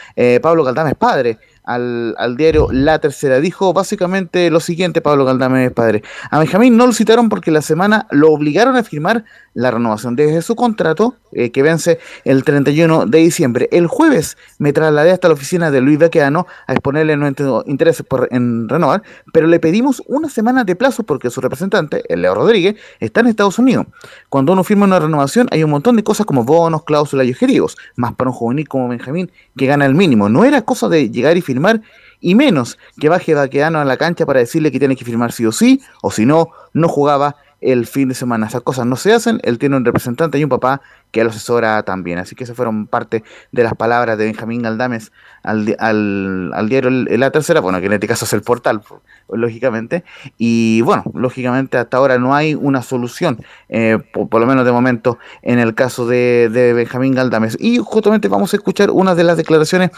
[0.42, 3.40] Pablo Galdames padre al, al, diario La Tercera.
[3.40, 6.02] Dijo básicamente lo siguiente, Pablo Galdames padre.
[6.30, 9.24] A Benjamín no lo citaron porque la semana lo obligaron a firmar
[9.54, 13.68] la renovación de su contrato, eh, que vence el 31 de diciembre.
[13.72, 18.28] El jueves me trasladé hasta la oficina de Luis Bequeano a exponerle nuestro interés por,
[18.30, 22.76] en renovar, pero le pedimos una semana de plazo porque su representante, el Leo Rodríguez,
[23.00, 23.86] está en Estados Unidos.
[24.28, 27.76] Cuando uno firma una renovación hay un montón de cosas como bonos, cláusulas y objetivos,
[27.96, 29.30] más para un juvenil como Benjamín
[29.60, 30.30] que gana el mínimo.
[30.30, 31.82] No era cosa de llegar y firmar
[32.18, 35.44] y menos que baje Baqueano a la cancha para decirle que tiene que firmar sí
[35.44, 38.46] o sí, o si no, no jugaba el fin de semana.
[38.46, 39.38] Esas cosas no se hacen.
[39.44, 40.80] Él tiene un representante y un papá
[41.10, 42.18] que lo asesora también.
[42.18, 45.12] Así que esas fueron parte de las palabras de Benjamín Galdames
[45.42, 48.82] al, al, al diario La Tercera, bueno, que en este caso es el portal,
[49.28, 50.04] lógicamente.
[50.38, 55.18] Y bueno, lógicamente hasta ahora no hay una solución, eh, por, lo menos de momento,
[55.42, 57.56] en el caso de, de Benjamín Galdames.
[57.60, 59.90] Y justamente vamos a escuchar una de las declaraciones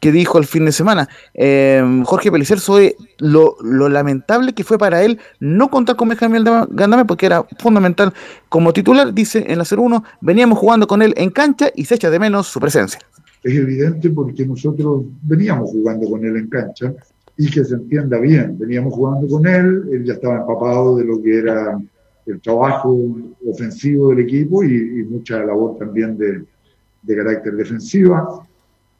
[0.00, 1.08] que dijo el fin de semana.
[1.34, 6.44] Eh, Jorge Pelicer sobre lo, lo, lamentable que fue para él no contar con Benjamín
[6.70, 8.12] Gandame porque era fundamental
[8.48, 9.12] como titular.
[9.12, 10.04] Dice en la 01,
[10.46, 13.00] veníamos jugando con él en cancha y se echa de menos su presencia.
[13.42, 16.94] Es evidente porque nosotros veníamos jugando con él en cancha
[17.36, 21.20] y que se entienda bien, veníamos jugando con él, él ya estaba empapado de lo
[21.20, 21.78] que era
[22.26, 22.96] el trabajo
[23.44, 26.44] ofensivo del equipo y, mucha labor también de,
[27.02, 28.46] de carácter defensiva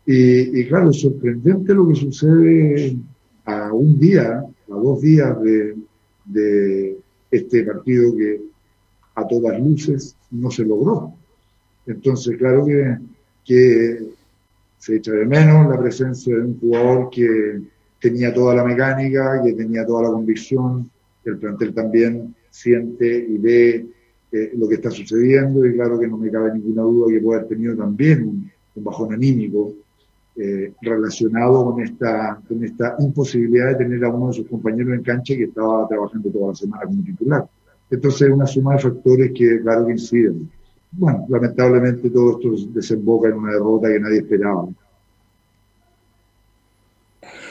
[0.04, 2.96] y, claro, es sorprendente lo que sucede
[3.44, 6.96] a un día, a dos días de,
[7.30, 8.40] este partido que
[9.16, 11.12] a todas luces no se logró.
[11.86, 12.64] Entonces, claro
[13.44, 13.98] que,
[14.78, 17.60] se echa de menos la presencia de un jugador que,
[17.98, 20.88] tenía toda la mecánica, que tenía toda la convicción,
[21.24, 23.86] el plantel también siente y ve
[24.30, 27.38] eh, lo que está sucediendo y claro que no me cabe ninguna duda que puede
[27.40, 29.72] haber tenido también un, bajón anímico
[30.36, 35.02] eh, relacionado con esta, con esta imposibilidad de tener a uno de sus compañeros en
[35.02, 37.46] cancha que estaba trabajando toda la semana como titular.
[37.90, 40.50] Entonces, una suma de factores que, claro, que inciden.
[40.92, 44.66] Bueno, lamentablemente todo esto desemboca en una derrota que nadie esperaba.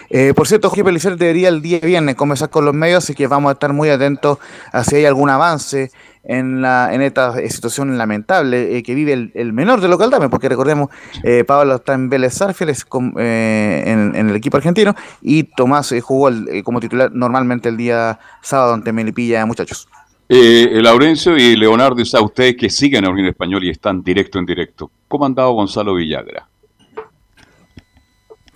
[0.09, 3.27] Eh, por cierto, Jorge Pelicer debería el día viernes conversar con los medios, así que
[3.27, 4.37] vamos a estar muy atentos
[4.71, 5.91] a si hay algún avance
[6.23, 10.49] en, la, en esta situación lamentable eh, que vive el, menor de local Dame, porque
[10.49, 10.89] recordemos,
[11.23, 12.75] eh, Pablo está en Vélez Sarfield
[13.17, 16.29] eh, en, el equipo argentino y Tomás jugó
[16.63, 19.87] como titular normalmente el día sábado ante Melipilla, muchachos.
[20.27, 24.91] Laurencio y Leonardo, a ustedes que siguen a Unión Español y están directo en directo.
[25.07, 26.47] ¿Cómo ha andado Gonzalo Villagra?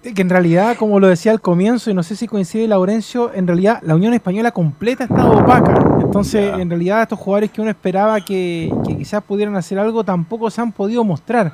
[0.01, 3.45] que en realidad, como lo decía al comienzo, y no sé si coincide Laurencio, en
[3.47, 5.99] realidad la Unión Española completa ha estado opaca.
[6.01, 10.61] Entonces, en realidad, estos jugadores que uno esperaba que, quizás pudieran hacer algo tampoco se
[10.61, 11.53] han podido mostrar.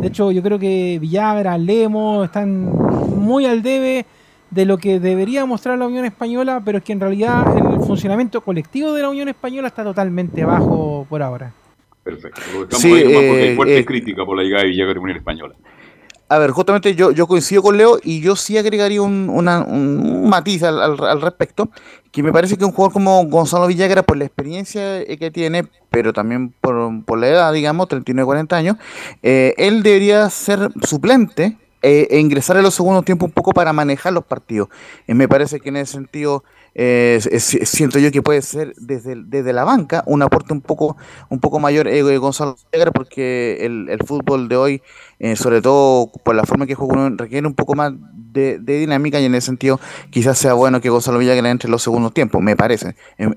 [0.00, 2.70] De hecho, yo creo que Villagra, Lemo están
[3.16, 4.04] muy al debe
[4.56, 8.40] de lo que debería mostrar la Unión Española, pero es que en realidad el funcionamiento
[8.40, 11.52] colectivo de la Unión Española está totalmente bajo por ahora.
[12.02, 12.40] Perfecto.
[12.70, 15.54] Sí, eh, fuerte eh, crítica por la llegada de Villagra a la Unión Española.
[16.30, 20.62] A ver, justamente yo, yo coincido con Leo y yo sí agregaría un, un matiz
[20.62, 21.68] al, al, respecto,
[22.10, 26.14] que me parece que un jugador como Gonzalo Villagra, por la experiencia que tiene, pero
[26.14, 28.76] también por, por la edad, digamos, 39-40 años,
[29.22, 33.72] eh, él debería ser suplente eh, e ingresar en los segundos tiempos un poco para
[33.72, 34.68] manejar los partidos.
[35.06, 36.42] Y me parece que en ese sentido
[36.78, 40.98] eh, siento yo que puede ser desde, desde la banca un aporte un poco
[41.30, 44.82] un poco mayor eh, Gonzalo Villagra porque el, el, fútbol de hoy,
[45.18, 49.24] eh, sobre todo por la forma que juega, requiere un poco más de, dinámica y
[49.24, 49.80] en ese sentido
[50.10, 52.94] quizás sea bueno que Gonzalo Villagra entre los segundos tiempos, me parece.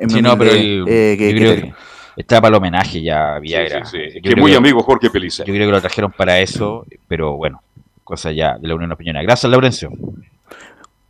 [0.10, 1.72] sí, no, pero que,
[2.18, 3.84] está para el homenaje ya Villagra.
[4.22, 5.46] que muy amigo Jorge Peliza.
[5.46, 7.62] Yo creo que lo trajeron para eso, pero bueno,
[8.10, 9.22] cosa ya de la Unión Española.
[9.22, 9.92] Gracias, Laurencio.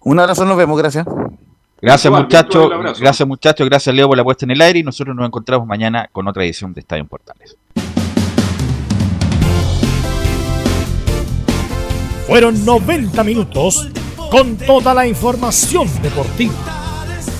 [0.01, 1.05] Un abrazo, nos vemos, gracias.
[1.81, 2.69] Gracias muchachos,
[2.99, 6.09] gracias muchachos, gracias Leo por la puesta en el aire y nosotros nos encontramos mañana
[6.11, 7.55] con otra edición de Estadio en Portales.
[12.27, 13.89] Fueron 90 minutos
[14.29, 16.53] con toda la información deportiva.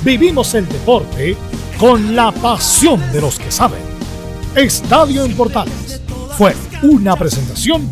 [0.01, 1.35] Vivimos el deporte
[1.77, 3.81] con la pasión de los que saben.
[4.55, 6.01] Estadio en Portales
[6.37, 7.91] fue una presentación